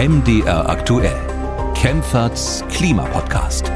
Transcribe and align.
MDR 0.00 0.66
aktuell. 0.66 1.20
Kempferts 1.74 2.64
Klimapodcast. 2.70 3.70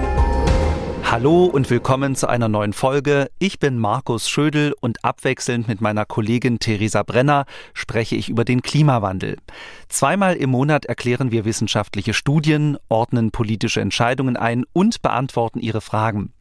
Hallo 1.04 1.44
und 1.44 1.68
willkommen 1.68 2.16
zu 2.16 2.28
einer 2.28 2.48
neuen 2.48 2.72
Folge. 2.72 3.28
Ich 3.38 3.58
bin 3.58 3.78
Markus 3.78 4.30
Schödel 4.30 4.72
und 4.80 5.04
abwechselnd 5.04 5.68
mit 5.68 5.82
meiner 5.82 6.06
Kollegin 6.06 6.60
Theresa 6.60 7.02
Brenner 7.02 7.44
spreche 7.74 8.16
ich 8.16 8.30
über 8.30 8.46
den 8.46 8.62
Klimawandel. 8.62 9.36
Zweimal 9.90 10.36
im 10.36 10.48
Monat 10.48 10.86
erklären 10.86 11.30
wir 11.30 11.44
wissenschaftliche 11.44 12.14
Studien, 12.14 12.78
ordnen 12.88 13.30
politische 13.30 13.82
Entscheidungen 13.82 14.38
ein 14.38 14.64
und 14.72 15.02
beantworten 15.02 15.60
ihre 15.60 15.82
Fragen. 15.82 16.32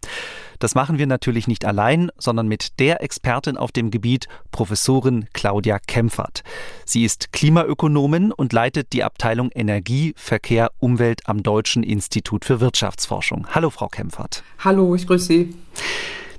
Das 0.63 0.75
machen 0.75 0.97
wir 0.97 1.07
natürlich 1.07 1.49
nicht 1.49 1.65
allein, 1.65 2.09
sondern 2.17 2.47
mit 2.47 2.79
der 2.79 3.03
Expertin 3.03 3.57
auf 3.57 3.73
dem 3.73 3.91
Gebiet, 3.91 4.29
Professorin 4.53 5.25
Claudia 5.33 5.77
Kempfert. 5.77 6.41
Sie 6.85 7.03
ist 7.03 7.33
Klimaökonomin 7.33 8.31
und 8.31 8.53
leitet 8.53 8.93
die 8.93 9.03
Abteilung 9.03 9.51
Energie, 9.53 10.13
Verkehr, 10.15 10.71
Umwelt 10.79 11.27
am 11.27 11.43
Deutschen 11.43 11.83
Institut 11.83 12.45
für 12.45 12.61
Wirtschaftsforschung. 12.61 13.45
Hallo, 13.53 13.71
Frau 13.71 13.89
Kempfert. 13.89 14.41
Hallo, 14.59 14.95
ich 14.95 15.05
grüße 15.05 15.25
Sie. 15.25 15.55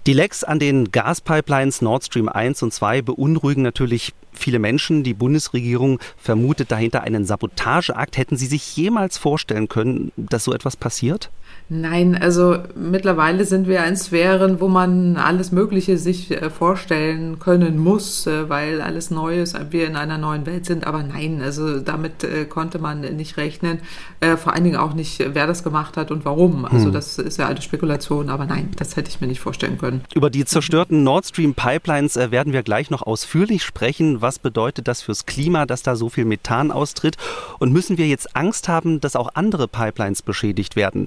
Die 0.07 0.15
Lecks 0.15 0.43
an 0.43 0.59
den 0.59 0.91
Gaspipelines 0.91 1.83
Nord 1.83 2.07
Stream 2.07 2.31
1 2.31 2.63
und 2.63 2.73
2 2.73 3.03
beunruhigen 3.03 3.61
natürlich 3.61 4.15
viele 4.33 4.59
Menschen. 4.59 5.03
Die 5.03 5.13
Bundesregierung 5.13 5.99
vermutet 6.17 6.71
dahinter 6.71 7.03
einen 7.03 7.27
Sabotageakt. 7.27 8.17
Hätten 8.17 8.39
Sie 8.39 8.47
sich 8.47 8.75
jemals 8.75 9.19
vorstellen 9.19 9.69
können, 9.69 10.13
dass 10.17 10.45
so 10.45 10.55
etwas 10.55 10.79
passiert? 10.79 11.31
Nein, 11.71 12.15
also 12.21 12.59
mittlerweile 12.75 13.47
sind 13.47 13.67
wir 13.67 13.83
in 13.87 13.97
Sphären, 13.97 14.61
wo 14.61 14.69
man 14.69 15.17
alles 15.17 15.51
Mögliche 15.51 15.97
sich 15.97 16.31
äh, 16.31 16.51
vorstellen 16.51 17.39
können 17.39 17.79
muss, 17.79 18.27
äh, 18.27 18.51
weil 18.51 18.83
alles 18.83 19.11
neu 19.11 19.41
ist, 19.41 19.59
wir 19.71 19.87
in 19.87 19.97
einer 19.97 20.19
neuen 20.19 20.45
Welt 20.45 20.67
sind. 20.67 20.87
Aber 20.87 21.03
nein, 21.03 21.41
also 21.43 21.81
damit 21.81 22.23
äh, 22.23 22.45
konnte 22.45 22.79
man 22.79 23.01
nicht 23.01 23.39
rechnen. 23.39 23.79
Vor 24.39 24.55
allen 24.55 24.65
Dingen 24.65 24.77
auch 24.77 24.95
nicht, 24.95 25.23
wer 25.35 25.47
das 25.47 25.63
gemacht 25.63 25.99
hat 25.99 26.11
und 26.11 26.25
warum. 26.25 26.65
Also 26.65 26.87
hm. 26.87 26.93
das 26.93 27.19
ist 27.19 27.39
ja 27.39 27.47
alte 27.47 27.61
Spekulation, 27.61 28.31
aber 28.31 28.47
nein, 28.47 28.71
das 28.77 28.97
hätte 28.97 29.11
ich 29.11 29.21
mir 29.21 29.27
nicht 29.27 29.41
vorstellen 29.41 29.77
können. 29.77 30.03
Über 30.15 30.31
die 30.31 30.47
zerstörten 30.47 31.05
Nord 31.05 31.27
Stream 31.27 31.53
Pipelines 31.53 32.17
werden 32.17 32.55
wir 32.55 32.63
gleich 32.63 32.91
noch 32.91 33.03
ausführlich 33.03 33.63
sprechen. 33.63 34.23
Was 34.23 34.39
bedeutet 34.39 34.89
das 34.89 35.03
fürs 35.03 35.27
Klima, 35.27 35.67
dass 35.67 35.83
da 35.83 35.95
so 35.95 36.09
viel 36.09 36.25
Methan 36.25 36.71
austritt? 36.71 37.17
Und 37.59 37.73
müssen 37.73 37.99
wir 37.99 38.07
jetzt 38.07 38.35
Angst 38.35 38.69
haben, 38.69 39.01
dass 39.01 39.15
auch 39.15 39.29
andere 39.35 39.69
Pipelines 39.69 40.23
beschädigt 40.23 40.75
werden? 40.75 41.07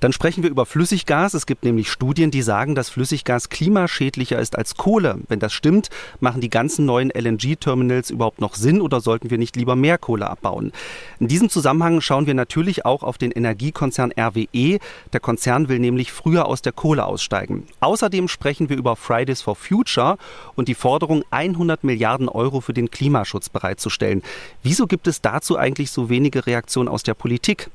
Dann 0.00 0.12
sprechen 0.12 0.42
wir 0.42 0.50
über 0.50 0.66
Flüssiggas. 0.66 1.34
Es 1.34 1.46
gibt 1.46 1.64
nämlich 1.64 1.90
Studien, 1.90 2.30
die 2.30 2.42
sagen, 2.42 2.74
dass 2.74 2.88
Flüssiggas 2.88 3.48
klimaschädlicher 3.48 4.38
ist 4.38 4.56
als 4.56 4.76
Kohle. 4.76 5.18
Wenn 5.28 5.38
das 5.38 5.52
stimmt, 5.52 5.90
machen 6.20 6.40
die 6.40 6.50
ganzen 6.50 6.86
neuen 6.86 7.10
LNG-Terminals 7.10 8.10
überhaupt 8.10 8.40
noch 8.40 8.54
Sinn 8.54 8.80
oder 8.80 9.00
sollten 9.00 9.30
wir 9.30 9.38
nicht 9.38 9.56
lieber 9.56 9.76
mehr 9.76 9.98
Kohle 9.98 10.28
abbauen? 10.28 10.72
In 11.20 11.28
diesem 11.28 11.48
Zusammenhang 11.48 12.00
schauen 12.00 12.26
wir 12.26 12.34
natürlich 12.34 12.84
auch 12.84 13.02
auf 13.02 13.18
den 13.18 13.30
Energiekonzern 13.30 14.12
RWE. 14.18 14.78
Der 15.12 15.20
Konzern 15.20 15.68
will 15.68 15.78
nämlich 15.78 16.12
früher 16.12 16.46
aus 16.46 16.62
der 16.62 16.72
Kohle 16.72 17.04
aussteigen. 17.04 17.66
Außerdem 17.80 18.28
sprechen 18.28 18.68
wir 18.68 18.76
über 18.76 18.96
Fridays 18.96 19.42
for 19.42 19.56
Future 19.56 20.18
und 20.54 20.68
die 20.68 20.74
Forderung, 20.74 21.24
100 21.30 21.84
Milliarden 21.84 22.28
Euro 22.28 22.60
für 22.60 22.72
den 22.72 22.90
Klimaschutz 22.90 23.48
bereitzustellen. 23.48 24.22
Wieso 24.62 24.86
gibt 24.86 25.06
es 25.06 25.20
dazu 25.20 25.56
eigentlich 25.56 25.90
so 25.90 26.08
wenige 26.08 26.46
Reaktionen 26.46 26.88
aus 26.88 27.02
der 27.02 27.14
Politik? 27.14 27.70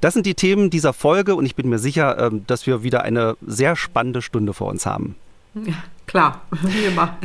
Das 0.00 0.14
sind 0.14 0.26
die 0.26 0.34
Themen 0.34 0.70
dieser 0.70 0.92
Folge 0.92 1.34
und 1.34 1.46
ich 1.46 1.54
bin 1.54 1.68
mir 1.68 1.78
sicher, 1.78 2.18
ähm, 2.18 2.44
dass 2.46 2.66
wir 2.66 2.82
wieder 2.82 3.02
eine 3.02 3.36
sehr 3.46 3.76
spannende 3.76 4.22
Stunde 4.22 4.52
vor 4.52 4.68
uns 4.68 4.86
haben. 4.86 5.16
Ja, 5.54 5.74
klar, 6.10 6.42
wie 6.62 6.86
immer. 6.86 7.16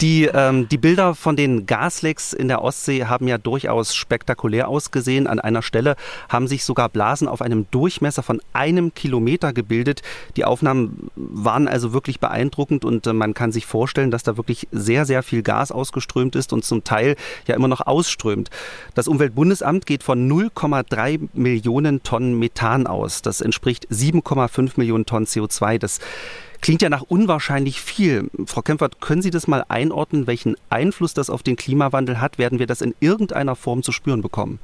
Die, 0.00 0.24
ähm, 0.24 0.68
die 0.68 0.78
Bilder 0.78 1.14
von 1.14 1.34
den 1.34 1.66
Gaslecks 1.66 2.32
in 2.32 2.46
der 2.48 2.62
Ostsee 2.62 3.06
haben 3.06 3.26
ja 3.26 3.36
durchaus 3.36 3.94
spektakulär 3.96 4.68
ausgesehen. 4.68 5.26
An 5.26 5.40
einer 5.40 5.62
Stelle 5.62 5.96
haben 6.28 6.46
sich 6.46 6.64
sogar 6.64 6.88
Blasen 6.88 7.26
auf 7.26 7.42
einem 7.42 7.66
Durchmesser 7.70 8.22
von 8.22 8.40
einem 8.52 8.94
Kilometer 8.94 9.52
gebildet. 9.52 10.02
Die 10.36 10.44
Aufnahmen 10.44 11.10
waren 11.16 11.66
also 11.66 11.92
wirklich 11.92 12.20
beeindruckend 12.20 12.84
und 12.84 13.06
äh, 13.08 13.12
man 13.12 13.34
kann 13.34 13.50
sich 13.50 13.66
vorstellen, 13.66 14.12
dass 14.12 14.22
da 14.22 14.36
wirklich 14.36 14.68
sehr, 14.70 15.04
sehr 15.04 15.24
viel 15.24 15.42
Gas 15.42 15.72
ausgeströmt 15.72 16.36
ist 16.36 16.52
und 16.52 16.64
zum 16.64 16.84
Teil 16.84 17.16
ja 17.48 17.56
immer 17.56 17.68
noch 17.68 17.80
ausströmt. 17.80 18.50
Das 18.94 19.08
Umweltbundesamt 19.08 19.84
geht 19.84 20.04
von 20.04 20.30
0,3 20.30 21.28
Millionen 21.32 22.04
Tonnen 22.04 22.38
Methan 22.38 22.86
aus. 22.86 23.22
Das 23.22 23.40
entspricht 23.40 23.88
7,5 23.88 24.72
Millionen 24.76 25.06
Tonnen 25.06 25.26
CO2. 25.26 25.78
Das 25.78 25.98
Klingt 26.60 26.82
ja 26.82 26.88
nach 26.88 27.02
unwahrscheinlich 27.02 27.80
viel. 27.80 28.30
Frau 28.46 28.62
Kempfert, 28.62 29.00
können 29.00 29.22
Sie 29.22 29.30
das 29.30 29.46
mal 29.46 29.64
einordnen, 29.68 30.26
welchen 30.26 30.56
Einfluss 30.70 31.14
das 31.14 31.30
auf 31.30 31.42
den 31.42 31.56
Klimawandel 31.56 32.20
hat? 32.20 32.38
Werden 32.38 32.58
wir 32.58 32.66
das 32.66 32.80
in 32.80 32.94
irgendeiner 33.00 33.56
Form 33.56 33.82
zu 33.82 33.92
spüren 33.92 34.22
bekommen? 34.22 34.58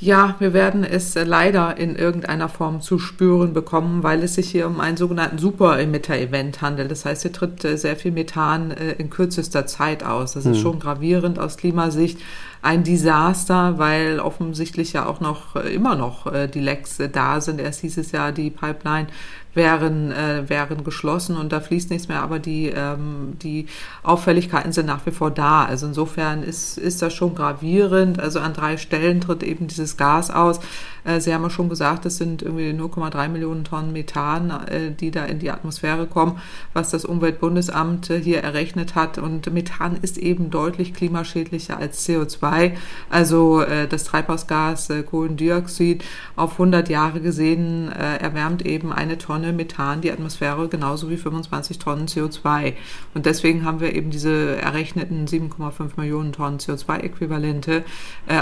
Ja, 0.00 0.34
wir 0.38 0.52
werden 0.52 0.82
es 0.84 1.14
leider 1.14 1.76
in 1.76 1.94
irgendeiner 1.94 2.48
Form 2.48 2.80
zu 2.80 2.98
spüren 2.98 3.54
bekommen, 3.54 4.02
weil 4.02 4.22
es 4.22 4.34
sich 4.34 4.50
hier 4.50 4.66
um 4.66 4.80
einen 4.80 4.96
sogenannten 4.96 5.38
Super-Emitter-Event 5.38 6.60
handelt. 6.62 6.90
Das 6.90 7.04
heißt, 7.04 7.22
hier 7.22 7.32
tritt 7.32 7.64
äh, 7.64 7.78
sehr 7.78 7.96
viel 7.96 8.10
Methan 8.10 8.72
äh, 8.72 8.92
in 8.92 9.08
kürzester 9.08 9.66
Zeit 9.66 10.04
aus. 10.04 10.32
Das 10.32 10.46
ist 10.46 10.56
hm. 10.56 10.62
schon 10.62 10.78
gravierend 10.80 11.38
aus 11.38 11.56
Klimasicht 11.56 12.18
ein 12.60 12.82
Desaster, 12.82 13.78
weil 13.78 14.20
offensichtlich 14.20 14.94
ja 14.94 15.06
auch 15.06 15.20
noch 15.20 15.54
äh, 15.54 15.72
immer 15.72 15.96
noch 15.96 16.30
die 16.48 16.60
Lecks 16.60 16.98
da 17.12 17.40
sind. 17.40 17.60
Erst 17.60 17.80
hieß 17.80 17.98
es 17.98 18.12
ja, 18.12 18.32
die 18.32 18.50
Pipeline 18.50 19.06
wären, 19.54 20.12
äh, 20.12 20.48
wären 20.48 20.84
geschlossen 20.84 21.36
und 21.36 21.52
da 21.52 21.60
fließt 21.60 21.90
nichts 21.90 22.08
mehr, 22.08 22.22
aber 22.22 22.38
die, 22.38 22.68
ähm, 22.68 23.36
die 23.42 23.66
Auffälligkeiten 24.02 24.72
sind 24.72 24.86
nach 24.86 25.06
wie 25.06 25.10
vor 25.10 25.30
da. 25.30 25.64
Also 25.64 25.86
insofern 25.86 26.42
ist, 26.42 26.78
ist 26.78 27.02
das 27.02 27.14
schon 27.14 27.34
gravierend. 27.34 28.20
Also 28.20 28.40
an 28.40 28.52
drei 28.52 28.76
Stellen 28.76 29.20
tritt 29.20 29.42
eben 29.42 29.66
dieses 29.66 29.96
Gas 29.96 30.30
aus. 30.30 30.60
Äh, 31.04 31.20
Sie 31.20 31.32
haben 31.32 31.42
ja 31.42 31.50
schon 31.50 31.68
gesagt, 31.68 32.06
es 32.06 32.16
sind 32.16 32.42
irgendwie 32.42 32.70
0,3 32.70 33.28
Millionen 33.28 33.64
Tonnen 33.64 33.92
Methan, 33.92 34.50
äh, 34.50 34.90
die 34.90 35.10
da 35.10 35.24
in 35.24 35.38
die 35.38 35.50
Atmosphäre 35.50 36.06
kommen, 36.06 36.40
was 36.72 36.90
das 36.90 37.04
Umweltbundesamt 37.04 38.10
äh, 38.10 38.20
hier 38.20 38.42
errechnet 38.42 38.94
hat. 38.94 39.18
Und 39.18 39.52
Methan 39.52 39.96
ist 40.00 40.18
eben 40.18 40.50
deutlich 40.50 40.94
klimaschädlicher 40.94 41.76
als 41.78 42.06
CO2. 42.08 42.72
Also 43.10 43.62
das 43.88 44.04
Treibhausgas 44.04 44.90
Kohlendioxid 45.10 46.04
auf 46.36 46.52
100 46.52 46.88
Jahre 46.88 47.20
gesehen 47.20 47.90
erwärmt 47.90 48.64
eben 48.64 48.92
eine 48.92 49.18
Tonne 49.18 49.43
Methan 49.52 50.00
die 50.00 50.10
Atmosphäre 50.10 50.68
genauso 50.68 51.10
wie 51.10 51.16
25 51.16 51.78
Tonnen 51.78 52.06
CO2. 52.06 52.74
Und 53.14 53.26
deswegen 53.26 53.64
haben 53.64 53.80
wir 53.80 53.94
eben 53.94 54.10
diese 54.10 54.56
errechneten 54.56 55.26
7,5 55.26 55.90
Millionen 55.96 56.32
Tonnen 56.32 56.58
CO2-Äquivalente 56.58 57.82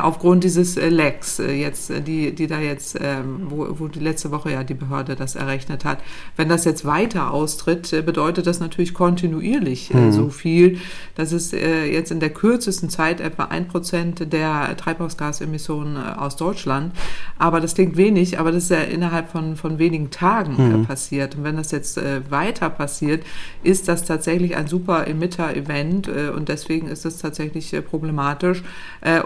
aufgrund 0.02 0.44
dieses 0.44 0.76
Lecks 0.76 1.38
jetzt, 1.38 1.92
die, 2.06 2.34
die 2.34 2.46
da 2.46 2.60
jetzt, 2.60 2.98
ähm, 3.00 3.46
wo, 3.48 3.66
wo 3.78 3.88
die 3.88 4.00
letzte 4.00 4.30
Woche 4.30 4.52
ja 4.52 4.64
die 4.64 4.74
Behörde 4.74 5.16
das 5.16 5.34
errechnet 5.34 5.84
hat. 5.84 5.98
Wenn 6.36 6.48
das 6.48 6.64
jetzt 6.64 6.84
weiter 6.84 7.32
austritt, 7.32 7.92
äh, 7.92 8.02
bedeutet 8.02 8.46
das 8.46 8.60
natürlich 8.60 8.94
kontinuierlich 8.94 9.92
äh, 9.92 9.96
mhm. 9.96 10.12
so 10.12 10.28
viel. 10.28 10.78
Das 11.14 11.32
ist 11.32 11.52
äh, 11.52 11.86
jetzt 11.86 12.10
in 12.10 12.20
der 12.20 12.30
kürzesten 12.30 12.88
Zeit 12.88 13.20
etwa 13.20 13.44
ein 13.44 13.68
Prozent 13.68 14.32
der 14.32 14.76
Treibhausgasemissionen 14.76 15.96
äh, 15.96 16.18
aus 16.18 16.36
Deutschland. 16.36 16.94
Aber 17.38 17.60
das 17.60 17.74
klingt 17.74 17.96
wenig, 17.96 18.38
aber 18.38 18.52
das 18.52 18.64
ist 18.64 18.70
ja 18.70 18.80
innerhalb 18.80 19.30
von, 19.30 19.56
von 19.56 19.78
wenigen 19.78 20.10
Tagen 20.10 20.56
äh, 20.58 20.62
mhm. 20.62 20.84
Passiert. 20.92 21.36
Und 21.36 21.44
wenn 21.44 21.56
das 21.56 21.70
jetzt 21.70 21.96
äh, 21.96 22.20
weiter 22.30 22.68
passiert, 22.68 23.24
ist 23.62 23.88
das 23.88 24.04
tatsächlich 24.04 24.56
ein 24.56 24.66
super 24.66 25.06
Emitter-Event 25.06 26.08
und 26.08 26.48
deswegen 26.48 26.88
ist 26.88 27.06
es 27.06 27.18
tatsächlich 27.18 27.74
problematisch 27.88 28.62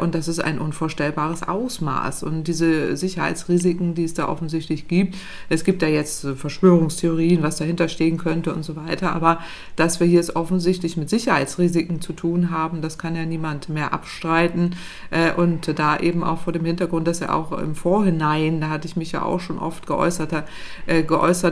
und 0.00 0.14
das 0.14 0.28
ist 0.28 0.40
ein 0.40 0.58
unvorstellbares 0.58 1.42
Ausmaß. 1.42 2.22
Und 2.22 2.44
diese 2.44 2.96
Sicherheit 2.96 3.26
Sicherheitsrisiken, 3.26 3.94
die 3.94 4.04
es 4.04 4.14
da 4.14 4.28
offensichtlich 4.28 4.88
gibt. 4.88 5.16
Es 5.48 5.64
gibt 5.64 5.82
da 5.82 5.86
jetzt 5.86 6.26
Verschwörungstheorien, 6.36 7.42
was 7.42 7.56
dahinter 7.56 7.88
stehen 7.88 8.18
könnte 8.18 8.54
und 8.54 8.62
so 8.62 8.76
weiter. 8.76 9.12
Aber 9.14 9.38
dass 9.76 10.00
wir 10.00 10.06
hier 10.06 10.20
es 10.20 10.34
offensichtlich 10.34 10.96
mit 10.96 11.10
Sicherheitsrisiken 11.10 12.00
zu 12.00 12.12
tun 12.12 12.50
haben, 12.50 12.82
das 12.82 12.98
kann 12.98 13.16
ja 13.16 13.24
niemand 13.24 13.68
mehr 13.68 13.92
abstreiten. 13.92 14.76
Äh, 15.10 15.32
und 15.32 15.78
da 15.78 15.98
eben 15.98 16.22
auch 16.22 16.40
vor 16.40 16.52
dem 16.52 16.64
Hintergrund, 16.64 17.06
dass 17.08 17.20
er 17.20 17.34
auch 17.34 17.52
im 17.52 17.74
Vorhinein, 17.74 18.60
da 18.60 18.70
hatte 18.70 18.86
ich 18.86 18.96
mich 18.96 19.12
ja 19.12 19.22
auch 19.22 19.40
schon 19.40 19.58
oft 19.58 19.86
geäußert, 19.86 20.32
äh, 20.86 21.02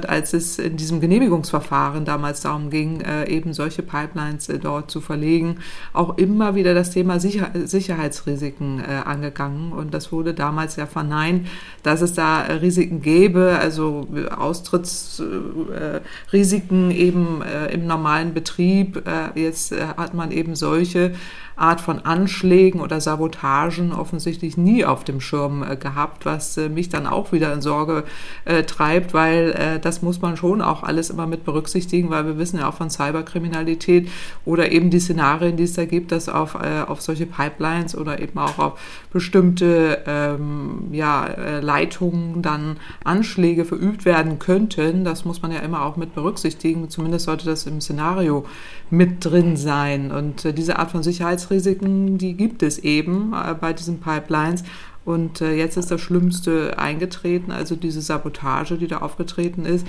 geäußert, 0.04 0.08
als 0.08 0.32
es 0.32 0.58
in 0.58 0.76
diesem 0.76 1.00
Genehmigungsverfahren 1.00 2.04
damals 2.04 2.42
darum 2.42 2.70
ging, 2.70 3.00
äh, 3.00 3.28
eben 3.28 3.52
solche 3.52 3.82
Pipelines 3.82 4.48
dort 4.62 4.90
zu 4.90 5.00
verlegen, 5.00 5.58
auch 5.92 6.18
immer 6.18 6.54
wieder 6.54 6.74
das 6.74 6.90
Thema 6.90 7.18
Sicherheitsrisiken 7.20 8.84
angegangen. 8.84 9.72
Und 9.72 9.94
das 9.94 10.12
wurde 10.12 10.34
damals 10.34 10.76
ja 10.76 10.86
verneint 10.86 11.46
dass 11.84 12.00
es 12.00 12.14
da 12.14 12.40
Risiken 12.40 13.02
gäbe, 13.02 13.58
also 13.60 14.08
Austrittsrisiken 14.34 16.90
eben 16.90 17.42
äh, 17.42 17.66
im 17.66 17.86
normalen 17.86 18.32
Betrieb. 18.32 19.06
Äh, 19.06 19.38
jetzt 19.38 19.72
äh, 19.72 19.88
hat 19.96 20.14
man 20.14 20.32
eben 20.32 20.56
solche 20.56 21.14
Art 21.56 21.80
von 21.80 22.00
Anschlägen 22.00 22.80
oder 22.80 23.00
Sabotagen 23.00 23.92
offensichtlich 23.92 24.56
nie 24.56 24.84
auf 24.84 25.04
dem 25.04 25.20
Schirm 25.20 25.62
äh, 25.62 25.76
gehabt, 25.76 26.26
was 26.26 26.56
äh, 26.56 26.68
mich 26.68 26.88
dann 26.88 27.06
auch 27.06 27.32
wieder 27.32 27.52
in 27.52 27.62
Sorge 27.62 28.04
äh, 28.44 28.64
treibt, 28.64 29.14
weil 29.14 29.78
das 29.80 30.02
muss 30.02 30.20
man 30.20 30.36
schon 30.36 30.62
auch 30.62 30.82
alles 30.82 31.10
immer 31.10 31.26
mit 31.26 31.44
berücksichtigen, 31.44 32.10
weil 32.10 32.26
wir 32.26 32.38
wissen 32.38 32.58
ja 32.58 32.68
auch 32.68 32.74
von 32.74 32.90
Cyberkriminalität 32.90 34.08
oder 34.44 34.72
eben 34.72 34.90
die 34.90 35.00
Szenarien, 35.00 35.56
die 35.56 35.64
es 35.64 35.74
da 35.74 35.84
gibt, 35.84 36.12
dass 36.12 36.28
auf, 36.28 36.54
auf 36.54 37.00
solche 37.00 37.26
Pipelines 37.26 37.96
oder 37.96 38.20
eben 38.20 38.38
auch 38.38 38.58
auf 38.58 38.80
bestimmte 39.12 40.02
ähm, 40.06 40.88
ja, 40.92 41.60
Leitungen 41.60 42.42
dann 42.42 42.76
Anschläge 43.04 43.64
verübt 43.64 44.04
werden 44.04 44.38
könnten. 44.38 45.04
Das 45.04 45.24
muss 45.24 45.42
man 45.42 45.52
ja 45.52 45.60
immer 45.60 45.84
auch 45.84 45.96
mit 45.96 46.14
berücksichtigen. 46.14 46.88
Zumindest 46.90 47.26
sollte 47.26 47.46
das 47.46 47.66
im 47.66 47.80
Szenario 47.80 48.44
mit 48.90 49.24
drin 49.24 49.56
sein. 49.56 50.10
Und 50.10 50.56
diese 50.56 50.78
Art 50.78 50.90
von 50.90 51.02
Sicherheitsrisiken, 51.44 52.18
die 52.18 52.34
gibt 52.34 52.62
es 52.62 52.78
eben 52.78 53.32
äh, 53.32 53.54
bei 53.54 53.72
diesen 53.72 54.00
Pipelines. 54.00 54.64
Und 55.04 55.40
äh, 55.40 55.54
jetzt 55.54 55.76
ist 55.76 55.90
das 55.90 56.00
Schlimmste 56.00 56.78
eingetreten, 56.78 57.52
also 57.52 57.76
diese 57.76 58.00
Sabotage, 58.00 58.78
die 58.78 58.86
da 58.86 58.98
aufgetreten 58.98 59.66
ist 59.66 59.86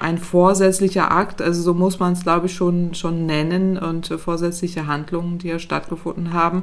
ein 0.00 0.18
vorsätzlicher 0.18 1.10
Akt, 1.10 1.42
also 1.42 1.60
so 1.60 1.74
muss 1.74 1.98
man 1.98 2.12
es, 2.12 2.22
glaube 2.22 2.46
ich, 2.46 2.54
schon, 2.54 2.94
schon 2.94 3.26
nennen 3.26 3.76
und 3.76 4.08
äh, 4.12 4.16
vorsätzliche 4.16 4.86
Handlungen, 4.86 5.38
die 5.38 5.48
ja 5.48 5.58
stattgefunden 5.58 6.32
haben. 6.32 6.62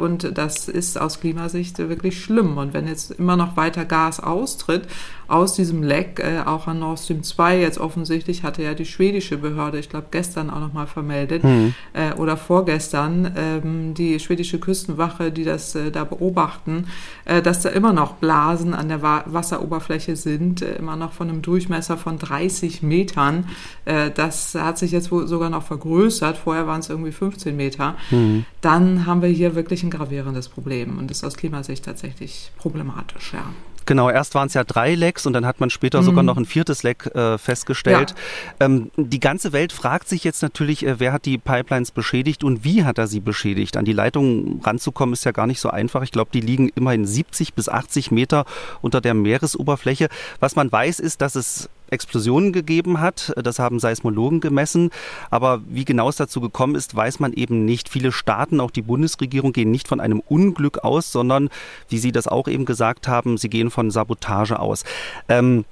Und 0.00 0.38
das 0.38 0.68
ist 0.68 0.98
aus 0.98 1.20
Klimasicht 1.20 1.76
wirklich 1.76 2.22
schlimm. 2.22 2.56
Und 2.56 2.72
wenn 2.72 2.88
jetzt 2.88 3.10
immer 3.10 3.36
noch 3.36 3.58
weiter 3.58 3.84
Gas 3.84 4.20
austritt 4.20 4.88
aus 5.32 5.54
diesem 5.54 5.82
Leck, 5.82 6.20
äh, 6.20 6.40
auch 6.46 6.66
an 6.66 6.80
Nord 6.80 6.98
Stream 6.98 7.22
2 7.22 7.60
jetzt 7.60 7.78
offensichtlich, 7.78 8.42
hatte 8.42 8.62
ja 8.62 8.74
die 8.74 8.84
schwedische 8.84 9.38
Behörde, 9.38 9.78
ich 9.78 9.88
glaube 9.88 10.08
gestern 10.10 10.50
auch 10.50 10.60
nochmal 10.60 10.86
vermeldet 10.86 11.42
mhm. 11.42 11.74
äh, 11.94 12.12
oder 12.14 12.36
vorgestern, 12.36 13.32
ähm, 13.36 13.94
die 13.94 14.20
schwedische 14.20 14.58
Küstenwache, 14.58 15.32
die 15.32 15.44
das 15.44 15.74
äh, 15.74 15.90
da 15.90 16.04
beobachten, 16.04 16.86
äh, 17.24 17.40
dass 17.40 17.62
da 17.62 17.70
immer 17.70 17.94
noch 17.94 18.14
Blasen 18.14 18.74
an 18.74 18.88
der 18.88 19.00
Wa 19.00 19.24
Wasseroberfläche 19.26 20.16
sind, 20.16 20.60
äh, 20.60 20.74
immer 20.74 20.96
noch 20.96 21.12
von 21.12 21.30
einem 21.30 21.40
Durchmesser 21.40 21.96
von 21.96 22.18
30 22.18 22.82
Metern. 22.82 23.48
Äh, 23.86 24.10
das 24.10 24.54
hat 24.54 24.76
sich 24.76 24.92
jetzt 24.92 25.10
wohl 25.10 25.26
sogar 25.26 25.48
noch 25.48 25.62
vergrößert, 25.62 26.36
vorher 26.36 26.66
waren 26.66 26.80
es 26.80 26.90
irgendwie 26.90 27.12
15 27.12 27.56
Meter. 27.56 27.96
Mhm. 28.10 28.44
Dann 28.60 29.06
haben 29.06 29.22
wir 29.22 29.30
hier 29.30 29.54
wirklich 29.54 29.82
ein 29.82 29.90
gravierendes 29.90 30.50
Problem 30.50 30.98
und 30.98 31.10
ist 31.10 31.24
aus 31.24 31.36
Klimasicht 31.36 31.84
tatsächlich 31.84 32.52
problematisch, 32.58 33.32
ja. 33.32 33.44
Genau, 33.86 34.10
erst 34.10 34.34
waren 34.34 34.48
es 34.48 34.54
ja 34.54 34.64
drei 34.64 34.94
Lecks 34.94 35.26
und 35.26 35.32
dann 35.32 35.46
hat 35.46 35.60
man 35.60 35.70
später 35.70 36.00
mhm. 36.00 36.04
sogar 36.04 36.22
noch 36.22 36.36
ein 36.36 36.44
viertes 36.44 36.82
Leck 36.82 37.06
äh, 37.14 37.38
festgestellt. 37.38 38.14
Ja. 38.60 38.66
Ähm, 38.66 38.90
die 38.96 39.20
ganze 39.20 39.52
Welt 39.52 39.72
fragt 39.72 40.08
sich 40.08 40.24
jetzt 40.24 40.42
natürlich, 40.42 40.86
äh, 40.86 41.00
wer 41.00 41.12
hat 41.12 41.24
die 41.24 41.38
Pipelines 41.38 41.90
beschädigt 41.90 42.44
und 42.44 42.64
wie 42.64 42.84
hat 42.84 42.98
er 42.98 43.06
sie 43.06 43.20
beschädigt? 43.20 43.76
An 43.76 43.84
die 43.84 43.92
Leitungen 43.92 44.60
ranzukommen 44.62 45.12
ist 45.12 45.24
ja 45.24 45.32
gar 45.32 45.46
nicht 45.46 45.60
so 45.60 45.70
einfach. 45.70 46.02
Ich 46.02 46.12
glaube, 46.12 46.30
die 46.32 46.40
liegen 46.40 46.70
immerhin 46.74 47.06
70 47.06 47.54
bis 47.54 47.68
80 47.68 48.10
Meter 48.10 48.44
unter 48.80 49.00
der 49.00 49.14
Meeresoberfläche. 49.14 50.08
Was 50.40 50.56
man 50.56 50.70
weiß, 50.70 51.00
ist, 51.00 51.20
dass 51.20 51.34
es 51.34 51.68
Explosionen 51.92 52.52
gegeben 52.52 53.00
hat. 53.00 53.32
Das 53.36 53.58
haben 53.58 53.78
Seismologen 53.78 54.40
gemessen. 54.40 54.90
Aber 55.30 55.60
wie 55.68 55.84
genau 55.84 56.08
es 56.08 56.16
dazu 56.16 56.40
gekommen 56.40 56.74
ist, 56.74 56.94
weiß 56.94 57.20
man 57.20 57.32
eben 57.32 57.64
nicht. 57.64 57.88
Viele 57.88 58.12
Staaten, 58.12 58.60
auch 58.60 58.70
die 58.70 58.82
Bundesregierung, 58.82 59.52
gehen 59.52 59.70
nicht 59.70 59.88
von 59.88 60.00
einem 60.00 60.20
Unglück 60.20 60.78
aus, 60.78 61.12
sondern, 61.12 61.50
wie 61.88 61.98
Sie 61.98 62.12
das 62.12 62.26
auch 62.28 62.48
eben 62.48 62.64
gesagt 62.64 63.08
haben, 63.08 63.36
sie 63.36 63.50
gehen 63.50 63.70
von 63.70 63.90
Sabotage 63.90 64.58
aus. 64.58 64.84
Ähm, 65.28 65.64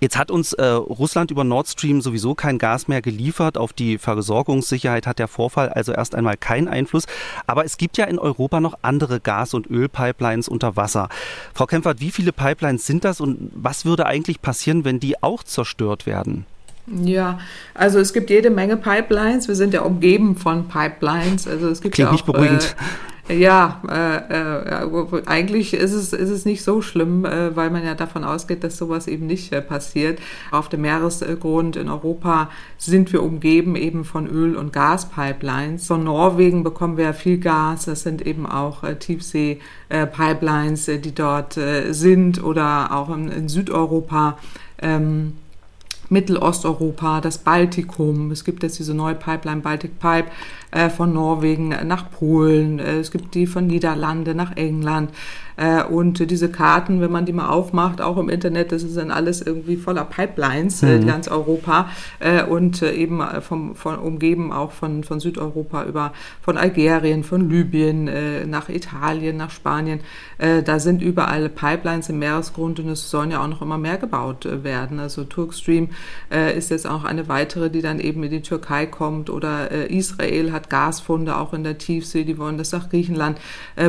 Jetzt 0.00 0.16
hat 0.16 0.30
uns 0.30 0.52
äh, 0.52 0.64
Russland 0.64 1.30
über 1.30 1.44
Nord 1.44 1.68
Stream 1.68 2.00
sowieso 2.00 2.34
kein 2.34 2.58
Gas 2.58 2.88
mehr 2.88 3.02
geliefert. 3.02 3.58
Auf 3.58 3.72
die 3.72 3.98
Versorgungssicherheit 3.98 5.06
hat 5.06 5.18
der 5.18 5.28
Vorfall 5.28 5.70
also 5.70 5.92
erst 5.92 6.14
einmal 6.14 6.36
keinen 6.36 6.68
Einfluss. 6.68 7.06
Aber 7.46 7.64
es 7.64 7.78
gibt 7.78 7.96
ja 7.96 8.04
in 8.04 8.18
Europa 8.18 8.60
noch 8.60 8.78
andere 8.82 9.18
Gas- 9.18 9.54
und 9.54 9.68
Ölpipelines 9.68 10.48
unter 10.48 10.76
Wasser. 10.76 11.08
Frau 11.54 11.66
Kempfert, 11.66 12.00
wie 12.00 12.10
viele 12.10 12.32
Pipelines 12.32 12.86
sind 12.86 13.04
das 13.04 13.20
und 13.20 13.50
was 13.54 13.84
würde 13.84 14.06
eigentlich 14.06 14.40
passieren, 14.42 14.84
wenn 14.84 15.00
die 15.00 15.22
auch 15.22 15.42
zerstört 15.42 16.06
werden? 16.06 16.46
Ja, 17.02 17.38
also 17.74 17.98
es 17.98 18.12
gibt 18.12 18.30
jede 18.30 18.50
Menge 18.50 18.76
Pipelines. 18.76 19.48
Wir 19.48 19.54
sind 19.54 19.74
ja 19.74 19.82
umgeben 19.82 20.36
von 20.36 20.68
Pipelines. 20.68 21.46
Also 21.46 21.68
es 21.68 21.80
gibt 21.80 21.94
Klingt 21.94 22.06
ja 22.06 22.08
auch, 22.08 22.12
nicht 22.12 22.26
beruhigend. 22.26 22.76
Äh, 22.78 22.82
ja, 23.28 23.82
äh, 23.88 24.82
äh, 24.82 25.22
eigentlich 25.26 25.74
ist 25.74 25.92
es, 25.92 26.12
ist 26.12 26.30
es 26.30 26.44
nicht 26.44 26.62
so 26.62 26.80
schlimm, 26.80 27.24
äh, 27.24 27.54
weil 27.54 27.70
man 27.70 27.84
ja 27.84 27.94
davon 27.94 28.24
ausgeht, 28.24 28.64
dass 28.64 28.76
sowas 28.78 29.06
eben 29.06 29.26
nicht 29.26 29.52
äh, 29.52 29.60
passiert. 29.60 30.18
Auf 30.50 30.68
dem 30.68 30.82
Meeresgrund 30.82 31.76
in 31.76 31.88
Europa 31.88 32.50
sind 32.78 33.12
wir 33.12 33.22
umgeben 33.22 33.76
eben 33.76 34.04
von 34.04 34.26
Öl- 34.26 34.56
und 34.56 34.72
Gaspipelines. 34.72 35.86
Von 35.86 36.04
Norwegen 36.04 36.64
bekommen 36.64 36.96
wir 36.96 37.04
ja 37.04 37.12
viel 37.12 37.38
Gas. 37.38 37.84
Das 37.84 38.02
sind 38.02 38.26
eben 38.26 38.46
auch 38.46 38.82
äh, 38.82 38.96
Tiefsee-Pipelines, 38.96 40.88
äh, 40.88 40.98
die 40.98 41.14
dort 41.14 41.58
sind 41.90 42.42
oder 42.42 42.92
auch 42.92 43.14
in, 43.14 43.28
in 43.30 43.48
Südeuropa. 43.48 44.38
Ähm, 44.80 45.34
Mittelosteuropa, 46.08 47.20
das 47.20 47.38
Baltikum. 47.38 48.30
Es 48.30 48.44
gibt 48.44 48.62
jetzt 48.62 48.78
diese 48.78 48.94
neue 48.94 49.14
Pipeline 49.14 49.60
Baltic 49.60 49.98
Pipe 49.98 50.28
äh, 50.70 50.88
von 50.88 51.12
Norwegen 51.12 51.68
nach 51.86 52.10
Polen. 52.10 52.78
Äh, 52.78 52.98
es 52.98 53.10
gibt 53.10 53.34
die 53.34 53.46
von 53.46 53.66
Niederlande 53.66 54.34
nach 54.34 54.56
England. 54.56 55.10
Äh, 55.58 55.82
und 55.82 56.30
diese 56.30 56.50
Karten, 56.50 57.00
wenn 57.00 57.10
man 57.10 57.26
die 57.26 57.32
mal 57.32 57.48
aufmacht, 57.48 58.00
auch 58.00 58.16
im 58.16 58.28
Internet, 58.28 58.72
das 58.72 58.84
ist 58.84 58.96
dann 58.96 59.10
alles 59.10 59.42
irgendwie 59.42 59.76
voller 59.76 60.04
Pipelines, 60.04 60.82
äh, 60.82 60.98
mhm. 60.98 61.06
ganz 61.06 61.28
Europa 61.28 61.90
äh, 62.20 62.44
und 62.44 62.82
eben 62.82 63.22
vom, 63.40 63.74
von, 63.74 63.98
umgeben 63.98 64.52
auch 64.52 64.70
von, 64.70 65.02
von 65.02 65.18
Südeuropa 65.18 65.84
über 65.84 66.12
von 66.40 66.56
Algerien, 66.56 67.24
von 67.24 67.50
Libyen 67.50 68.08
nach 68.48 68.68
Italien, 68.68 69.36
nach 69.36 69.50
Spanien. 69.50 70.00
Da 70.38 70.78
sind 70.78 71.02
überall 71.02 71.48
Pipelines 71.48 72.08
im 72.08 72.20
Meeresgrund 72.20 72.78
und 72.78 72.88
es 72.88 73.10
sollen 73.10 73.30
ja 73.30 73.42
auch 73.42 73.48
noch 73.48 73.62
immer 73.62 73.78
mehr 73.78 73.96
gebaut 73.96 74.46
werden. 74.62 75.00
Also 75.00 75.24
Turkstream 75.24 75.88
ist 76.56 76.70
jetzt 76.70 76.86
auch 76.86 77.04
eine 77.04 77.28
weitere, 77.28 77.70
die 77.70 77.82
dann 77.82 77.98
eben 77.98 78.22
in 78.22 78.30
die 78.30 78.42
Türkei 78.42 78.86
kommt 78.86 79.30
oder 79.30 79.70
Israel 79.70 80.52
hat 80.52 80.70
Gasfunde 80.70 81.36
auch 81.36 81.52
in 81.52 81.64
der 81.64 81.78
Tiefsee, 81.78 82.24
die 82.24 82.38
wollen 82.38 82.58
das 82.58 82.72
nach 82.72 82.88
Griechenland 82.88 83.38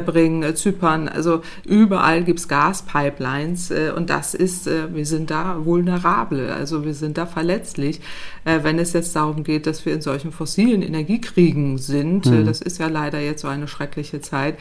bringen, 0.06 0.56
Zypern. 0.56 1.08
Also 1.08 1.42
Überall 1.66 2.24
gibt 2.24 2.40
es 2.40 2.48
Gaspipelines 2.48 3.72
äh, 3.72 3.92
und 3.96 4.10
das 4.10 4.34
ist, 4.34 4.68
äh, 4.68 4.94
wir 4.94 5.06
sind 5.06 5.32
da 5.32 5.66
vulnerabel, 5.66 6.50
also 6.50 6.86
wir 6.86 6.94
sind 6.94 7.18
da 7.18 7.26
verletzlich, 7.26 8.02
äh, 8.46 8.60
wenn 8.64 8.80
es 8.80 8.94
jetzt 8.94 9.16
darum 9.16 9.44
geht, 9.44 9.68
dass 9.68 9.86
wir 9.86 9.94
in 9.94 10.02
solchen 10.02 10.32
fossilen 10.32 10.82
Energiekriegen 10.82 11.78
sind. 11.78 12.26
Mhm. 12.26 12.46
das 12.46 12.62
ist 12.62 12.80
ja 12.80 12.88
leider 12.88 13.20
jetzt 13.20 13.42
so 13.42 13.48
eine 13.48 13.68
schreckliche 13.68 14.22
Zeit, 14.22 14.58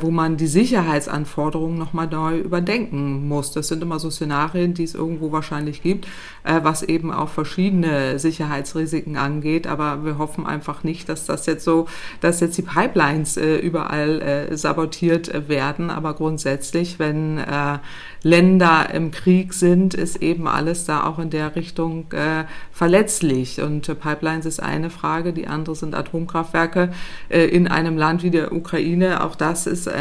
wo 0.00 0.10
man 0.10 0.36
die 0.36 0.46
Sicherheitsanforderungen 0.46 1.78
nochmal 1.78 2.06
neu 2.06 2.38
überdenken 2.38 3.26
muss. 3.26 3.52
Das 3.52 3.68
sind 3.68 3.82
immer 3.82 3.98
so 3.98 4.10
Szenarien, 4.10 4.74
die 4.74 4.84
es 4.84 4.94
irgendwo 4.94 5.32
wahrscheinlich 5.32 5.82
gibt, 5.82 6.06
was 6.44 6.82
eben 6.82 7.10
auch 7.10 7.28
verschiedene 7.28 8.18
Sicherheitsrisiken 8.18 9.16
angeht, 9.16 9.66
aber 9.66 10.04
wir 10.04 10.18
hoffen 10.18 10.46
einfach 10.46 10.84
nicht, 10.84 11.08
dass 11.08 11.24
das 11.24 11.46
jetzt 11.46 11.64
so, 11.64 11.86
dass 12.20 12.40
jetzt 12.40 12.58
die 12.58 12.62
Pipelines 12.62 13.36
überall 13.36 14.50
sabotiert 14.52 15.48
werden, 15.48 15.90
aber 15.90 16.14
grundsätzlich, 16.14 16.98
wenn 16.98 17.38
äh, 17.38 17.78
Länder 18.22 18.88
im 18.94 19.10
Krieg 19.10 19.52
sind, 19.52 19.94
ist 19.94 20.22
eben 20.22 20.46
alles 20.46 20.84
da 20.84 21.04
auch 21.04 21.18
in 21.18 21.30
der 21.30 21.56
Richtung 21.56 22.12
äh, 22.12 22.44
verletzlich. 22.70 23.60
Und 23.60 23.88
äh, 23.88 23.94
Pipelines 23.94 24.46
ist 24.46 24.62
eine 24.62 24.90
Frage, 24.90 25.32
die 25.32 25.48
andere 25.48 25.74
sind 25.74 25.94
Atomkraftwerke 25.94 26.92
äh, 27.28 27.44
in 27.46 27.66
einem 27.66 27.96
Land 27.96 28.22
wie 28.22 28.30
der 28.30 28.52
Ukraine. 28.52 29.24
Auch 29.24 29.34
das 29.34 29.66
ist 29.66 29.88
äh, 29.88 29.92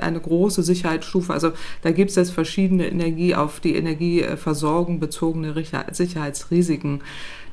eine 0.00 0.20
große 0.20 0.62
Sicherheitsstufe. 0.62 1.32
Also 1.32 1.52
da 1.82 1.90
gibt 1.90 2.10
es 2.10 2.16
jetzt 2.16 2.30
verschiedene 2.30 2.86
Energie 2.86 3.34
auf 3.34 3.60
die 3.60 3.74
Energieversorgung 3.74 5.00
bezogene 5.00 5.54
Sicherheitsrisiken 5.90 7.02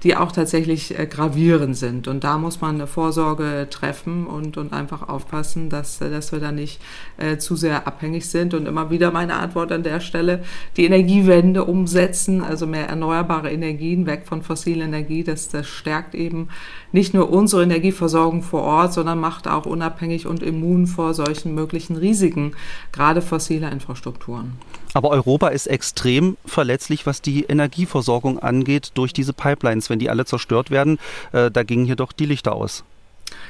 die 0.03 0.15
auch 0.15 0.31
tatsächlich 0.31 0.98
äh, 0.98 1.05
gravierend 1.05 1.77
sind. 1.77 2.08
Und 2.08 2.24
da 2.24 2.38
muss 2.38 2.62
man 2.62 2.75
eine 2.75 2.88
Vorsorge 2.88 3.67
treffen 3.70 4.25
und, 4.25 4.58
und 4.58 4.74
einfach 4.74 5.08
aufpassen, 5.08 5.70
dass, 5.70 6.01
äh, 6.01 6.10
dass 6.10 6.31
wir 6.31 6.39
da 6.39 6.51
nicht 6.51 6.81
äh, 7.17 7.38
zu 7.38 7.55
sehr 7.55 7.88
abhängig 7.88 8.27
sind. 8.27 8.53
Und 8.53 8.67
immer 8.67 8.89
wieder 8.89 9.12
meine 9.12 9.36
Antwort 9.36 9.72
an 9.72 9.84
der 9.84 10.00
Stelle, 10.00 10.43
die 10.77 10.86
Energiewende 10.86 11.65
umsetzen, 11.65 12.43
also 12.43 12.65
mehr 12.65 12.88
erneuerbare 12.88 13.51
Energien, 13.51 14.05
weg 14.05 14.24
von 14.25 14.41
fossiler 14.41 14.86
Energie, 14.86 15.24
das, 15.24 15.50
das 15.50 15.67
stärkt 15.67 16.15
eben 16.15 16.50
nicht 16.91 17.13
nur 17.13 17.29
unsere 17.29 17.63
Energieversorgung 17.63 18.41
vor 18.41 18.63
Ort, 18.63 18.93
sondern 18.93 19.20
macht 19.20 19.48
auch 19.48 19.65
unabhängig 19.65 20.25
und 20.25 20.41
immun 20.43 20.88
vor 20.88 21.13
solchen 21.13 21.53
möglichen 21.53 21.96
Risiken, 21.96 22.53
gerade 22.91 23.22
fossiler 23.22 23.72
Infrastrukturen. 23.72 24.53
Aber 24.94 25.10
Europa 25.10 25.50
ist 25.50 25.68
extrem 25.68 26.38
verletzlich, 26.46 27.06
was 27.06 27.22
die 27.22 27.44
Energieversorgung 27.44 28.40
angeht 28.40 28.92
durch 28.96 29.14
diese 29.14 29.34
Pipelines. 29.34 29.90
Wenn 29.90 30.00
die 30.00 30.10
alle 30.10 30.26
zerstört 30.26 30.72
werden, 30.72 31.00
äh, 31.32 31.50
da 31.50 31.64
gingen 31.64 31.86
hier 31.86 31.96
doch 31.96 32.12
die 32.12 32.26
Lichter 32.26 32.54
aus. 32.54 32.84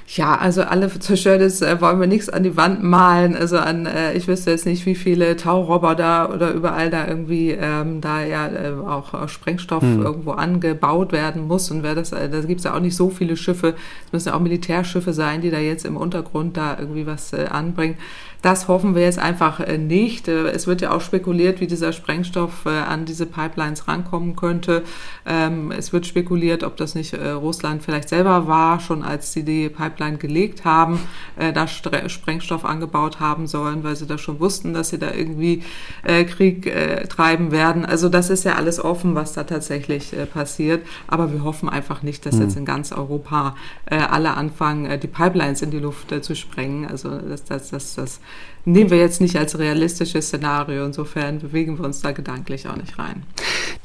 Ja, 0.08 0.36
also 0.38 0.64
alle 0.64 0.90
Zerstörtes 0.90 1.62
äh, 1.62 1.80
wollen 1.80 2.00
wir 2.00 2.08
nichts 2.08 2.28
an 2.28 2.44
die 2.44 2.58
Wand 2.58 2.84
malen. 2.84 3.36
Also 3.36 3.58
an, 3.58 3.86
äh, 3.86 4.14
ich 4.14 4.28
wüsste 4.28 4.52
jetzt 4.52 4.66
nicht, 4.66 4.86
wie 4.86 4.96
viele 4.96 5.38
Tauroboter 5.38 6.34
oder 6.34 6.52
überall 6.52 6.90
da 6.90 7.08
irgendwie 7.08 7.52
ähm, 7.52 8.02
da 8.02 8.24
ja 8.24 8.48
äh, 8.48 8.74
auch 8.74 9.28
Sprengstoff 9.30 9.82
hm. 9.82 10.02
irgendwo 10.02 10.32
angebaut 10.32 11.14
werden 11.14 11.48
muss. 11.48 11.72
Und 11.72 11.84
wer 11.84 11.96
das, 11.96 12.12
äh, 12.12 12.30
da 12.30 12.42
gibt's 12.42 12.66
ja 12.66 12.76
auch 12.76 12.82
nicht 12.82 12.96
so 12.96 13.10
viele 13.10 13.38
Schiffe. 13.38 13.76
Es 14.06 14.12
müssen 14.12 14.30
ja 14.30 14.36
auch 14.36 14.42
Militärschiffe 14.42 15.14
sein, 15.14 15.42
die 15.42 15.50
da 15.50 15.60
jetzt 15.60 15.86
im 15.86 15.96
Untergrund 15.96 16.58
da 16.58 16.78
irgendwie 16.78 17.08
was 17.08 17.32
äh, 17.32 17.46
anbringen. 17.50 17.98
Das 18.42 18.68
hoffen 18.68 18.96
wir 18.96 19.04
jetzt 19.04 19.20
einfach 19.20 19.60
äh, 19.60 19.78
nicht. 19.78 20.28
Äh, 20.28 20.50
es 20.50 20.66
wird 20.66 20.82
ja 20.82 20.92
auch 20.92 21.02
spekuliert, 21.02 21.62
wie 21.62 21.68
dieser 21.68 21.94
Sprengstoff 21.94 22.66
äh, 22.66 22.70
an 22.70 23.06
diese 23.06 23.28
Pipelines 23.28 23.88
rankommen 23.88 24.36
könnte. 24.36 24.84
Ähm, 25.28 25.72
es 25.72 25.94
wird 25.94 26.08
spekuliert, 26.08 26.64
ob 26.64 26.76
das 26.78 26.96
nicht 26.96 27.14
Russland 27.14 27.84
vielleicht 27.84 28.10
selber 28.10 28.48
war, 28.48 28.80
schon 28.80 29.04
als 29.04 29.34
sie 29.34 29.44
die 29.44 29.70
Pipeline 29.70 30.18
gelegt 30.18 30.66
haben, 30.66 31.00
da 31.36 31.68
Sprengstoff 31.68 32.66
angebaut 32.66 33.20
haben 33.20 33.48
sollen, 33.48 33.84
weil 33.84 33.96
sie 33.96 34.08
da 34.08 34.18
schon 34.18 34.40
wussten, 34.40 34.74
dass 34.74 34.90
sie 34.90 34.98
da 34.98 35.12
irgendwie 35.12 35.64
Krieg 36.04 36.72
treiben 37.10 37.52
werden. 37.52 37.86
Also 37.86 38.10
das 38.10 38.30
ist 38.30 38.46
ja 38.46 38.56
alles 38.56 38.84
offen, 38.84 39.16
was 39.16 39.34
da 39.34 39.44
tatsächlich 39.44 40.14
passiert. 40.34 40.86
Aber 41.08 41.32
wir 41.32 41.44
hoffen 41.44 41.70
einfach 41.70 42.02
nicht, 42.02 42.26
dass 42.26 42.40
jetzt 42.40 42.54
hm. 42.54 42.60
in 42.60 42.66
ganz 42.66 42.92
Europa 42.92 43.56
alle 43.86 44.34
anfangen, 44.36 45.00
die 45.00 45.08
Pipelines 45.08 45.62
in 45.62 45.72
die 45.72 45.80
Luft 45.80 46.14
zu 46.24 46.36
sprengen. 46.36 46.88
Also 46.88 47.18
das, 47.18 47.44
das, 47.44 47.70
das, 47.70 47.96
das 47.96 48.20
nehmen 48.66 48.90
wir 48.90 48.98
jetzt 48.98 49.22
nicht 49.22 49.36
als 49.36 49.58
realistisches 49.58 50.28
Szenario. 50.28 50.86
Insofern 50.86 51.40
bewegen 51.40 51.78
wir 51.78 51.86
uns 51.86 52.02
da 52.02 52.12
gedanklich 52.12 52.68
auch 52.68 52.76
nicht 52.76 52.98
rein. 53.00 53.24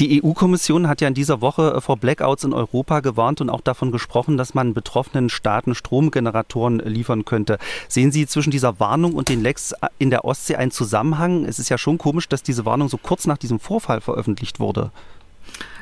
Die 0.01 0.23
EU-Kommission 0.23 0.89
hat 0.89 1.01
ja 1.01 1.09
in 1.09 1.15
dieser 1.15 1.41
Woche 1.41 1.75
äh, 1.75 1.81
vor 1.81 1.97
Blackouts 1.97 2.45
in 2.45 2.53
Europa 2.53 3.01
gewarnt 3.01 3.41
und 3.41 3.49
auch 3.49 3.63
davon 3.63 3.93
gesprochen, 3.93 4.37
dass 4.37 4.53
man 4.53 4.75
betroffenen 4.75 5.31
Staaten 5.31 5.75
Stromgeneratoren 5.75 6.81
liefern 6.81 7.25
könnte. 7.25 7.59
Sehen 7.89 8.13
Sie 8.13 8.27
zwischen 8.27 8.51
dieser 8.51 8.79
Warnung 8.79 9.15
und 9.15 9.29
den 9.29 9.43
Lecks 9.43 9.75
in 9.99 10.11
der 10.11 10.25
Ostsee 10.25 10.57
einen 10.57 10.71
Zusammenhang? 10.71 11.45
Es 11.47 11.59
ist 11.59 11.71
ja 11.71 11.79
schon 11.79 11.97
komisch, 11.97 12.29
dass 12.29 12.43
diese 12.43 12.67
Warnung 12.67 12.89
so 12.89 12.99
kurz 12.99 13.27
nach 13.27 13.39
diesem 13.39 13.59
Vorfall 13.59 14.01
veröffentlicht 14.01 14.61
wurde. 14.61 14.91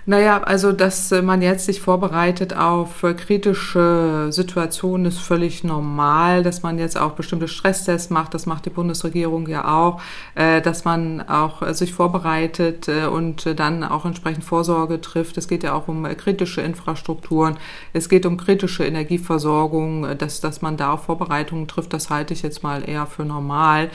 Naja, 0.07 0.43
also 0.43 0.73
dass 0.73 1.11
äh, 1.13 1.23
man 1.23 1.41
jetzt 1.41 1.65
sich 1.65 1.81
vorbereitet 1.81 2.55
auf 2.55 3.03
äh, 3.03 3.15
kritische 3.15 4.27
Situationen 4.31 5.07
ist 5.07 5.19
völlig 5.19 5.65
normal, 5.65 6.43
dass 6.43 6.63
man 6.63 6.79
jetzt 6.79 6.99
auch 6.99 7.13
bestimmte 7.13 7.49
Stresstests 7.49 8.11
macht, 8.11 8.35
das 8.35 8.45
macht 8.45 8.67
die 8.67 8.71
Bundesregierung 8.71 9.49
ja 9.49 9.67
auch, 9.67 10.03
äh, 10.35 10.61
dass 10.61 10.85
man 10.85 11.23
auch 11.23 11.67
sich 11.73 11.95
vorbereitet 11.95 12.89
und 12.89 13.59
dann 13.59 13.85
auch 13.85 14.05
entsprechend 14.05 14.45
Vorsorge 14.45 15.01
trifft. 15.01 15.39
Es 15.39 15.49
geht 15.49 15.63
ja 15.63 15.73
auch 15.73 15.89
um 15.89 16.05
kritische 16.17 16.61
Infrastrukturen, 16.61 17.57
es 17.93 18.09
geht 18.09 18.27
um 18.27 18.37
kritische 18.37 18.85
Energieversorgung, 18.85 20.19
dass, 20.19 20.41
dass 20.41 20.61
man 20.61 20.77
da 20.77 20.93
auch 20.93 21.01
Vorbereitungen 21.01 21.69
trifft, 21.69 21.93
das 21.93 22.11
halte 22.11 22.35
ich 22.35 22.43
jetzt 22.43 22.63
mal 22.63 22.89
eher 22.89 23.07
für 23.07 23.25
normal. 23.25 23.91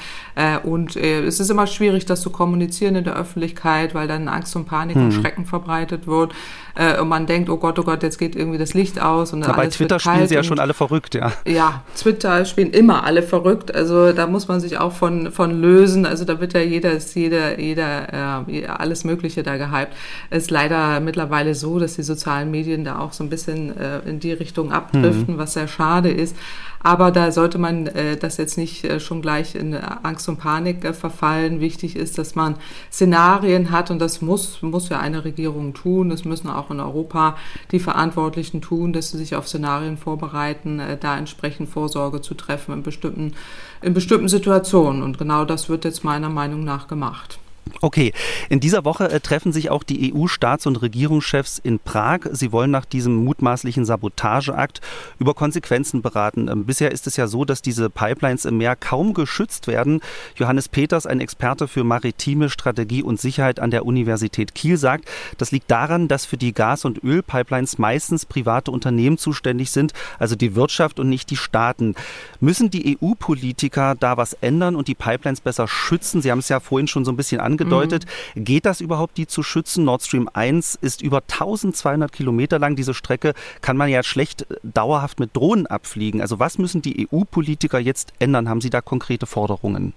Und 0.63 0.95
es 0.95 1.39
ist 1.39 1.49
immer 1.49 1.67
schwierig, 1.67 2.05
das 2.05 2.21
zu 2.21 2.29
kommunizieren 2.29 2.95
in 2.95 3.03
der 3.03 3.15
Öffentlichkeit, 3.15 3.93
weil 3.93 4.07
dann 4.07 4.27
Angst 4.27 4.55
und 4.55 4.65
Panik 4.65 4.95
hm. 4.95 5.05
und 5.05 5.11
Schrecken 5.11 5.45
verbreitet 5.45 5.98
verbreitet 5.99 6.07
wird 6.07 6.33
äh, 6.75 6.99
und 6.99 7.07
man 7.07 7.25
denkt, 7.25 7.49
oh 7.49 7.57
Gott, 7.57 7.77
oh 7.79 7.83
Gott, 7.83 8.03
jetzt 8.03 8.17
geht 8.17 8.35
irgendwie 8.35 8.57
das 8.57 8.73
Licht 8.73 9.01
aus. 9.01 9.33
Und 9.33 9.39
Na, 9.39 9.51
bei 9.51 9.67
Twitter 9.67 9.99
spielen 9.99 10.27
sie 10.27 10.35
ja 10.35 10.43
schon 10.43 10.59
alle 10.59 10.73
verrückt, 10.73 11.15
ja. 11.15 11.31
Ja, 11.45 11.83
Twitter 11.97 12.45
spielen 12.45 12.71
immer 12.71 13.03
alle 13.03 13.23
verrückt. 13.23 13.73
Also 13.73 14.13
da 14.13 14.27
muss 14.27 14.47
man 14.47 14.59
sich 14.59 14.77
auch 14.77 14.93
von, 14.93 15.31
von 15.31 15.61
lösen. 15.61 16.05
Also 16.05 16.25
da 16.25 16.39
wird 16.39 16.53
ja 16.53 16.61
jeder, 16.61 16.97
jeder, 16.97 17.59
jeder, 17.59 18.45
äh, 18.47 18.65
alles 18.67 19.03
Mögliche 19.03 19.43
da 19.43 19.57
gehypt. 19.57 19.93
Es 20.29 20.43
ist 20.43 20.51
leider 20.51 20.99
mittlerweile 20.99 21.55
so, 21.55 21.79
dass 21.79 21.95
die 21.95 22.03
sozialen 22.03 22.51
Medien 22.51 22.83
da 22.83 22.99
auch 22.99 23.13
so 23.13 23.23
ein 23.23 23.29
bisschen 23.29 23.77
äh, 23.77 23.99
in 24.07 24.19
die 24.19 24.31
Richtung 24.31 24.71
abdriften, 24.71 25.35
mhm. 25.35 25.37
was 25.37 25.53
sehr 25.53 25.67
schade 25.67 26.09
ist. 26.09 26.35
Aber 26.81 27.11
da 27.11 27.31
sollte 27.31 27.57
man 27.57 27.87
äh, 27.87 28.17
das 28.17 28.37
jetzt 28.37 28.57
nicht 28.57 28.83
äh, 28.85 28.99
schon 28.99 29.21
gleich 29.21 29.55
in 29.55 29.75
Angst 29.75 30.29
und 30.29 30.37
Panik 30.37 30.85
äh, 30.85 30.93
verfallen. 30.93 31.59
Wichtig 31.59 31.95
ist, 31.95 32.17
dass 32.17 32.35
man 32.35 32.55
Szenarien 32.91 33.71
hat 33.71 33.91
und 33.91 33.99
das 33.99 34.21
muss, 34.21 34.61
muss 34.61 34.89
ja 34.89 34.99
eine 34.99 35.25
Regierung 35.25 35.73
tun. 35.73 36.09
Das 36.09 36.25
müssen 36.25 36.49
auch 36.49 36.71
in 36.71 36.79
Europa 36.79 37.35
die 37.71 37.79
Verantwortlichen 37.79 38.61
tun, 38.61 38.93
dass 38.93 39.11
sie 39.11 39.17
sich 39.17 39.35
auf 39.35 39.47
Szenarien 39.47 39.97
vorbereiten, 39.97 40.79
äh, 40.79 40.97
da 40.97 41.17
entsprechend 41.17 41.69
Vorsorge 41.69 42.21
zu 42.21 42.33
treffen 42.33 42.73
in 42.73 42.83
bestimmten, 42.83 43.33
in 43.81 43.93
bestimmten 43.93 44.29
Situationen. 44.29 45.03
Und 45.03 45.17
genau 45.17 45.45
das 45.45 45.69
wird 45.69 45.85
jetzt 45.85 46.03
meiner 46.03 46.29
Meinung 46.29 46.63
nach 46.63 46.87
gemacht. 46.87 47.39
Okay, 47.81 48.13
in 48.49 48.59
dieser 48.59 48.83
Woche 48.83 49.09
äh, 49.09 49.19
treffen 49.19 49.53
sich 49.53 49.69
auch 49.69 49.83
die 49.83 50.13
EU-Staats- 50.13 50.67
und 50.67 50.81
Regierungschefs 50.81 51.59
in 51.59 51.79
Prag. 51.79 52.21
Sie 52.31 52.51
wollen 52.51 52.71
nach 52.71 52.85
diesem 52.85 53.15
mutmaßlichen 53.15 53.85
Sabotageakt 53.85 54.81
über 55.17 55.33
Konsequenzen 55.33 56.01
beraten. 56.01 56.49
Ähm, 56.49 56.65
bisher 56.65 56.91
ist 56.91 57.07
es 57.07 57.15
ja 57.15 57.27
so, 57.27 57.45
dass 57.45 57.61
diese 57.61 57.89
Pipelines 57.89 58.45
im 58.45 58.57
Meer 58.57 58.75
kaum 58.75 59.13
geschützt 59.13 59.67
werden. 59.67 60.01
Johannes 60.35 60.67
Peters, 60.67 61.05
ein 61.05 61.21
Experte 61.21 61.67
für 61.67 61.83
maritime 61.83 62.49
Strategie 62.49 63.01
und 63.01 63.19
Sicherheit 63.19 63.59
an 63.59 63.71
der 63.71 63.85
Universität 63.85 64.55
Kiel, 64.55 64.77
sagt, 64.77 65.09
das 65.37 65.51
liegt 65.51 65.71
daran, 65.71 66.07
dass 66.07 66.25
für 66.25 66.37
die 66.37 66.53
Gas- 66.53 66.85
und 66.85 67.03
Ölpipelines 67.03 67.77
meistens 67.77 68.25
private 68.25 68.71
Unternehmen 68.71 69.17
zuständig 69.17 69.71
sind, 69.71 69.93
also 70.17 70.35
die 70.35 70.55
Wirtschaft 70.55 70.99
und 70.99 71.07
nicht 71.07 71.29
die 71.29 71.37
Staaten. 71.37 71.95
Müssen 72.41 72.69
die 72.69 72.97
EU-Politiker 73.01 73.95
da 73.97 74.17
was 74.17 74.33
ändern 74.33 74.75
und 74.75 74.87
die 74.87 74.95
Pipelines 74.95 75.39
besser 75.39 75.67
schützen? 75.67 76.21
Sie 76.21 76.31
haben 76.31 76.39
es 76.39 76.49
ja 76.49 76.59
vorhin 76.59 76.87
schon 76.87 77.05
so 77.05 77.11
ein 77.11 77.17
bisschen 77.17 77.39
angedeutet 77.39 77.58
angedeutet. 77.59 78.05
Mhm. 78.35 78.43
Geht 78.45 78.65
das 78.65 78.81
überhaupt, 78.81 79.17
die 79.17 79.27
zu 79.27 79.43
schützen? 79.43 79.85
Nord 79.85 80.03
Stream 80.03 80.29
1 80.31 80.75
ist 80.81 81.01
über 81.01 81.21
1200 81.21 82.11
Kilometer 82.11 82.59
lang. 82.59 82.75
Diese 82.75 82.93
Strecke 82.93 83.33
kann 83.61 83.77
man 83.77 83.89
ja 83.89 84.03
schlecht 84.03 84.43
äh, 84.43 84.55
dauerhaft 84.63 85.19
mit 85.19 85.35
Drohnen 85.35 85.67
abfliegen. 85.67 86.21
Also 86.21 86.39
was 86.39 86.57
müssen 86.57 86.81
die 86.81 87.07
EU-Politiker 87.11 87.79
jetzt 87.79 88.13
ändern? 88.19 88.49
Haben 88.49 88.61
Sie 88.61 88.69
da 88.69 88.81
konkrete 88.81 89.25
Forderungen? 89.25 89.93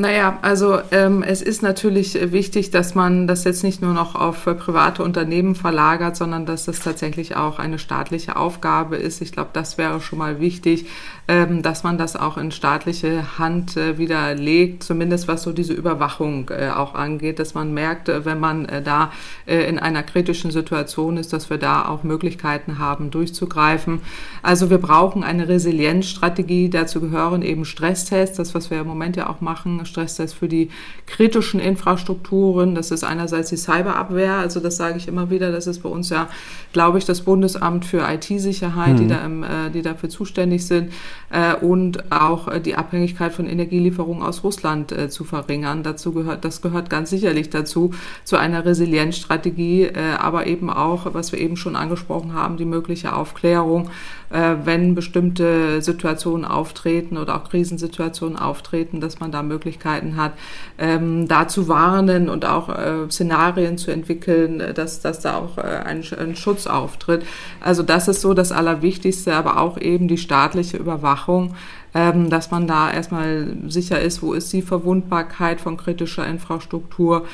Naja, 0.00 0.38
also 0.40 0.78
ähm, 0.92 1.22
es 1.22 1.42
ist 1.42 1.62
natürlich 1.62 2.14
wichtig, 2.32 2.70
dass 2.70 2.94
man 2.94 3.26
das 3.26 3.44
jetzt 3.44 3.62
nicht 3.62 3.82
nur 3.82 3.92
noch 3.92 4.14
auf 4.14 4.46
äh, 4.46 4.54
private 4.54 5.02
Unternehmen 5.02 5.54
verlagert, 5.54 6.16
sondern 6.16 6.46
dass 6.46 6.64
das 6.64 6.80
tatsächlich 6.80 7.36
auch 7.36 7.58
eine 7.58 7.78
staatliche 7.78 8.36
Aufgabe 8.36 8.96
ist. 8.96 9.20
Ich 9.20 9.30
glaube, 9.30 9.50
das 9.52 9.76
wäre 9.76 10.00
schon 10.00 10.18
mal 10.18 10.40
wichtig, 10.40 10.86
ähm, 11.28 11.60
dass 11.60 11.82
man 11.82 11.98
das 11.98 12.16
auch 12.16 12.38
in 12.38 12.50
staatliche 12.50 13.38
Hand 13.38 13.76
äh, 13.76 13.98
wieder 13.98 14.34
legt, 14.34 14.84
zumindest 14.84 15.28
was 15.28 15.42
so 15.42 15.52
diese 15.52 15.74
Überwachung 15.74 16.48
äh, 16.48 16.70
auch 16.70 16.94
angeht, 16.94 17.38
dass 17.38 17.52
man 17.52 17.74
merkt, 17.74 18.08
äh, 18.08 18.24
wenn 18.24 18.40
man 18.40 18.64
äh, 18.64 18.80
da 18.80 19.12
äh, 19.44 19.68
in 19.68 19.78
einer 19.78 20.02
kritischen 20.02 20.50
Situation 20.50 21.18
ist, 21.18 21.34
dass 21.34 21.50
wir 21.50 21.58
da 21.58 21.86
auch 21.86 22.04
Möglichkeiten 22.04 22.78
haben, 22.78 23.10
durchzugreifen. 23.10 24.00
Also 24.42 24.70
wir 24.70 24.78
brauchen 24.78 25.24
eine 25.24 25.46
Resilienzstrategie. 25.46 26.70
Dazu 26.70 27.02
gehören 27.02 27.42
eben 27.42 27.66
Stresstests, 27.66 28.38
das, 28.38 28.54
was 28.54 28.70
wir 28.70 28.80
im 28.80 28.86
Moment 28.86 29.16
ja 29.16 29.28
auch 29.28 29.42
machen 29.42 29.84
Stresstest 29.90 30.34
für 30.34 30.48
die 30.48 30.70
kritischen 31.06 31.60
Infrastrukturen. 31.60 32.74
Das 32.74 32.90
ist 32.90 33.04
einerseits 33.04 33.50
die 33.50 33.56
Cyberabwehr, 33.56 34.34
also 34.34 34.60
das 34.60 34.76
sage 34.76 34.96
ich 34.96 35.08
immer 35.08 35.30
wieder, 35.30 35.52
das 35.52 35.66
ist 35.66 35.82
bei 35.82 35.88
uns 35.88 36.08
ja, 36.08 36.28
glaube 36.72 36.98
ich, 36.98 37.04
das 37.04 37.22
Bundesamt 37.22 37.84
für 37.84 38.08
IT-Sicherheit, 38.08 38.94
mhm. 38.94 38.96
die, 38.96 39.06
da 39.08 39.24
im, 39.24 39.42
äh, 39.42 39.70
die 39.72 39.82
dafür 39.82 40.08
zuständig 40.08 40.66
sind 40.66 40.92
äh, 41.30 41.54
und 41.54 42.10
auch 42.10 42.48
äh, 42.48 42.60
die 42.60 42.74
Abhängigkeit 42.74 43.32
von 43.32 43.46
Energielieferungen 43.46 44.22
aus 44.22 44.44
Russland 44.44 44.94
zu 45.10 45.24
verringern. 45.24 45.82
Dazu 45.82 46.12
gehört, 46.12 46.44
das 46.44 46.62
gehört 46.62 46.88
ganz 46.88 47.10
sicherlich 47.10 47.50
dazu, 47.50 47.92
zu 48.24 48.36
einer 48.36 48.64
Resilienzstrategie, 48.64 49.90
aber 50.18 50.46
eben 50.46 50.70
auch, 50.70 51.12
was 51.12 51.32
wir 51.32 51.40
eben 51.40 51.56
schon 51.56 51.76
angesprochen 51.76 52.34
haben, 52.34 52.56
die 52.56 52.64
mögliche 52.64 53.14
Aufklärung, 53.14 53.90
äh, 54.30 54.56
wenn 54.64 54.94
bestimmte 54.94 55.82
Situationen 55.82 56.44
auftreten 56.44 57.18
oder 57.18 57.36
auch 57.36 57.48
Krisensituationen 57.48 58.38
auftreten, 58.38 59.00
dass 59.00 59.20
man 59.20 59.32
da 59.32 59.42
Möglichkeiten 59.42 60.16
hat, 60.16 60.32
ähm, 60.78 61.28
da 61.28 61.48
zu 61.48 61.68
warnen 61.68 62.28
und 62.28 62.44
auch 62.44 62.68
äh, 62.68 63.10
Szenarien 63.10 63.76
zu 63.76 63.90
entwickeln, 63.90 64.60
äh, 64.60 64.74
dass, 64.74 65.00
dass 65.00 65.20
da 65.20 65.36
auch 65.36 65.58
äh, 65.58 65.62
ein, 65.62 66.04
ein 66.18 66.36
Schutz 66.36 66.66
auftritt. 66.66 67.24
Also 67.60 67.82
das 67.82 68.08
ist 68.08 68.20
so 68.20 68.34
das 68.34 68.52
Allerwichtigste, 68.52 69.34
aber 69.34 69.60
auch 69.60 69.78
eben 69.78 70.08
die 70.08 70.18
staatliche 70.18 70.76
Überwachung 70.76 71.54
ähm, 71.94 72.30
dass 72.30 72.50
man 72.50 72.66
da 72.66 72.90
erstmal 72.90 73.48
sicher 73.66 74.00
ist, 74.00 74.22
wo 74.22 74.32
ist 74.32 74.52
die 74.52 74.62
Verwundbarkeit 74.62 75.60
von 75.60 75.76
kritischer 75.76 76.26
Infrastruktur, 76.26 77.26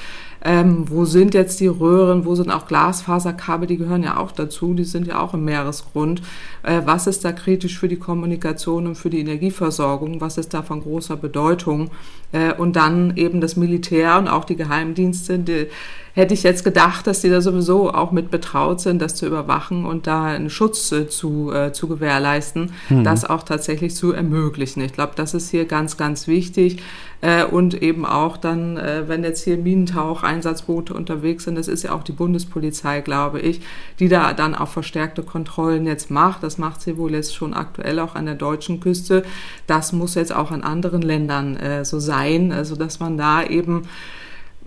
ähm, 0.45 0.85
wo 0.89 1.05
sind 1.05 1.35
jetzt 1.35 1.61
die 1.61 1.67
Röhren, 1.67 2.25
wo 2.25 2.35
sind 2.35 2.51
auch 2.51 2.67
Glasfaserkabel, 2.67 3.67
die 3.67 3.77
gehören 3.77 4.03
ja 4.03 4.17
auch 4.17 4.33
dazu, 4.33 4.75
die 4.75 4.85
sind 4.85 5.07
ja 5.07 5.21
auch 5.21 5.35
im 5.35 5.45
Meeresgrund. 5.45 6.23
Äh, 6.63 6.83
was 6.85 7.07
ist 7.07 7.25
da 7.25 7.33
kritisch 7.33 7.79
für 7.79 7.89
die 7.89 7.99
Kommunikation 7.99 8.87
und 8.87 8.95
für 8.97 9.11
die 9.11 9.21
Energieversorgung? 9.21 10.21
Was 10.21 10.39
ist 10.39 10.55
da 10.55 10.63
von 10.63 10.83
großer 10.83 11.17
Bedeutung? 11.17 11.91
Äh, 12.33 12.53
und 12.55 12.77
dann 12.77 13.17
eben 13.17 13.41
das 13.41 13.57
Militär 13.57 14.19
und 14.19 14.29
auch 14.29 14.45
die 14.45 14.57
Geheimdienste, 14.57 15.39
die 15.39 15.67
hätte 16.17 16.33
ich 16.33 16.43
jetzt 16.43 16.65
gedacht, 16.65 17.07
dass 17.07 17.21
die 17.21 17.29
da 17.29 17.43
sowieso 17.43 17.93
auch 17.93 18.11
mit 18.11 18.31
betraut 18.31 18.81
sind, 18.81 19.03
das 19.03 19.15
zu 19.15 19.27
überwachen 19.27 19.85
und 19.85 20.07
da 20.07 20.25
einen 20.25 20.49
Schutz 20.49 20.91
äh, 20.91 21.09
zu, 21.09 21.53
äh, 21.53 21.73
zu 21.73 21.89
gewährleisten, 21.89 22.73
mhm. 22.89 23.05
das 23.05 23.27
auch 23.27 23.43
tatsächlich 23.43 23.95
zu 23.95 24.13
ermöglichen. 24.13 24.81
Ich 24.81 24.95
glaube, 24.95 25.13
das 25.15 25.35
ist 25.35 25.51
hier 25.51 25.67
ganz, 25.67 25.99
ganz 25.99 26.27
wichtig. 26.27 26.83
Äh, 27.21 27.45
und 27.45 27.83
eben 27.83 28.07
auch 28.07 28.39
dann, 28.39 28.79
äh, 28.79 29.05
wenn 29.09 29.25
jetzt 29.25 29.45
hier 29.45 29.59
Minentauch-Einsatzboote 29.59 30.95
unterwegs 30.95 31.45
sind, 31.45 31.57
das 31.57 31.69
ist 31.69 31.83
ja 31.83 31.93
auch 31.93 32.03
die 32.03 32.13
Bundespolizei, 32.13 33.03
glaube 33.03 33.41
ich, 33.41 33.61
die 33.99 34.09
da 34.09 34.33
dann 34.33 34.55
auch 34.55 34.69
verstärkte 34.69 35.23
Kontrollen 35.23 35.85
jetzt 35.85 36.11
macht. 36.11 36.43
Das 36.43 36.57
macht 36.57 36.81
sie 36.81 36.97
wohl 36.97 37.13
jetzt 37.13 37.35
schon 37.35 37.53
aktuell 37.53 38.01
auch 38.01 38.15
an 38.15 38.25
der 38.25 38.37
deutschen 38.37 38.81
Küste. 38.81 39.23
Das 39.67 39.93
muss 39.93 40.15
jetzt 40.15 40.35
auch 40.35 40.51
in 40.51 40.63
anderen 40.63 41.03
Ländern 41.03 41.57
äh, 41.57 41.85
so 41.85 42.01
sein, 42.01 42.53
also 42.53 42.75
dass 42.75 43.01
man 43.01 43.19
da 43.19 43.43
eben 43.43 43.83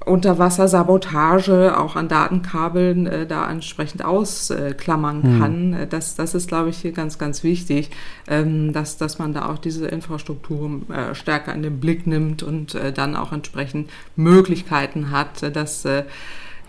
Unterwassersabotage 0.06 1.78
auch 1.78 1.96
an 1.96 2.08
Datenkabeln 2.08 3.08
äh, 3.08 3.28
da 3.28 3.50
entsprechend 3.50 4.04
ausklammern 4.04 5.24
hm. 5.24 5.40
kann. 5.40 5.78
Hm. 5.78 5.90
Das, 5.90 6.16
das 6.16 6.36
ist, 6.36 6.48
glaube 6.48 6.70
ich, 6.70 6.78
hier 6.78 6.92
ganz, 6.92 7.18
ganz 7.18 7.44
wichtig, 7.44 7.92
ähm, 8.28 8.74
dass, 8.74 8.98
dass 8.98 9.20
man 9.20 9.34
da 9.34 9.50
auch 9.50 9.58
diese 9.58 9.88
Infrastruktur 9.88 10.82
äh, 10.90 11.16
stärker 11.16 11.54
in 11.54 11.64
den 11.64 11.80
Blick 11.80 12.08
nimmt 12.08 12.44
und 12.44 12.76
äh, 12.76 12.94
dann 12.94 13.16
auch 13.16 13.32
entsprechend 13.32 13.90
Möglichkeiten 14.16 15.12
hat, 15.12 15.44
äh, 15.44 15.52
dass 15.52 15.86
äh, 15.86 16.04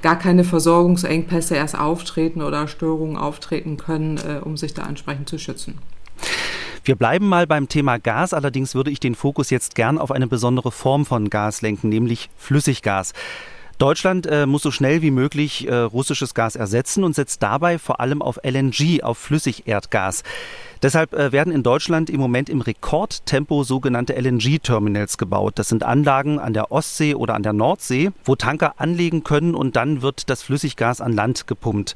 gar 0.02 0.18
keine 0.18 0.44
Versorgungsengpässe 0.44 1.54
erst 1.54 1.78
auftreten 1.78 2.42
oder 2.42 2.68
Störungen 2.68 3.16
auftreten 3.16 3.76
können, 3.76 4.18
äh, 4.18 4.40
um 4.42 4.56
sich 4.56 4.74
da 4.74 4.86
entsprechend 4.86 5.28
zu 5.28 5.38
schützen. 5.38 5.78
Wir 6.90 6.96
bleiben 6.96 7.28
mal 7.28 7.46
beim 7.46 7.68
Thema 7.68 7.98
Gas, 8.00 8.34
allerdings 8.34 8.74
würde 8.74 8.90
ich 8.90 8.98
den 8.98 9.14
Fokus 9.14 9.50
jetzt 9.50 9.76
gern 9.76 9.96
auf 9.96 10.10
eine 10.10 10.26
besondere 10.26 10.72
Form 10.72 11.06
von 11.06 11.30
Gas 11.30 11.62
lenken, 11.62 11.88
nämlich 11.88 12.30
Flüssiggas. 12.36 13.12
Deutschland 13.78 14.26
äh, 14.26 14.44
muss 14.44 14.62
so 14.62 14.72
schnell 14.72 15.00
wie 15.00 15.12
möglich 15.12 15.68
äh, 15.68 15.72
russisches 15.72 16.34
Gas 16.34 16.56
ersetzen 16.56 17.04
und 17.04 17.14
setzt 17.14 17.44
dabei 17.44 17.78
vor 17.78 18.00
allem 18.00 18.22
auf 18.22 18.40
LNG, 18.42 19.04
auf 19.04 19.18
Flüssigerdgas. 19.18 20.24
Deshalb 20.82 21.14
äh, 21.14 21.30
werden 21.30 21.52
in 21.52 21.62
Deutschland 21.62 22.10
im 22.10 22.18
Moment 22.18 22.50
im 22.50 22.60
Rekordtempo 22.60 23.62
sogenannte 23.62 24.20
LNG-Terminals 24.20 25.16
gebaut. 25.16 25.60
Das 25.60 25.68
sind 25.68 25.84
Anlagen 25.84 26.40
an 26.40 26.54
der 26.54 26.72
Ostsee 26.72 27.14
oder 27.14 27.34
an 27.34 27.44
der 27.44 27.52
Nordsee, 27.52 28.10
wo 28.24 28.34
Tanker 28.34 28.74
anlegen 28.78 29.22
können 29.22 29.54
und 29.54 29.76
dann 29.76 30.02
wird 30.02 30.28
das 30.28 30.42
Flüssiggas 30.42 31.00
an 31.00 31.12
Land 31.12 31.46
gepumpt. 31.46 31.94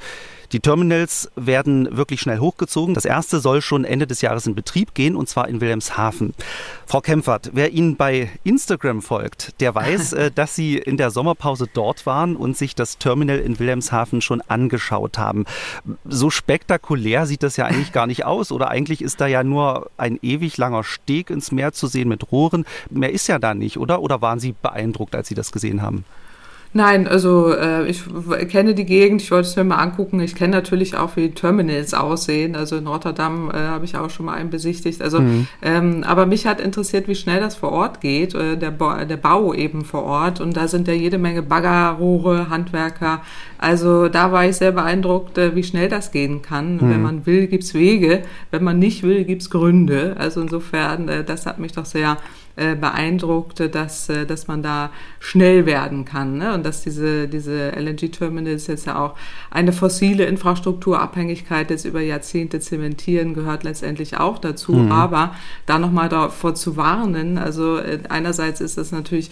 Die 0.54 0.60
Terminals 0.60 1.28
werden 1.34 1.96
wirklich 1.96 2.20
schnell 2.20 2.38
hochgezogen. 2.38 2.94
Das 2.94 3.04
erste 3.04 3.40
soll 3.40 3.60
schon 3.60 3.84
Ende 3.84 4.06
des 4.06 4.20
Jahres 4.20 4.46
in 4.46 4.54
Betrieb 4.54 4.94
gehen 4.94 5.16
und 5.16 5.28
zwar 5.28 5.48
in 5.48 5.60
Wilhelmshaven. 5.60 6.32
Frau 6.86 7.00
Kempfert, 7.00 7.50
wer 7.54 7.72
Ihnen 7.72 7.96
bei 7.96 8.30
Instagram 8.44 9.02
folgt, 9.02 9.60
der 9.60 9.74
weiß, 9.74 10.12
äh, 10.12 10.30
dass 10.32 10.54
Sie 10.54 10.76
in 10.76 10.96
der 10.96 11.10
Sommerpause 11.10 11.66
dort 11.74 12.06
waren 12.06 12.36
und 12.36 12.56
sich 12.56 12.76
das 12.76 12.98
Terminal 12.98 13.40
in 13.40 13.58
Wilhelmshaven 13.58 14.20
schon 14.20 14.42
angeschaut 14.42 15.18
haben. 15.18 15.44
So 16.04 16.30
spektakulär 16.30 17.26
sieht 17.26 17.42
das 17.42 17.56
ja 17.56 17.64
eigentlich 17.64 17.90
gar 17.90 18.06
nicht 18.06 18.24
aus 18.24 18.52
oder 18.52 18.68
eigentlich 18.68 19.02
ist 19.02 19.20
da 19.20 19.26
ja 19.26 19.42
nur 19.42 19.90
ein 19.96 20.20
ewig 20.22 20.56
langer 20.56 20.84
Steg 20.84 21.30
ins 21.30 21.50
Meer 21.50 21.72
zu 21.72 21.88
sehen 21.88 22.08
mit 22.08 22.30
Rohren. 22.30 22.64
Mehr 22.90 23.10
ist 23.10 23.26
ja 23.26 23.40
da 23.40 23.54
nicht, 23.54 23.76
oder? 23.76 24.00
Oder 24.02 24.22
waren 24.22 24.38
Sie 24.38 24.54
beeindruckt, 24.62 25.16
als 25.16 25.26
Sie 25.26 25.34
das 25.34 25.50
gesehen 25.50 25.82
haben? 25.82 26.04
Nein, 26.76 27.06
also 27.06 27.54
äh, 27.54 27.88
ich 27.88 28.02
kenne 28.48 28.74
die 28.74 28.84
Gegend, 28.84 29.22
ich 29.22 29.30
wollte 29.30 29.46
es 29.46 29.54
mir 29.54 29.62
mal 29.62 29.76
angucken. 29.76 30.18
Ich 30.18 30.34
kenne 30.34 30.56
natürlich 30.56 30.96
auch, 30.96 31.14
wie 31.14 31.30
Terminals 31.30 31.94
aussehen. 31.94 32.56
Also 32.56 32.76
in 32.76 32.88
Rotterdam 32.88 33.48
äh, 33.48 33.58
habe 33.58 33.84
ich 33.84 33.96
auch 33.96 34.10
schon 34.10 34.26
mal 34.26 34.34
einen 34.34 34.50
besichtigt. 34.50 35.00
Also, 35.00 35.20
mhm. 35.20 35.46
ähm, 35.62 36.04
aber 36.04 36.26
mich 36.26 36.48
hat 36.48 36.60
interessiert, 36.60 37.06
wie 37.06 37.14
schnell 37.14 37.38
das 37.38 37.54
vor 37.54 37.70
Ort 37.70 38.00
geht, 38.00 38.34
äh, 38.34 38.56
der, 38.56 38.72
ba 38.72 39.04
der 39.04 39.16
Bau 39.16 39.54
eben 39.54 39.84
vor 39.84 40.02
Ort. 40.02 40.40
Und 40.40 40.56
da 40.56 40.66
sind 40.66 40.88
ja 40.88 40.94
jede 40.94 41.16
Menge 41.16 41.42
Baggerrohre, 41.42 42.50
Handwerker. 42.50 43.22
Also 43.56 44.08
da 44.08 44.32
war 44.32 44.44
ich 44.44 44.56
sehr 44.56 44.72
beeindruckt, 44.72 45.38
äh, 45.38 45.54
wie 45.54 45.62
schnell 45.62 45.88
das 45.88 46.10
gehen 46.10 46.42
kann. 46.42 46.78
Mhm. 46.78 46.90
Wenn 46.90 47.02
man 47.02 47.24
will, 47.26 47.46
gibt's 47.46 47.74
Wege. 47.74 48.22
Wenn 48.50 48.64
man 48.64 48.80
nicht 48.80 49.04
will, 49.04 49.22
gibt's 49.22 49.48
Gründe. 49.48 50.16
Also 50.18 50.40
insofern, 50.40 51.08
äh, 51.08 51.22
das 51.22 51.46
hat 51.46 51.60
mich 51.60 51.70
doch 51.70 51.86
sehr 51.86 52.16
äh, 52.56 52.76
beeindruckt, 52.76 53.74
dass, 53.74 54.08
äh, 54.08 54.26
dass 54.26 54.46
man 54.46 54.62
da 54.62 54.90
schnell 55.18 55.66
werden 55.66 56.04
kann. 56.04 56.38
Ne? 56.38 56.54
Und 56.54 56.64
dass 56.64 56.82
diese, 56.82 57.26
diese 57.26 57.72
LNG-Terminals 57.72 58.68
jetzt 58.68 58.86
ja 58.86 58.96
auch 58.96 59.16
eine 59.50 59.72
fossile 59.72 60.26
Infrastrukturabhängigkeit 60.26 61.70
jetzt 61.70 61.84
über 61.84 62.00
Jahrzehnte 62.00 62.60
zementieren, 62.60 63.34
gehört 63.34 63.64
letztendlich 63.64 64.18
auch 64.18 64.38
dazu. 64.38 64.72
Mhm. 64.72 64.92
Aber 64.92 65.34
da 65.66 65.80
nochmal 65.80 66.08
davor 66.08 66.54
zu 66.54 66.76
warnen, 66.76 67.38
also 67.38 67.78
äh, 67.78 67.98
einerseits 68.08 68.60
ist 68.60 68.78
das 68.78 68.92
natürlich 68.92 69.30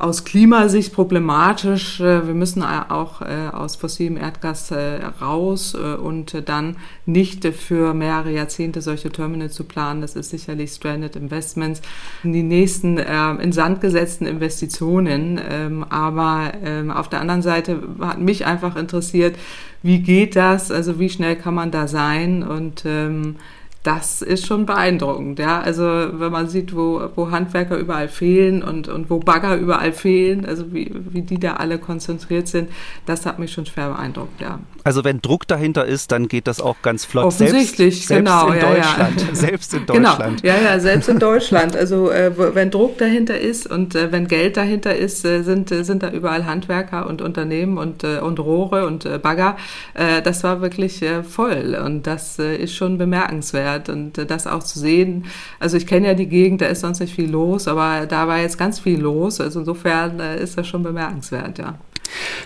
aus 0.00 0.24
Klimasicht 0.24 0.94
problematisch. 0.94 2.00
Äh, 2.00 2.26
wir 2.26 2.34
müssen 2.34 2.62
auch 2.62 3.20
äh, 3.20 3.48
aus 3.52 3.76
fossilem 3.76 4.16
Erdgas 4.16 4.70
äh, 4.70 5.04
raus 5.20 5.74
und 5.74 6.48
dann 6.48 6.76
nicht 7.06 7.46
für 7.46 7.94
mehrere 7.94 8.32
Jahrzehnte 8.32 8.80
solche 8.80 9.10
Terminals 9.10 9.54
zu 9.54 9.64
planen. 9.64 10.00
Das 10.00 10.16
ist 10.16 10.30
sicherlich 10.30 10.70
Stranded 10.70 11.16
Investments. 11.16 11.82
Die 12.22 12.42
nächsten 12.42 12.98
in 12.98 13.52
Sand 13.52 13.80
gesetzten 13.80 14.26
Investitionen. 14.26 15.40
Ähm, 15.48 15.84
aber 15.88 16.52
ähm, 16.64 16.90
auf 16.90 17.08
der 17.08 17.20
anderen 17.20 17.42
Seite 17.42 17.82
hat 18.00 18.20
mich 18.20 18.46
einfach 18.46 18.76
interessiert, 18.76 19.36
wie 19.82 20.00
geht 20.00 20.36
das? 20.36 20.70
Also 20.70 20.98
wie 20.98 21.08
schnell 21.08 21.36
kann 21.36 21.54
man 21.54 21.70
da 21.70 21.88
sein? 21.88 22.42
Und 22.42 22.84
ähm, 22.84 23.36
das 23.82 24.20
ist 24.20 24.46
schon 24.46 24.66
beeindruckend. 24.66 25.38
Ja? 25.38 25.60
Also 25.60 25.84
wenn 25.84 26.30
man 26.30 26.48
sieht, 26.48 26.76
wo, 26.76 27.08
wo 27.16 27.30
Handwerker 27.30 27.78
überall 27.78 28.08
fehlen 28.08 28.62
und, 28.62 28.88
und 28.88 29.08
wo 29.08 29.20
Bagger 29.20 29.56
überall 29.56 29.92
fehlen, 29.92 30.44
also 30.44 30.74
wie, 30.74 30.92
wie 30.94 31.22
die 31.22 31.40
da 31.40 31.54
alle 31.54 31.78
konzentriert 31.78 32.46
sind, 32.46 32.68
das 33.06 33.24
hat 33.24 33.38
mich 33.38 33.52
schon 33.52 33.64
schwer 33.64 33.88
beeindruckt. 33.88 34.38
Ja. 34.40 34.58
Also 34.84 35.02
wenn 35.04 35.22
Druck 35.22 35.46
dahinter 35.48 35.86
ist, 35.86 36.12
dann 36.12 36.28
geht 36.28 36.46
das 36.46 36.60
auch 36.60 36.76
ganz 36.82 37.06
flott. 37.06 37.24
Offensichtlich, 37.24 38.06
selbst, 38.06 38.26
genau. 38.26 38.50
Selbst 38.50 38.54
in 38.54 38.68
ja, 38.68 38.74
Deutschland. 38.74 39.20
Ja. 39.20 39.34
Selbst 39.34 39.74
in 39.74 39.86
genau. 39.86 40.10
Deutschland. 40.10 40.42
Genau. 40.42 40.54
Ja, 40.54 40.62
ja, 40.62 40.80
selbst 40.80 41.08
in 41.08 41.18
Deutschland. 41.18 41.76
Also 41.76 42.10
äh, 42.10 42.32
wenn 42.54 42.70
Druck 42.70 42.98
dahinter 42.98 43.38
ist 43.38 43.66
und 43.66 43.94
äh, 43.94 44.12
wenn 44.12 44.26
Geld 44.28 44.56
dahinter 44.56 44.94
ist, 44.94 45.24
äh, 45.24 45.42
sind, 45.42 45.70
äh, 45.72 45.84
sind 45.84 46.02
da 46.02 46.10
überall 46.10 46.44
Handwerker 46.44 47.06
und 47.06 47.22
Unternehmen 47.22 47.78
und, 47.78 48.04
äh, 48.04 48.18
und 48.18 48.38
Rohre 48.40 48.86
und 48.86 49.04
äh, 49.04 49.18
Bagger. 49.18 49.56
das 49.94 50.44
war 50.44 50.60
wirklich 50.60 51.04
voll 51.28 51.78
und 51.84 52.06
das 52.06 52.38
ist 52.38 52.74
schon 52.74 52.98
bemerkenswert 52.98 53.69
wert 53.70 53.88
und 53.88 54.30
das 54.30 54.46
auch 54.46 54.62
zu 54.62 54.78
sehen. 54.78 55.26
Also 55.58 55.76
ich 55.76 55.86
kenne 55.86 56.08
ja 56.08 56.14
die 56.14 56.28
Gegend, 56.28 56.60
da 56.60 56.66
ist 56.66 56.80
sonst 56.80 57.00
nicht 57.00 57.14
viel 57.14 57.30
los, 57.30 57.68
aber 57.68 58.06
da 58.06 58.28
war 58.28 58.38
jetzt 58.38 58.58
ganz 58.58 58.78
viel 58.80 59.00
los. 59.00 59.40
Also 59.40 59.60
insofern 59.60 60.20
äh, 60.20 60.42
ist 60.42 60.58
das 60.58 60.66
schon 60.66 60.82
bemerkenswert, 60.82 61.58
ja. 61.58 61.78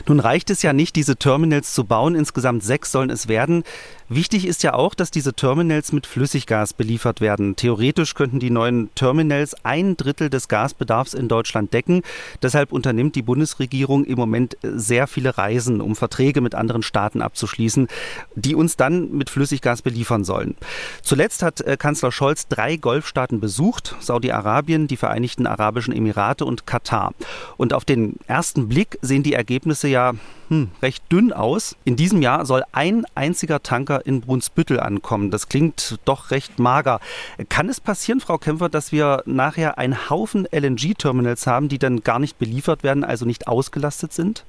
Nun 0.06 0.20
reicht 0.20 0.50
es 0.50 0.62
ja 0.62 0.74
nicht, 0.74 0.94
diese 0.94 1.16
Terminals 1.16 1.72
zu 1.72 1.84
bauen. 1.84 2.14
Insgesamt 2.14 2.62
sechs 2.62 2.92
sollen 2.92 3.08
es 3.08 3.28
werden. 3.28 3.64
Wichtig 4.08 4.46
ist 4.46 4.62
ja 4.62 4.74
auch, 4.74 4.94
dass 4.94 5.10
diese 5.10 5.32
Terminals 5.32 5.92
mit 5.92 6.06
Flüssiggas 6.06 6.74
beliefert 6.74 7.22
werden. 7.22 7.56
Theoretisch 7.56 8.14
könnten 8.14 8.38
die 8.38 8.50
neuen 8.50 8.94
Terminals 8.94 9.56
ein 9.64 9.96
Drittel 9.96 10.28
des 10.28 10.48
Gasbedarfs 10.48 11.14
in 11.14 11.28
Deutschland 11.28 11.72
decken. 11.72 12.02
Deshalb 12.42 12.72
unternimmt 12.72 13.16
die 13.16 13.22
Bundesregierung 13.22 14.04
im 14.04 14.16
Moment 14.16 14.58
sehr 14.62 15.06
viele 15.06 15.38
Reisen, 15.38 15.80
um 15.80 15.96
Verträge 15.96 16.42
mit 16.42 16.54
anderen 16.54 16.82
Staaten 16.82 17.22
abzuschließen, 17.22 17.88
die 18.34 18.54
uns 18.54 18.76
dann 18.76 19.10
mit 19.12 19.30
Flüssiggas 19.30 19.80
beliefern 19.80 20.24
sollen. 20.24 20.54
Zuletzt 21.02 21.42
hat 21.42 21.62
äh, 21.62 21.78
Kanzler 21.78 22.12
Scholz 22.12 22.46
drei 22.48 22.76
Golfstaaten 22.76 23.40
besucht, 23.40 23.96
Saudi-Arabien, 24.00 24.86
die 24.86 24.98
Vereinigten 24.98 25.46
Arabischen 25.46 25.94
Emirate 25.94 26.44
und 26.44 26.66
Katar. 26.66 27.14
Und 27.56 27.72
auf 27.72 27.86
den 27.86 28.16
ersten 28.26 28.68
Blick 28.68 28.98
sehen 29.00 29.22
die 29.22 29.32
Ergebnisse 29.32 29.88
ja 29.88 30.12
hm, 30.54 30.70
recht 30.82 31.02
dünn 31.10 31.32
aus. 31.32 31.74
In 31.84 31.96
diesem 31.96 32.22
Jahr 32.22 32.46
soll 32.46 32.62
ein 32.70 33.04
einziger 33.16 33.62
Tanker 33.62 34.06
in 34.06 34.20
Brunsbüttel 34.20 34.78
ankommen. 34.78 35.32
Das 35.32 35.48
klingt 35.48 35.98
doch 36.04 36.30
recht 36.30 36.60
mager. 36.60 37.00
Kann 37.48 37.68
es 37.68 37.80
passieren, 37.80 38.20
Frau 38.20 38.38
Kämpfer, 38.38 38.68
dass 38.68 38.92
wir 38.92 39.22
nachher 39.26 39.78
einen 39.78 40.08
Haufen 40.08 40.46
LNG-Terminals 40.50 41.48
haben, 41.48 41.68
die 41.68 41.78
dann 41.78 42.02
gar 42.02 42.20
nicht 42.20 42.38
beliefert 42.38 42.84
werden, 42.84 43.02
also 43.02 43.24
nicht 43.24 43.48
ausgelastet 43.48 44.12
sind? 44.12 44.44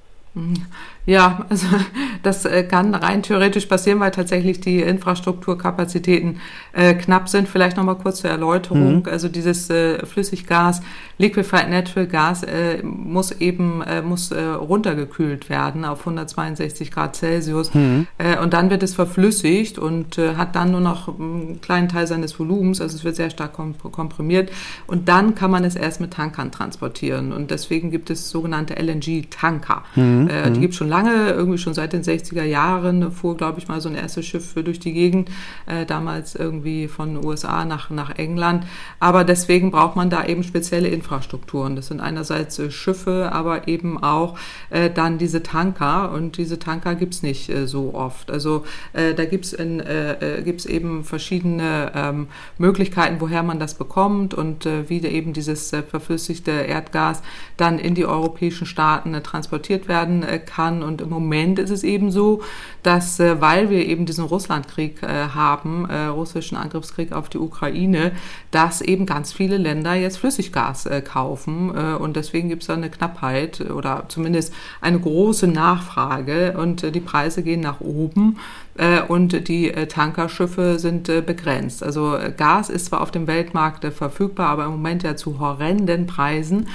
Ja, 1.05 1.45
also 1.49 1.67
das 2.23 2.45
äh, 2.45 2.63
kann 2.63 2.93
rein 2.95 3.23
theoretisch 3.23 3.67
passieren, 3.67 3.99
weil 3.99 4.11
tatsächlich 4.11 4.59
die 4.59 4.81
Infrastrukturkapazitäten 4.81 6.41
äh, 6.73 6.93
knapp 6.95 7.29
sind. 7.29 7.47
Vielleicht 7.47 7.77
nochmal 7.77 7.95
kurz 7.95 8.21
zur 8.21 8.31
Erläuterung. 8.31 8.97
Mhm. 8.97 9.03
Also 9.09 9.29
dieses 9.29 9.69
äh, 9.69 10.05
Flüssiggas, 10.05 10.81
Liquefied 11.17 11.69
Natural 11.69 12.07
Gas 12.07 12.43
äh, 12.43 12.83
muss 12.83 13.31
eben 13.31 13.81
äh, 13.81 14.01
muss 14.01 14.31
äh, 14.31 14.41
runtergekühlt 14.41 15.49
werden 15.49 15.85
auf 15.85 15.99
162 15.99 16.91
Grad 16.91 17.15
Celsius 17.15 17.73
mhm. 17.73 18.07
und 18.41 18.53
dann 18.53 18.69
wird 18.69 18.83
es 18.83 18.93
verflüssigt 18.95 19.79
und 19.79 20.17
hat 20.17 20.55
dann 20.55 20.71
nur 20.71 20.81
noch 20.81 21.07
einen 21.07 21.61
kleinen 21.61 21.87
Teil 21.87 22.07
seines 22.07 22.37
Volumens. 22.37 22.81
Also 22.81 22.97
es 22.97 23.03
wird 23.03 23.15
sehr 23.15 23.29
stark 23.29 23.53
komprimiert 23.53 24.51
und 24.87 25.07
dann 25.07 25.35
kann 25.35 25.51
man 25.51 25.63
es 25.63 25.75
erst 25.75 26.01
mit 26.01 26.11
Tankern 26.11 26.51
transportieren 26.51 27.31
und 27.31 27.51
deswegen 27.51 27.91
gibt 27.91 28.09
es 28.09 28.29
sogenannte 28.29 28.75
LNG-Tanker. 28.75 29.83
Mhm. 29.95 30.24
Mhm. 30.25 30.31
Äh, 30.31 30.43
die 30.51 30.57
mhm. 30.57 30.61
gibt 30.61 30.73
es 30.73 30.77
schon 30.77 30.89
lange, 30.89 31.31
irgendwie 31.31 31.57
schon 31.57 31.73
seit 31.73 31.93
den 31.93 32.03
60er 32.03 32.43
Jahren. 32.43 33.11
Fuhr, 33.11 33.37
glaube 33.37 33.59
ich, 33.59 33.67
mal 33.67 33.81
so 33.81 33.89
ein 33.89 33.95
erstes 33.95 34.25
Schiff 34.25 34.53
durch 34.53 34.79
die 34.79 34.93
Gegend, 34.93 35.29
äh, 35.65 35.85
damals 35.85 36.35
irgendwie 36.35 36.87
von 36.87 37.23
USA 37.23 37.65
nach, 37.65 37.89
nach 37.89 38.17
England. 38.17 38.65
Aber 38.99 39.23
deswegen 39.23 39.71
braucht 39.71 39.95
man 39.95 40.09
da 40.09 40.25
eben 40.25 40.43
spezielle 40.43 40.87
Infrastrukturen. 40.87 41.75
Das 41.75 41.87
sind 41.87 41.99
einerseits 41.99 42.59
äh, 42.59 42.71
Schiffe, 42.71 43.29
aber 43.31 43.67
eben 43.67 44.01
auch 44.01 44.37
äh, 44.69 44.89
dann 44.89 45.17
diese 45.17 45.43
Tanker. 45.43 46.11
Und 46.11 46.37
diese 46.37 46.59
Tanker 46.59 46.95
gibt 46.95 47.13
es 47.13 47.23
nicht 47.23 47.49
äh, 47.49 47.67
so 47.67 47.93
oft. 47.93 48.31
Also 48.31 48.65
äh, 48.93 49.13
da 49.13 49.25
gibt 49.25 49.45
es 49.45 49.53
äh, 49.53 50.41
gibt's 50.43 50.65
eben 50.65 51.03
verschiedene 51.03 51.91
ähm, 51.95 52.27
Möglichkeiten, 52.57 53.17
woher 53.19 53.43
man 53.43 53.59
das 53.59 53.75
bekommt 53.75 54.33
und 54.33 54.65
wie 54.65 55.05
eben 55.05 55.33
dieses 55.33 55.69
verflüssigte 55.69 56.51
Erdgas 56.51 57.21
dann 57.57 57.79
in 57.79 57.95
die 57.95 58.05
europäischen 58.05 58.65
Staaten 58.65 59.13
transportiert 59.23 59.87
werden 59.87 60.14
kann. 60.45 60.83
Und 60.83 61.01
im 61.01 61.09
Moment 61.09 61.59
ist 61.59 61.69
es 61.69 61.83
eben 61.83 62.11
so, 62.11 62.41
dass, 62.83 63.19
weil 63.19 63.69
wir 63.69 63.85
eben 63.85 64.05
diesen 64.05 64.25
Russlandkrieg 64.25 65.01
haben, 65.01 65.85
russischen 65.85 66.57
Angriffskrieg 66.57 67.11
auf 67.11 67.29
die 67.29 67.37
Ukraine, 67.37 68.11
dass 68.51 68.81
eben 68.81 69.05
ganz 69.05 69.33
viele 69.33 69.57
Länder 69.57 69.95
jetzt 69.95 70.17
Flüssiggas 70.17 70.87
kaufen. 71.03 71.71
und 71.71 72.15
deswegen 72.15 72.49
gibt 72.49 72.63
es 72.63 72.67
da 72.67 72.73
eine 72.75 72.89
Knappheit 72.89 73.61
oder 73.71 74.05
zumindest 74.07 74.53
eine 74.81 74.99
große 74.99 75.47
Nachfrage 75.47 76.55
und 76.57 76.93
die 76.93 76.99
Preise 76.99 77.43
gehen 77.43 77.61
nach 77.61 77.81
oben 77.81 78.37
äh, 78.37 78.64
und 79.07 79.47
die 79.47 79.71
äh, 79.71 79.87
Tankerschiffe 79.87 80.79
sind 80.79 81.07
äh, 81.07 81.21
begrenzt. 81.21 81.81
Also 81.81 82.17
Gas 82.35 82.69
ist 82.69 82.87
zwar 82.87 83.01
auf 83.01 83.11
dem 83.11 83.25
Weltmarkt 83.25 83.85
verfügbar, 83.93 84.49
aber 84.49 84.65
im 84.65 84.71
Moment 84.71 85.03
ja 85.03 85.15
zu 85.15 85.39
horrenden 85.39 86.07
Preisen. 86.07 86.67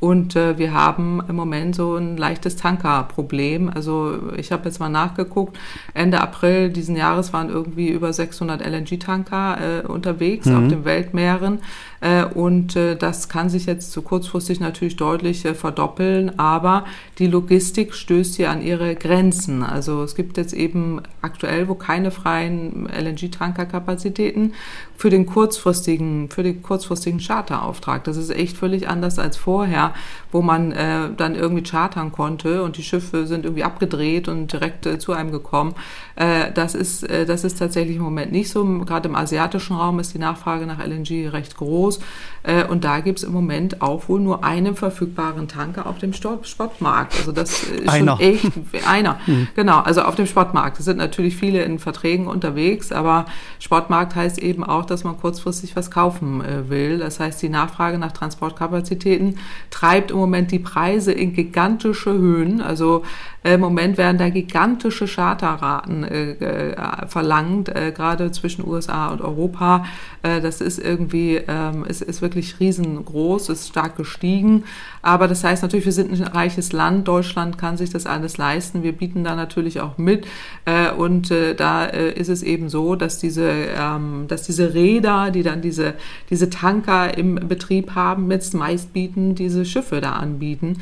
Und 0.00 0.36
äh, 0.36 0.58
wir 0.58 0.72
haben 0.72 1.20
im 1.28 1.34
Moment 1.34 1.74
so 1.74 1.96
ein 1.96 2.16
leichtes 2.16 2.56
Tankerproblem. 2.56 3.68
Also 3.74 4.18
ich 4.36 4.52
habe 4.52 4.66
jetzt 4.66 4.78
mal 4.78 4.88
nachgeguckt. 4.88 5.58
Ende 5.92 6.20
April 6.20 6.70
diesen 6.70 6.94
Jahres 6.94 7.32
waren 7.32 7.48
irgendwie 7.48 7.88
über 7.88 8.12
600 8.12 8.64
LNG-Tanker 8.64 9.82
äh, 9.82 9.86
unterwegs 9.86 10.46
mhm. 10.46 10.56
auf 10.56 10.68
den 10.68 10.84
Weltmeeren. 10.84 11.58
Äh, 12.00 12.24
und 12.26 12.76
äh, 12.76 12.96
das 12.96 13.28
kann 13.28 13.48
sich 13.48 13.66
jetzt 13.66 13.90
zu 13.90 14.02
kurzfristig 14.02 14.60
natürlich 14.60 14.96
deutlich 14.96 15.44
äh, 15.44 15.54
verdoppeln. 15.54 16.38
Aber 16.38 16.84
die 17.18 17.26
Logistik 17.26 17.94
stößt 17.94 18.36
hier 18.36 18.50
an 18.50 18.62
ihre 18.62 18.94
Grenzen. 18.94 19.64
Also 19.64 20.04
es 20.04 20.14
gibt 20.14 20.36
jetzt 20.36 20.54
eben 20.54 21.02
aktuell 21.22 21.47
wo 21.66 21.74
keine 21.74 22.10
freien 22.10 22.88
LNG-Tankerkapazitäten 22.88 24.54
für 24.96 25.10
den 25.10 25.26
kurzfristigen, 25.26 26.28
für 26.28 26.42
den 26.42 26.60
kurzfristigen 26.60 27.20
Charterauftrag. 27.20 28.02
Das 28.04 28.16
ist 28.16 28.30
echt 28.30 28.56
völlig 28.56 28.88
anders 28.88 29.18
als 29.20 29.36
vorher, 29.36 29.94
wo 30.32 30.42
man 30.42 30.72
äh, 30.72 31.10
dann 31.16 31.36
irgendwie 31.36 31.62
chartern 31.62 32.10
konnte 32.10 32.64
und 32.64 32.76
die 32.76 32.82
Schiffe 32.82 33.26
sind 33.26 33.44
irgendwie 33.44 33.62
abgedreht 33.62 34.26
und 34.26 34.52
direkt 34.52 34.86
äh, 34.86 34.98
zu 34.98 35.12
einem 35.12 35.30
gekommen. 35.30 35.74
Äh, 36.16 36.50
das 36.52 36.74
ist, 36.74 37.04
äh, 37.04 37.26
das 37.26 37.44
ist 37.44 37.60
tatsächlich 37.60 37.96
im 37.96 38.02
Moment 38.02 38.32
nicht 38.32 38.50
so. 38.50 38.64
Gerade 38.64 39.08
im 39.08 39.14
asiatischen 39.14 39.76
Raum 39.76 40.00
ist 40.00 40.14
die 40.14 40.18
Nachfrage 40.18 40.66
nach 40.66 40.84
LNG 40.84 41.28
recht 41.28 41.56
groß. 41.56 42.00
Äh, 42.42 42.64
und 42.64 42.82
da 42.82 42.98
gibt 42.98 43.20
es 43.20 43.24
im 43.24 43.32
Moment 43.32 43.80
auch 43.80 44.08
wohl 44.08 44.18
nur 44.18 44.42
einen 44.42 44.74
verfügbaren 44.74 45.46
Tanker 45.46 45.86
auf 45.86 45.98
dem 45.98 46.12
Sportmarkt. 46.12 47.14
Also 47.18 47.30
das 47.30 47.62
ist 47.62 47.88
einer. 47.88 48.16
schon 48.16 48.20
echt 48.20 48.52
einer. 48.88 49.20
Mhm. 49.26 49.48
Genau, 49.54 49.78
also 49.78 50.02
auf 50.02 50.16
dem 50.16 50.26
Sportmarkt. 50.26 50.80
Es 50.80 50.86
sind 50.86 50.96
natürlich 50.96 51.36
viele 51.38 51.62
in 51.62 51.78
Verträgen 51.78 52.26
unterwegs, 52.26 52.92
aber 52.92 53.26
Sportmarkt 53.58 54.14
heißt 54.14 54.38
eben 54.38 54.64
auch, 54.64 54.84
dass 54.84 55.04
man 55.04 55.16
kurzfristig 55.18 55.76
was 55.76 55.90
kaufen 55.90 56.42
äh, 56.44 56.68
will. 56.68 56.98
Das 56.98 57.20
heißt, 57.20 57.40
die 57.42 57.48
Nachfrage 57.48 57.98
nach 57.98 58.12
Transportkapazitäten 58.12 59.38
treibt 59.70 60.10
im 60.10 60.18
Moment 60.18 60.50
die 60.50 60.58
Preise 60.58 61.12
in 61.12 61.32
gigantische 61.32 62.12
Höhen. 62.12 62.60
Also 62.60 63.04
äh, 63.42 63.54
im 63.54 63.60
Moment 63.60 63.98
werden 63.98 64.18
da 64.18 64.28
gigantische 64.28 65.06
Charterraten 65.06 66.04
äh, 66.04 66.32
äh, 66.32 67.06
verlangt, 67.06 67.68
äh, 67.68 67.92
gerade 67.92 68.30
zwischen 68.32 68.66
USA 68.66 69.08
und 69.08 69.20
Europa. 69.20 69.84
Äh, 70.22 70.40
das 70.40 70.60
ist 70.60 70.78
irgendwie, 70.78 71.36
ähm, 71.36 71.84
es 71.88 72.02
ist 72.02 72.20
wirklich 72.20 72.60
riesengroß, 72.60 73.48
ist 73.48 73.68
stark 73.68 73.96
gestiegen. 73.96 74.64
Aber 75.08 75.26
das 75.26 75.42
heißt 75.42 75.62
natürlich, 75.62 75.86
wir 75.86 75.92
sind 75.92 76.12
ein 76.12 76.22
reiches 76.22 76.74
Land. 76.74 77.08
Deutschland 77.08 77.56
kann 77.56 77.78
sich 77.78 77.88
das 77.88 78.04
alles 78.04 78.36
leisten. 78.36 78.82
Wir 78.82 78.92
bieten 78.92 79.24
da 79.24 79.36
natürlich 79.36 79.80
auch 79.80 79.96
mit. 79.96 80.26
Äh, 80.66 80.90
und 80.90 81.30
äh, 81.30 81.54
da 81.54 81.86
äh, 81.86 82.12
ist 82.12 82.28
es 82.28 82.42
eben 82.42 82.68
so, 82.68 82.94
dass 82.94 83.18
diese, 83.18 83.48
ähm, 83.50 84.26
dass 84.28 84.42
diese 84.42 84.74
Räder, 84.74 85.30
die 85.30 85.42
dann 85.42 85.62
diese, 85.62 85.94
diese 86.28 86.50
Tanker 86.50 87.16
im 87.16 87.36
Betrieb 87.36 87.94
haben, 87.94 88.30
jetzt 88.30 88.52
meist 88.52 88.92
bieten, 88.92 89.34
diese 89.34 89.64
Schiffe 89.64 90.02
da 90.02 90.12
anbieten, 90.12 90.78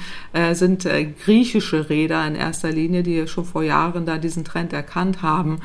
sind 0.52 0.88
griechische 1.24 1.88
Räder 1.88 2.26
in 2.26 2.34
erster 2.34 2.70
Linie, 2.70 3.02
die 3.02 3.26
schon 3.28 3.44
vor 3.44 3.62
Jahren 3.62 4.06
da 4.06 4.18
diesen 4.18 4.44
Trend 4.44 4.72
erkannt 4.72 5.22
haben 5.22 5.60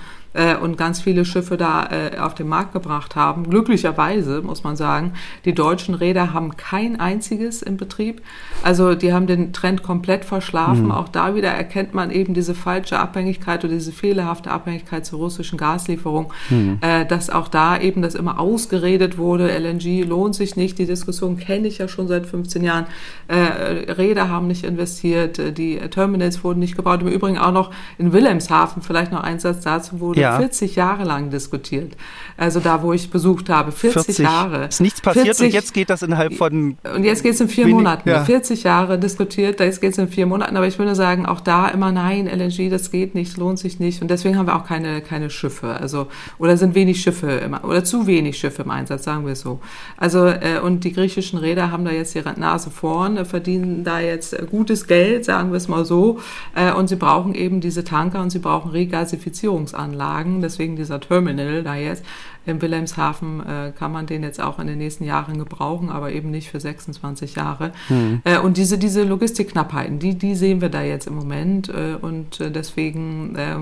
und 0.62 0.78
ganz 0.78 1.02
viele 1.02 1.26
Schiffe 1.26 1.58
da 1.58 1.90
äh, 1.92 2.18
auf 2.18 2.36
den 2.36 2.48
Markt 2.48 2.72
gebracht 2.72 3.18
haben. 3.18 3.50
Glücklicherweise 3.50 4.42
muss 4.42 4.64
man 4.64 4.78
sagen, 4.78 5.14
die 5.44 5.54
deutschen 5.54 5.94
Räder 5.94 6.32
haben 6.34 6.56
kein 6.56 7.00
einziges 7.00 7.62
im 7.62 7.76
Betrieb. 7.76 8.22
Also 8.64 8.96
die 8.96 9.14
haben 9.14 9.28
den 9.28 9.54
Trend 9.54 9.84
komplett 9.84 10.26
verschlafen. 10.26 10.86
Mhm. 10.86 10.92
Auch 10.92 11.10
da 11.10 11.36
wieder 11.36 11.50
erkennt 11.50 11.94
man 11.94 12.12
eben 12.12 12.34
diese 12.34 12.54
falsche 12.54 13.00
Abhängigkeit 13.00 13.64
oder 13.64 13.74
diese 13.74 13.92
fehlerhafte 13.92 14.52
Abhängigkeit 14.52 15.06
zur 15.06 15.20
russischen 15.20 15.58
Gaslieferung, 15.58 16.32
mhm. 16.50 16.78
äh, 16.82 17.06
dass 17.06 17.30
auch 17.30 17.48
da 17.48 17.80
eben 17.80 18.02
das 18.02 18.16
immer 18.16 18.40
ausgeredet 18.40 19.18
wurde, 19.18 19.50
LNG 19.58 20.04
lohnt 20.08 20.36
sich 20.36 20.56
nicht. 20.56 20.78
Die 20.80 20.86
Diskussion 20.86 21.38
kenne 21.38 21.68
ich 21.68 21.80
ja 21.80 21.88
schon 21.88 22.08
seit 22.08 22.26
15 22.26 22.64
Jahren. 22.64 22.86
Äh, 23.28 23.92
Räder 23.92 24.30
haben 24.30 24.48
nicht 24.48 24.64
investiert, 24.64 25.40
äh, 25.40 25.52
die 25.52 25.78
Terminals 25.78 26.44
wurden 26.44 26.60
nicht 26.60 26.76
gebaut. 26.76 27.02
Im 27.02 27.08
Übrigen 27.08 27.38
auch 27.38 27.52
noch 27.52 27.72
in 27.98 28.14
Wilhelmshaven, 28.14 28.82
vielleicht 28.82 29.12
noch 29.12 29.24
ein 29.24 29.40
Satz 29.40 29.62
dazu, 29.62 30.00
wurde 30.00 30.22
ja. 30.22 30.38
40 30.38 30.76
Jahre 30.76 31.04
lang 31.04 31.30
diskutiert. 31.30 31.94
Also 32.38 32.60
da, 32.60 32.84
wo 32.84 32.94
ich 32.94 33.10
besucht 33.10 33.50
habe, 33.50 33.72
40, 33.72 34.06
40 34.06 34.18
Jahre. 34.20 34.66
Ist 34.66 34.82
nichts 34.82 35.02
passiert 35.02 35.26
40, 35.26 35.46
und 35.48 35.54
jetzt 35.54 35.74
geht 35.74 35.90
das 35.90 36.02
innerhalb 36.02 36.34
von. 36.34 36.78
Und 36.96 37.04
jetzt 37.04 37.24
geht 37.24 37.34
es 37.34 37.42
in 37.42 37.50
vier 37.50 37.66
wenig, 37.66 37.76
Monaten. 37.76 38.10
Ja. 38.10 38.24
40 38.32 38.64
Jahre 38.64 38.98
diskutiert, 38.98 39.60
jetzt 39.60 39.82
geht 39.82 39.92
es 39.92 39.98
in 39.98 40.08
vier 40.08 40.26
Monaten. 40.26 40.56
Aber 40.56 40.66
ich 40.66 40.80
würde 40.80 40.96
sagen, 40.96 41.26
auch 41.26 41.42
da 41.42 41.68
immer 41.68 41.92
nein, 41.92 42.28
LNG, 42.28 42.70
das 42.70 42.90
geht 42.90 43.14
nicht, 43.14 43.36
lohnt 43.36 43.60
sich 43.60 43.82
nicht. 43.82 44.02
Und 44.02 44.10
deswegen 44.10 44.38
haben 44.38 44.46
wir 44.46 44.56
auch 44.56 44.66
keine, 44.66 45.02
keine 45.02 45.30
Schiffe. 45.30 45.68
Also, 45.68 46.08
oder 46.38 46.56
sind 46.56 46.74
wenig 46.74 47.02
Schiffe 47.02 47.30
im, 47.30 47.54
oder 47.56 47.84
zu 47.84 48.08
wenig 48.08 48.38
Schiffe 48.38 48.62
im 48.62 48.72
Einsatz, 48.72 49.04
sagen 49.04 49.26
wir 49.26 49.36
so. 49.36 49.60
Also, 49.98 50.28
äh, 50.28 50.62
und 50.64 50.86
die 50.86 50.94
griechischen 50.94 51.40
Räder 51.40 51.72
haben 51.72 51.84
da 51.84 51.92
jetzt 51.92 52.16
ihre 52.16 52.40
Nase 52.40 52.72
vorn, 52.72 53.26
verdienen 53.26 53.84
da 53.84 54.00
jetzt 54.00 54.34
gutes 54.50 54.88
Geld, 54.88 55.26
sagen 55.26 55.52
wir 55.52 55.58
es 55.58 55.68
mal 55.68 55.84
so. 55.84 56.20
Äh, 56.56 56.72
und 56.72 56.88
sie 56.88 56.96
brauchen 56.96 57.36
eben 57.36 57.60
diese 57.60 57.84
Tanker 57.84 58.22
und 58.22 58.30
sie 58.30 58.40
brauchen 58.40 58.72
Regasifizierungsanlagen. 58.72 59.92
Anlagen, 59.92 60.42
deswegen 60.42 60.78
dieser 60.78 61.02
Terminal 61.02 61.64
da 61.64 61.76
jetzt. 61.76 62.06
Im 62.46 62.62
Wilhelmshaven 62.62 63.40
äh, 63.46 63.72
kann 63.78 63.92
man 63.92 64.08
den 64.08 64.24
jetzt 64.24 64.42
auch 64.42 64.58
in 64.58 64.66
den 64.66 64.80
nächsten 64.80 65.04
Jahren 65.04 65.38
gebrauchen, 65.38 65.90
aber 65.90 66.12
eben 66.12 66.32
nicht 66.32 66.50
für 66.50 66.60
26 66.60 67.36
Jahre. 67.36 67.72
Mhm. 67.90 68.22
Äh, 68.24 68.40
und 68.40 68.58
diese, 68.58 68.80
diese 68.80 69.04
Logistikknappheiten, 69.04 70.00
die, 70.00 70.18
die 70.18 70.34
sehen 70.34 70.60
wir 70.60 70.70
da 70.70 70.82
jetzt 70.82 71.06
im 71.06 71.16
Moment. 71.16 71.70
Äh, 71.70 71.98
und 72.02 72.40
äh, 72.40 72.50
deswegen 72.50 73.36
äh, 73.36 73.58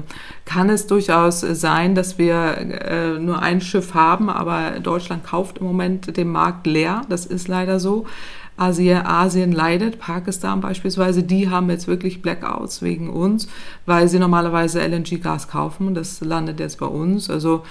kann 0.46 0.70
es 0.70 0.88
durchaus 0.88 1.42
sein, 1.42 1.94
dass 1.94 2.18
wir 2.18 2.58
äh, 2.58 3.20
nur 3.20 3.42
ein 3.42 3.60
Schiff 3.60 3.94
haben, 3.94 4.30
aber 4.30 4.80
Deutschland 4.80 5.26
kauft 5.26 5.58
im 5.58 5.66
Moment 5.66 6.16
den 6.16 6.30
Markt 6.30 6.66
leer. 6.66 7.02
Das 7.10 7.26
ist 7.26 7.50
leider 7.50 7.80
so. 7.80 8.06
Asien, 8.60 9.06
Asien 9.06 9.52
leidet, 9.54 10.00
Pakistan 10.00 10.60
beispielsweise, 10.60 11.24
die 11.24 11.50
haben 11.50 11.70
jetzt 11.70 11.88
wirklich 11.88 12.22
Blackouts 12.22 12.82
wegen 12.82 13.10
uns, 13.10 13.48
weil 13.86 14.10
sie 14.10 14.20
normalerweise 14.20 14.82
LNG-Gas 14.82 15.48
kaufen. 15.48 15.96
Das 15.96 16.20
landet 16.22 16.60
jetzt 16.60 16.78
bei 16.80 16.86
uns. 16.86 17.30
Also 17.30 17.64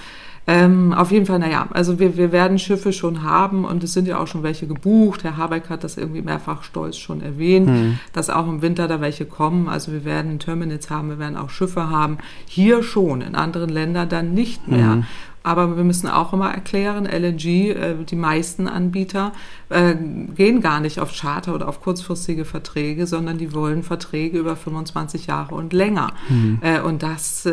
ähm, 0.51 0.93
auf 0.93 1.11
jeden 1.11 1.27
Fall, 1.27 1.37
naja, 1.37 1.67
also 1.73 1.99
wir, 1.99 2.17
wir 2.17 2.31
werden 2.31 2.57
Schiffe 2.57 2.91
schon 2.91 3.21
haben 3.21 3.65
und 3.65 3.83
es 3.83 3.93
sind 3.93 4.07
ja 4.07 4.17
auch 4.17 4.25
schon 4.25 4.41
welche 4.41 4.65
gebucht. 4.65 5.23
Herr 5.23 5.37
Habeck 5.37 5.69
hat 5.69 5.83
das 5.83 5.95
irgendwie 5.95 6.23
mehrfach 6.23 6.63
stolz 6.63 6.97
schon 6.97 7.21
erwähnt, 7.21 7.69
hm. 7.69 7.99
dass 8.13 8.31
auch 8.31 8.47
im 8.47 8.63
Winter 8.63 8.87
da 8.87 8.99
welche 8.99 9.25
kommen. 9.25 9.69
Also 9.69 9.91
wir 9.91 10.05
werden 10.05 10.39
Terminals 10.39 10.89
haben, 10.89 11.09
wir 11.09 11.19
werden 11.19 11.37
auch 11.37 11.51
Schiffe 11.51 11.91
haben. 11.91 12.17
Hier 12.47 12.81
schon, 12.81 13.21
in 13.21 13.35
anderen 13.35 13.69
Ländern 13.69 14.09
dann 14.09 14.33
nicht 14.33 14.67
mehr. 14.67 14.93
Hm. 14.93 15.05
Aber 15.43 15.77
wir 15.77 15.83
müssen 15.83 16.07
auch 16.07 16.33
immer 16.33 16.51
erklären, 16.51 17.05
LNG, 17.05 17.71
äh, 17.71 17.95
die 18.03 18.15
meisten 18.15 18.67
Anbieter 18.67 19.31
äh, 19.69 19.95
gehen 20.35 20.61
gar 20.61 20.79
nicht 20.79 20.99
auf 20.99 21.13
Charter 21.13 21.55
oder 21.55 21.67
auf 21.67 21.81
kurzfristige 21.81 22.45
Verträge, 22.45 23.07
sondern 23.07 23.37
die 23.37 23.53
wollen 23.53 23.83
Verträge 23.83 24.39
über 24.39 24.55
25 24.55 25.27
Jahre 25.27 25.55
und 25.55 25.73
länger. 25.73 26.13
Mhm. 26.27 26.59
Äh, 26.61 26.81
und 26.81 27.03
das 27.03 27.47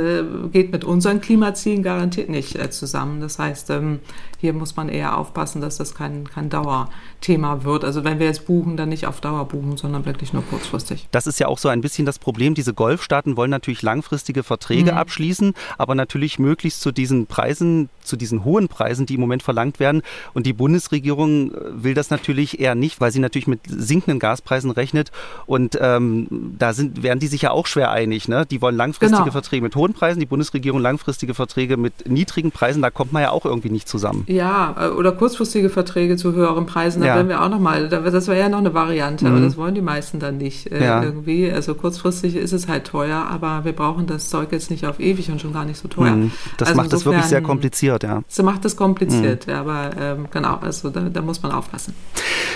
geht 0.52 0.72
mit 0.72 0.84
unseren 0.84 1.20
Klimazielen 1.20 1.82
garantiert 1.82 2.28
nicht 2.28 2.72
zusammen. 2.72 3.20
Das 3.20 3.38
heißt, 3.38 3.70
ähm, 3.70 4.00
hier 4.38 4.52
muss 4.52 4.76
man 4.76 4.88
eher 4.88 5.16
aufpassen, 5.16 5.60
dass 5.60 5.78
das 5.78 5.94
kein, 5.94 6.28
kein 6.28 6.50
Dauerthema 6.50 7.64
wird. 7.64 7.84
Also 7.84 8.04
wenn 8.04 8.18
wir 8.18 8.26
jetzt 8.26 8.46
buchen, 8.46 8.76
dann 8.76 8.90
nicht 8.90 9.06
auf 9.06 9.20
Dauer 9.20 9.46
buchen, 9.46 9.76
sondern 9.76 10.04
wirklich 10.04 10.32
nur 10.32 10.42
kurzfristig. 10.42 11.08
Das 11.10 11.26
ist 11.26 11.40
ja 11.40 11.48
auch 11.48 11.58
so 11.58 11.68
ein 11.68 11.80
bisschen 11.80 12.06
das 12.06 12.18
Problem. 12.18 12.54
Diese 12.54 12.74
Golfstaaten 12.74 13.36
wollen 13.36 13.50
natürlich 13.50 13.82
langfristige 13.82 14.42
Verträge 14.42 14.92
mhm. 14.92 14.98
abschließen, 14.98 15.54
aber 15.78 15.94
natürlich 15.94 16.38
möglichst 16.38 16.80
zu 16.80 16.92
diesen 16.92 17.26
Preisen 17.26 17.75
zu 18.02 18.16
diesen 18.16 18.44
hohen 18.44 18.68
Preisen, 18.68 19.06
die 19.06 19.14
im 19.14 19.20
Moment 19.20 19.42
verlangt 19.42 19.80
werden. 19.80 20.02
Und 20.32 20.46
die 20.46 20.52
Bundesregierung 20.52 21.52
äh, 21.52 21.84
will 21.84 21.94
das 21.94 22.10
natürlich 22.10 22.60
eher 22.60 22.74
nicht, 22.74 23.00
weil 23.00 23.10
sie 23.10 23.18
natürlich 23.18 23.46
mit 23.46 23.60
sinkenden 23.66 24.18
Gaspreisen 24.18 24.70
rechnet. 24.70 25.12
Und 25.46 25.78
ähm, 25.80 26.54
da 26.58 26.72
sind, 26.72 27.02
werden 27.02 27.18
die 27.18 27.26
sich 27.26 27.42
ja 27.42 27.50
auch 27.50 27.66
schwer 27.66 27.90
einig. 27.90 28.28
Ne? 28.28 28.46
Die 28.46 28.62
wollen 28.62 28.76
langfristige 28.76 29.22
genau. 29.22 29.32
Verträge 29.32 29.62
mit 29.62 29.76
hohen 29.76 29.92
Preisen, 29.92 30.20
die 30.20 30.26
Bundesregierung 30.26 30.80
langfristige 30.80 31.34
Verträge 31.34 31.76
mit 31.76 32.08
niedrigen 32.08 32.50
Preisen. 32.50 32.82
Da 32.82 32.90
kommt 32.90 33.12
man 33.12 33.22
ja 33.22 33.30
auch 33.30 33.44
irgendwie 33.44 33.70
nicht 33.70 33.88
zusammen. 33.88 34.24
Ja, 34.28 34.74
äh, 34.78 34.88
oder 34.88 35.12
kurzfristige 35.12 35.70
Verträge 35.70 36.16
zu 36.16 36.32
höheren 36.32 36.66
Preisen. 36.66 37.02
Da 37.02 37.08
ja. 37.08 37.14
werden 37.16 37.28
wir 37.28 37.42
auch 37.42 37.48
nochmal, 37.48 37.88
das 37.88 38.28
wäre 38.28 38.38
ja 38.38 38.48
noch 38.48 38.58
eine 38.58 38.74
Variante, 38.74 39.24
mhm. 39.24 39.32
aber 39.32 39.40
das 39.40 39.56
wollen 39.56 39.74
die 39.74 39.82
meisten 39.82 40.20
dann 40.20 40.38
nicht 40.38 40.70
äh, 40.70 40.84
ja. 40.84 41.02
irgendwie. 41.02 41.50
Also 41.50 41.74
kurzfristig 41.74 42.36
ist 42.36 42.52
es 42.52 42.68
halt 42.68 42.86
teuer, 42.86 43.26
aber 43.28 43.64
wir 43.64 43.72
brauchen 43.72 44.06
das 44.06 44.30
Zeug 44.30 44.52
jetzt 44.52 44.70
nicht 44.70 44.86
auf 44.86 45.00
ewig 45.00 45.30
und 45.30 45.40
schon 45.40 45.52
gar 45.52 45.64
nicht 45.64 45.78
so 45.78 45.88
teuer. 45.88 46.12
Mhm. 46.12 46.32
Das 46.56 46.68
also 46.68 46.80
macht 46.80 46.92
das 46.92 47.04
wirklich 47.04 47.24
sehr 47.24 47.42
kompliziert, 47.42 47.65
ja. 48.02 48.22
Das 48.26 48.42
macht 48.42 48.64
das 48.64 48.76
kompliziert, 48.76 49.46
mhm. 49.46 49.52
aber 49.52 49.90
ähm, 49.98 50.28
genau, 50.30 50.56
also 50.56 50.90
da, 50.90 51.00
da 51.00 51.22
muss 51.22 51.42
man 51.42 51.52
aufpassen. 51.52 51.94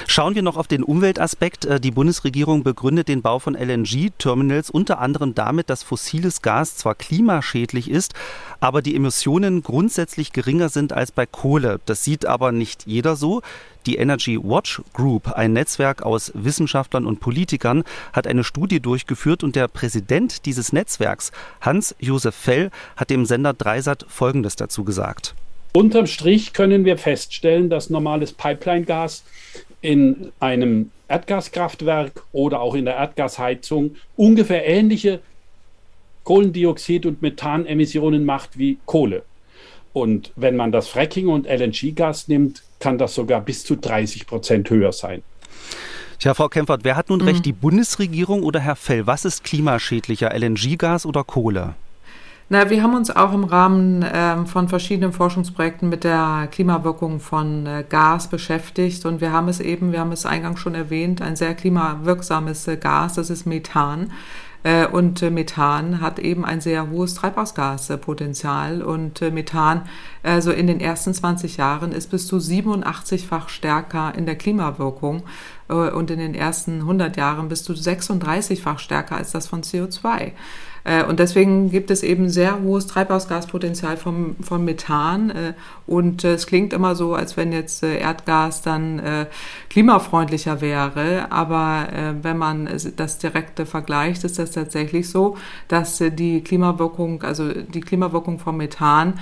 Schauen 0.07 0.35
wir 0.35 0.43
noch 0.43 0.57
auf 0.57 0.67
den 0.67 0.83
Umweltaspekt. 0.83 1.65
Äh, 1.65 1.81
die 1.81 1.91
Bundesregierung 1.91 2.63
begründet 2.63 3.09
den 3.09 3.23
Bau 3.23 3.39
von 3.39 3.55
LNG-Terminals 3.55 4.71
unter 4.71 4.99
anderem 4.99 5.35
damit, 5.35 5.71
dass 5.71 5.83
fossiles 5.83 6.43
Gas 6.43 6.77
zwar 6.77 6.95
klimaschädlich 6.95 7.91
ist, 7.91 8.15
aber 8.61 8.83
die 8.83 8.97
Emissionen 8.97 9.63
grundsätzlich 9.63 10.33
geringer 10.33 10.69
sind 10.69 10.93
als 10.93 11.13
bei 11.13 11.27
Kohle. 11.27 11.81
Das 11.87 12.05
sieht 12.05 12.27
aber 12.27 12.53
nicht 12.53 12.87
jeder 12.87 13.17
so. 13.17 13.43
Die 13.87 13.97
Energy 13.97 14.39
Watch 14.39 14.83
Group, 14.93 15.33
ein 15.33 15.55
Netzwerk 15.55 16.03
aus 16.03 16.33
Wissenschaftlern 16.35 17.07
und 17.07 17.21
Politikern, 17.21 17.85
hat 18.13 18.27
eine 18.27 18.45
Studie 18.45 18.81
durchgeführt 18.81 19.43
und 19.43 19.57
der 19.57 19.69
Präsident 19.69 20.45
dieses 20.45 20.73
Netzwerks, 20.73 21.33
Hans-Josef 21.63 22.35
Fell, 22.35 22.71
hat 22.97 23.11
dem 23.11 23.25
Sender 23.25 23.55
Dreisat 23.55 24.05
Folgendes 24.09 24.57
dazu 24.57 24.85
gesagt. 24.85 25.35
Unterm 25.73 26.07
Strich 26.07 26.53
können 26.53 26.85
wir 26.85 26.99
feststellen, 26.99 27.71
dass 27.71 27.91
normales 27.91 28.33
Pipeline-Gas 28.33 29.25
in 29.81 30.33
einem 30.41 30.91
Erdgaskraftwerk 31.09 32.25
oder 32.33 32.61
auch 32.61 32.75
in 32.75 32.85
der 32.85 32.97
Erdgasheizung 32.97 33.97
ungefähr 34.17 34.67
ähnliche 34.67 35.21
Kohlendioxid- 36.25 37.07
und 37.07 37.23
Methanemissionen 37.23 38.25
macht 38.25 38.59
wie 38.59 38.79
Kohle. 38.85 39.23
Und 39.93 40.33
wenn 40.37 40.55
man 40.55 40.71
das 40.71 40.89
Fracking 40.89 41.29
und 41.29 41.47
LNG-Gas 41.47 42.29
nimmt, 42.29 42.63
kann 42.81 42.99
das 42.99 43.15
sogar 43.15 43.41
bis 43.41 43.65
zu 43.65 43.77
30 43.77 44.27
Prozent 44.27 44.69
höher 44.71 44.93
sein. 44.93 45.23
Tja, 46.19 46.35
Frau 46.35 46.49
Kempfert, 46.49 46.85
wer 46.85 46.97
hat 46.97 47.09
nun 47.09 47.21
mhm. 47.21 47.29
recht, 47.29 47.47
die 47.47 47.53
Bundesregierung 47.53 48.43
oder 48.43 48.61
Herr 48.61 48.77
Fell? 48.77 49.07
Was 49.07 49.25
ist 49.25 49.45
klimaschädlicher, 49.45 50.35
LNG-Gas 50.37 51.07
oder 51.07 51.25
Kohle? 51.25 51.77
Na, 52.53 52.69
wir 52.69 52.83
haben 52.83 52.95
uns 52.95 53.15
auch 53.15 53.33
im 53.33 53.45
Rahmen 53.45 54.03
äh, 54.03 54.45
von 54.45 54.69
verschiedenen 54.69 55.13
Forschungsprojekten 55.13 55.89
mit 55.89 56.03
der 56.03 56.49
Klimawirkung 56.51 57.21
von 57.21 57.65
äh, 57.65 57.85
Gas 57.89 58.29
beschäftigt 58.29 59.07
und 59.07 59.21
wir 59.21 59.33
haben 59.33 59.47
es 59.47 59.61
eben, 59.61 59.93
wir 59.93 60.01
haben 60.01 60.11
es 60.11 60.27
eingangs 60.27 60.59
schon 60.59 60.75
erwähnt, 60.75 61.23
ein 61.23 61.37
sehr 61.37 61.55
klimawirksames 61.55 62.67
äh, 62.67 62.77
Gas, 62.77 63.15
das 63.15 63.31
ist 63.31 63.47
Methan. 63.47 64.11
Äh, 64.63 64.87
und 64.87 65.23
äh, 65.23 65.31
Methan 65.31 66.01
hat 66.01 66.19
eben 66.19 66.45
ein 66.45 66.61
sehr 66.61 66.91
hohes 66.91 67.15
Treibhausgaspotenzial 67.15 68.83
und 68.83 69.23
äh, 69.23 69.31
Methan, 69.31 69.89
also 70.23 70.53
in 70.53 70.67
den 70.67 70.81
ersten 70.81 71.15
20 71.15 71.57
Jahren, 71.57 71.93
ist 71.93 72.11
bis 72.11 72.27
zu 72.27 72.37
87-fach 72.37 73.49
stärker 73.49 74.15
in 74.15 74.27
der 74.27 74.37
Klimawirkung 74.37 75.23
und 75.69 76.11
in 76.11 76.19
den 76.19 76.35
ersten 76.35 76.81
100 76.81 77.17
Jahren 77.17 77.49
bis 77.49 77.63
zu 77.63 77.75
36-fach 77.75 78.81
stärker 78.81 79.17
als 79.17 79.31
das 79.31 79.47
von 79.47 79.63
CO2. 79.63 80.33
Äh, 80.85 81.05
und 81.05 81.21
deswegen 81.21 81.71
gibt 81.71 81.91
es 81.91 82.03
eben 82.03 82.29
sehr 82.29 82.61
hohes 82.63 82.87
Treibhausgaspotenzial 82.87 83.97
vom, 83.97 84.37
vom 84.41 84.65
Methan. 84.65 85.31
Äh, 85.31 85.53
und 85.87 86.25
es 86.25 86.47
klingt 86.47 86.73
immer 86.73 86.95
so, 86.95 87.15
als 87.15 87.37
wenn 87.37 87.53
jetzt 87.53 87.83
äh, 87.83 87.99
Erdgas 87.99 88.63
dann 88.63 89.03
klimafreundlicher 89.69 90.61
wäre. 90.61 91.31
Aber 91.31 91.89
wenn 92.23 92.37
man 92.37 92.69
das 92.97 93.19
direkte 93.19 93.67
vergleicht, 93.67 94.25
ist 94.25 94.39
das 94.39 94.53
tatsächlich 94.53 95.09
so, 95.09 95.37
dass 95.69 95.99
die 95.99 96.43
Klimawirkung, 96.43 97.23
also 97.23 97.53
die 97.53 97.81
Klimawirkung 97.81 98.39
vom 98.39 98.57
Methan, 98.57 99.15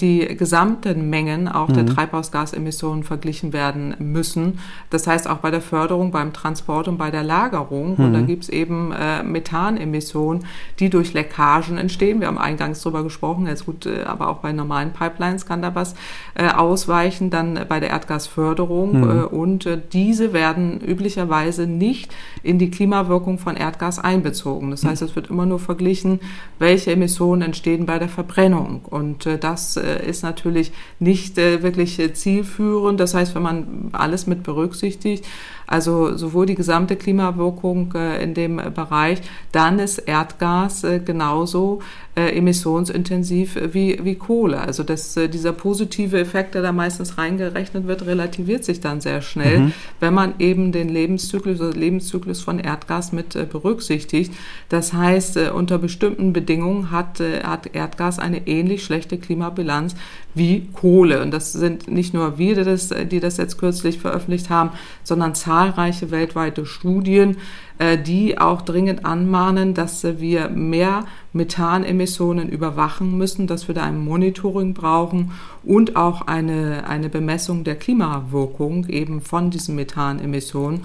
die 0.00 0.36
gesamten 0.36 1.10
Mengen 1.10 1.48
auch 1.48 1.68
mhm. 1.68 1.74
der 1.74 1.86
Treibhausgasemissionen 1.86 3.04
verglichen 3.04 3.52
werden 3.52 3.94
müssen. 3.98 4.58
Das 4.90 5.06
heißt 5.06 5.28
auch 5.28 5.38
bei 5.38 5.50
der 5.50 5.62
Förderung, 5.62 6.10
beim 6.10 6.32
Transport 6.32 6.88
und 6.88 6.98
bei 6.98 7.10
der 7.10 7.22
Lagerung. 7.22 7.94
Mhm. 7.96 8.04
Und 8.04 8.12
da 8.12 8.20
gibt 8.20 8.44
es 8.44 8.48
eben 8.48 8.92
Methanemissionen, 9.24 10.44
die 10.78 10.83
die 10.84 10.90
durch 10.90 11.14
Leckagen 11.14 11.78
entstehen. 11.78 12.20
Wir 12.20 12.26
haben 12.26 12.36
eingangs 12.36 12.82
darüber 12.82 13.02
gesprochen, 13.02 13.46
jetzt 13.46 13.64
gut, 13.64 13.86
äh, 13.86 14.02
aber 14.02 14.28
auch 14.28 14.38
bei 14.38 14.52
normalen 14.52 14.92
Pipelines 14.92 15.46
kann 15.46 15.62
da 15.62 15.74
was 15.74 15.94
äh, 16.34 16.48
ausweichen, 16.48 17.30
dann 17.30 17.58
bei 17.68 17.80
der 17.80 17.88
Erdgasförderung. 17.88 19.00
Mhm. 19.00 19.10
Äh, 19.10 19.24
und 19.24 19.64
äh, 19.64 19.80
diese 19.92 20.34
werden 20.34 20.80
üblicherweise 20.82 21.66
nicht 21.66 22.14
in 22.42 22.58
die 22.58 22.70
Klimawirkung 22.70 23.38
von 23.38 23.56
Erdgas 23.56 23.98
einbezogen. 23.98 24.70
Das 24.70 24.84
heißt, 24.84 25.00
es 25.00 25.16
wird 25.16 25.30
immer 25.30 25.46
nur 25.46 25.58
verglichen, 25.58 26.20
welche 26.58 26.92
Emissionen 26.92 27.40
entstehen 27.40 27.86
bei 27.86 27.98
der 27.98 28.10
Verbrennung. 28.10 28.82
Und 28.84 29.26
das 29.40 29.76
ist 29.76 30.22
natürlich 30.22 30.72
nicht 30.98 31.36
wirklich 31.36 32.00
zielführend. 32.14 33.00
Das 33.00 33.14
heißt, 33.14 33.34
wenn 33.34 33.42
man 33.42 33.88
alles 33.92 34.26
mit 34.26 34.42
berücksichtigt, 34.42 35.24
also 35.66 36.16
sowohl 36.16 36.46
die 36.46 36.54
gesamte 36.54 36.96
Klimawirkung 36.96 37.92
äh, 37.94 38.22
in 38.22 38.34
dem 38.34 38.56
Bereich, 38.56 39.20
dann 39.52 39.78
ist 39.78 39.98
Erdgas 39.98 40.84
äh, 40.84 41.00
genauso 41.00 41.80
äh, 42.16 42.36
emissionsintensiv 42.36 43.58
wie, 43.72 43.98
wie 44.02 44.14
Kohle. 44.14 44.60
Also 44.60 44.82
das, 44.82 45.18
dieser 45.32 45.52
positive 45.52 46.18
Effekt, 46.18 46.54
der 46.54 46.62
da 46.62 46.72
meistens 46.72 47.18
reingerechnet 47.18 47.86
wird, 47.86 48.06
relativiert 48.06 48.64
sich 48.64 48.80
dann 48.80 49.00
sehr 49.00 49.20
schnell, 49.20 49.58
mhm. 49.58 49.72
wenn 50.00 50.14
man 50.14 50.34
eben 50.38 50.72
den 50.72 50.88
Lebenszyklus, 50.88 51.60
also 51.60 51.78
Lebenszyklus 51.78 52.40
von 52.40 52.58
Erdgas 52.58 53.12
mit 53.12 53.34
berücksichtigt. 53.50 54.32
Das 54.68 54.92
heißt, 54.92 55.36
unter 55.54 55.78
bestimmten 55.78 56.32
Bedingungen 56.32 56.90
hat, 56.90 57.20
hat 57.42 57.74
Erdgas 57.74 58.18
eine 58.18 58.46
ähnlich 58.46 58.84
schlechte 58.84 59.18
Klimabilanz 59.18 59.94
wie 60.34 60.68
Kohle. 60.72 61.22
Und 61.22 61.30
das 61.30 61.52
sind 61.52 61.88
nicht 61.88 62.14
nur 62.14 62.38
wir, 62.38 62.54
die 62.56 62.64
das, 62.64 62.92
die 63.10 63.20
das 63.20 63.36
jetzt 63.36 63.58
kürzlich 63.58 63.98
veröffentlicht 63.98 64.50
haben, 64.50 64.70
sondern 65.02 65.34
zahlreiche 65.34 66.10
weltweite 66.10 66.66
Studien, 66.66 67.36
äh, 67.73 67.73
die 68.04 68.38
auch 68.38 68.62
dringend 68.62 69.04
anmahnen, 69.04 69.74
dass 69.74 70.04
wir 70.04 70.48
mehr 70.48 71.04
Methanemissionen 71.32 72.48
überwachen 72.48 73.18
müssen, 73.18 73.48
dass 73.48 73.66
wir 73.66 73.74
da 73.74 73.82
ein 73.82 73.98
Monitoring 73.98 74.74
brauchen 74.74 75.32
und 75.64 75.96
auch 75.96 76.22
eine, 76.28 76.86
eine 76.86 77.08
Bemessung 77.08 77.64
der 77.64 77.74
Klimawirkung 77.74 78.88
eben 78.88 79.20
von 79.20 79.50
diesen 79.50 79.74
Methanemissionen 79.74 80.82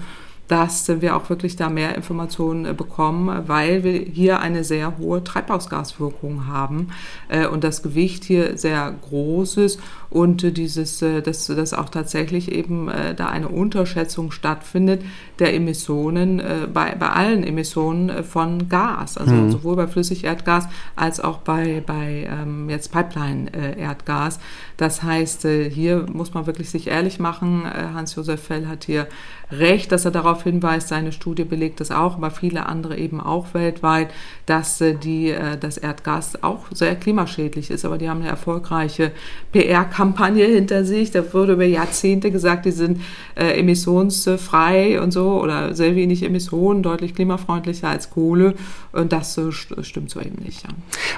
dass 0.50 0.88
wir 1.00 1.14
auch 1.14 1.30
wirklich 1.30 1.54
da 1.54 1.68
mehr 1.68 1.94
Informationen 1.94 2.66
äh, 2.66 2.74
bekommen, 2.74 3.44
weil 3.46 3.84
wir 3.84 3.92
hier 3.92 4.40
eine 4.40 4.64
sehr 4.64 4.98
hohe 4.98 5.22
Treibhausgaswirkung 5.22 6.48
haben 6.48 6.88
äh, 7.28 7.46
und 7.46 7.62
das 7.62 7.84
Gewicht 7.84 8.24
hier 8.24 8.58
sehr 8.58 8.92
groß 9.08 9.58
ist 9.58 9.80
und 10.10 10.42
äh, 10.42 10.50
dieses, 10.50 10.98
dass, 10.98 11.46
dass 11.46 11.72
auch 11.72 11.88
tatsächlich 11.88 12.50
eben 12.50 12.90
da 13.16 13.26
eine 13.26 13.48
Unterschätzung 13.48 14.32
stattfindet 14.32 15.02
der 15.38 15.54
Emissionen 15.54 16.42
bei, 16.72 16.94
bei 16.96 17.08
allen 17.08 17.44
Emissionen 17.44 18.24
von 18.24 18.68
Gas, 18.68 19.16
also 19.16 19.34
mhm. 19.34 19.50
sowohl 19.52 19.76
bei 19.76 19.86
Flüssigerdgas 19.86 20.66
als 20.96 21.20
auch 21.20 21.38
bei, 21.38 21.82
bei 21.86 22.28
ähm, 22.28 22.68
jetzt 22.68 22.92
Pipeline-Erdgas. 22.92 24.40
Das 24.76 25.02
heißt, 25.02 25.46
hier 25.70 26.06
muss 26.12 26.34
man 26.34 26.46
wirklich 26.46 26.70
sich 26.70 26.88
ehrlich 26.88 27.20
machen. 27.20 27.64
Hans-Josef 27.64 28.42
Fell 28.42 28.66
hat 28.66 28.84
hier 28.84 29.06
recht, 29.52 29.92
dass 29.92 30.04
er 30.04 30.10
darauf 30.10 30.42
hinweist, 30.42 30.88
seine 30.88 31.12
Studie 31.12 31.44
belegt 31.44 31.80
das 31.80 31.90
auch, 31.90 32.16
aber 32.16 32.30
viele 32.30 32.66
andere 32.66 32.96
eben 32.96 33.20
auch 33.20 33.54
weltweit, 33.54 34.10
dass 34.46 34.80
äh, 34.80 34.94
die, 34.94 35.30
äh, 35.30 35.56
das 35.58 35.76
Erdgas 35.76 36.42
auch 36.42 36.66
sehr 36.72 36.96
klimaschädlich 36.96 37.70
ist. 37.70 37.84
Aber 37.84 37.98
die 37.98 38.08
haben 38.08 38.20
eine 38.20 38.30
erfolgreiche 38.30 39.12
PR-Kampagne 39.52 40.46
hinter 40.46 40.84
sich. 40.84 41.10
Da 41.10 41.32
wurde 41.32 41.54
über 41.54 41.64
Jahrzehnte 41.64 42.30
gesagt, 42.30 42.64
die 42.64 42.72
sind 42.72 43.00
äh, 43.34 43.58
emissionsfrei 43.58 45.00
und 45.00 45.12
so 45.12 45.40
oder 45.40 45.74
sehr 45.74 45.96
wenig 45.96 46.22
Emissionen, 46.22 46.82
deutlich 46.82 47.14
klimafreundlicher 47.14 47.88
als 47.88 48.10
Kohle. 48.10 48.54
Und 48.92 49.12
das 49.12 49.36
äh, 49.38 49.52
stimmt 49.52 50.10
so 50.10 50.20
eben 50.20 50.42
nicht. 50.42 50.62
Ja. 50.62 50.70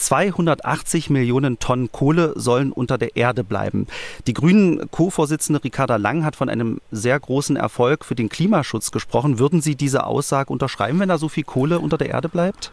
280 0.00 1.10
Millionen 1.10 1.58
Tonnen 1.58 1.92
Kohle 1.92 2.32
sollen 2.36 2.72
unter 2.72 2.98
der 2.98 3.16
Erde 3.16 3.44
bleiben. 3.44 3.86
Die 4.26 4.34
Grünen 4.34 4.90
Co-Vorsitzende 4.90 5.62
Ricarda 5.62 5.96
Lang 5.96 6.24
hat 6.24 6.36
von 6.36 6.48
einem 6.48 6.80
sehr 6.90 7.18
großen 7.20 7.56
Erfolg 7.56 8.04
für 8.04 8.14
den 8.14 8.28
Klimaschutz 8.28 8.90
gesprochen. 8.90 9.38
Würden 9.38 9.60
Sie 9.60 9.76
diese 9.76 10.04
Aussage 10.04 10.52
unterschreiben, 10.52 11.00
wenn 11.00 11.08
da 11.08 11.18
so 11.18 11.28
viel 11.28 11.44
Kohle 11.44 11.78
unter 11.78 11.98
der 11.98 12.08
Erde 12.08 12.28
bleibt? 12.28 12.72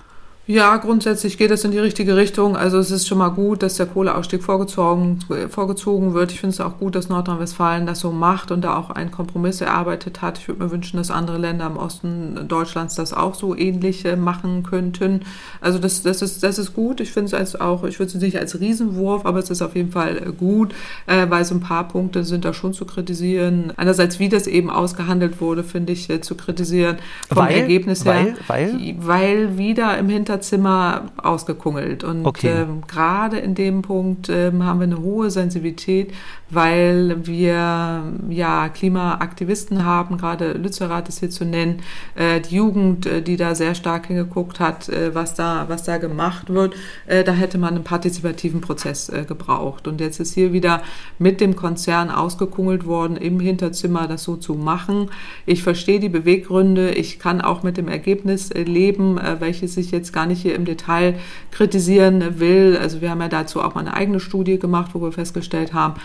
Ja, 0.50 0.78
grundsätzlich 0.78 1.38
geht 1.38 1.52
es 1.52 1.66
in 1.66 1.72
die 1.72 1.78
richtige 1.78 2.16
Richtung. 2.16 2.56
Also 2.56 2.78
es 2.78 2.90
ist 2.90 3.06
schon 3.06 3.18
mal 3.18 3.32
gut, 3.32 3.62
dass 3.64 3.76
der 3.76 3.86
Kohleausstieg 3.86 4.42
vorgezogen, 4.42 5.20
vorgezogen 5.50 6.14
wird. 6.14 6.32
Ich 6.32 6.40
finde 6.40 6.54
es 6.54 6.62
auch 6.62 6.78
gut, 6.80 6.96
dass 6.96 7.10
Nordrhein-Westfalen 7.10 7.86
das 7.86 8.00
so 8.00 8.12
macht 8.12 8.52
und 8.52 8.62
da 8.62 8.78
auch 8.78 8.90
einen 8.90 9.12
Kompromiss 9.12 9.60
erarbeitet 9.60 10.22
hat. 10.22 10.38
Ich 10.38 10.48
würde 10.48 10.64
mir 10.64 10.72
wünschen, 10.72 10.96
dass 10.96 11.12
andere 11.12 11.38
Länder 11.38 11.66
im 11.66 11.76
Osten 11.76 12.48
Deutschlands 12.48 12.96
das 12.96 13.12
auch 13.12 13.36
so 13.36 13.58
ähnlich 13.58 14.06
äh, 14.06 14.16
machen 14.16 14.64
könnten. 14.64 15.24
Also 15.60 15.80
das, 15.80 16.02
das, 16.04 16.22
ist, 16.22 16.42
das 16.44 16.60
ist 16.60 16.74
gut. 16.74 17.02
Ich 17.02 17.12
finde 17.12 17.26
es 17.26 17.34
als 17.34 17.60
auch, 17.60 17.84
ich 17.84 18.00
würde 18.00 18.14
es 18.14 18.22
nicht 18.22 18.40
als 18.40 18.58
Riesenwurf, 18.58 19.26
aber 19.26 19.40
es 19.40 19.50
ist 19.50 19.62
auf 19.62 19.76
jeden 19.76 19.92
Fall 19.92 20.18
äh, 20.18 20.32
gut, 20.32 20.74
äh, 21.08 21.30
weil 21.30 21.44
so 21.44 21.56
ein 21.56 21.62
paar 21.62 21.90
Punkte 21.90 22.24
sind 22.24 22.46
da 22.46 22.54
schon 22.54 22.72
zu 22.72 22.86
kritisieren. 22.86 23.74
Einerseits, 23.76 24.18
wie 24.20 24.30
das 24.30 24.48
eben 24.48 24.70
ausgehandelt 24.70 25.42
wurde, 25.42 25.66
finde 25.66 25.92
ich 25.92 26.08
zu 26.22 26.36
kritisieren. 26.36 27.00
Vom 27.28 27.40
weil, 27.40 27.58
Ergebnis 27.58 28.06
her. 28.06 28.38
Weil, 28.48 28.70
weil? 28.70 28.96
weil 29.00 29.58
wieder 29.58 29.98
im 29.98 30.08
Hintergrund 30.08 30.37
Hinterzimmer 30.38 31.12
ausgekungelt. 31.18 32.04
Und 32.04 32.26
okay. 32.26 32.62
ähm, 32.62 32.84
gerade 32.88 33.38
in 33.38 33.56
dem 33.56 33.82
Punkt 33.82 34.30
ähm, 34.30 34.64
haben 34.64 34.80
wir 34.80 34.86
eine 34.86 35.00
hohe 35.00 35.32
Sensibilität, 35.32 36.14
weil 36.50 37.26
wir 37.26 38.04
ja 38.30 38.70
Klimaaktivisten 38.70 39.84
haben, 39.84 40.18
gerade 40.18 40.54
Lützerath 40.54 41.10
ist 41.10 41.20
hier 41.20 41.30
zu 41.30 41.46
nennen, 41.46 41.82
äh, 42.16 42.40
die 42.40 42.56
Jugend, 42.56 43.06
äh, 43.06 43.22
die 43.22 43.36
da 43.36 43.54
sehr 43.54 43.76
stark 43.76 44.08
hingeguckt 44.08 44.60
hat, 44.60 44.88
äh, 44.90 45.14
was, 45.14 45.34
da, 45.34 45.66
was 45.68 45.84
da 45.84 45.98
gemacht 45.98 46.50
wird. 46.50 46.76
Äh, 47.06 47.24
da 47.24 47.34
hätte 47.34 47.58
man 47.58 47.76
einen 47.76 47.84
partizipativen 47.84 48.62
Prozess 48.62 49.10
äh, 49.10 49.26
gebraucht. 49.28 49.88
Und 49.88 50.00
jetzt 50.00 50.20
ist 50.20 50.34
hier 50.34 50.54
wieder 50.54 50.82
mit 51.20 51.42
dem 51.42 51.56
Konzern 51.56 52.10
ausgekungelt 52.10 52.86
worden, 52.86 53.18
im 53.18 53.40
Hinterzimmer 53.40 54.08
das 54.08 54.24
so 54.24 54.38
zu 54.38 54.56
machen. 54.56 55.10
Ich 55.46 55.64
verstehe 55.64 56.00
die 56.00 56.10
Beweggründe. 56.10 56.92
Ich 56.92 57.20
kann 57.20 57.42
auch 57.42 57.64
mit 57.64 57.78
dem 57.78 57.90
Ergebnis 57.90 58.52
äh, 58.52 58.64
leben, 58.64 59.20
welches 59.40 59.78
ich 59.78 59.92
jetzt 59.92 60.14
gar 60.14 60.26
nicht 60.26 60.42
hier 60.42 60.56
im 60.56 60.66
Detail 60.66 61.16
kritisieren 61.52 62.40
will. 62.40 62.78
Also 62.82 63.02
wir 63.02 63.10
haben 63.10 63.22
ja 63.22 63.28
dazu 63.28 63.62
auch 63.62 63.76
mal 63.76 63.82
eine 63.82 63.94
eigene 63.94 64.20
Studie 64.20 64.60
gemacht, 64.60 64.92
wo 64.94 65.02
wir 65.02 65.12
festgestellt 65.12 65.74
haben, 65.74 65.96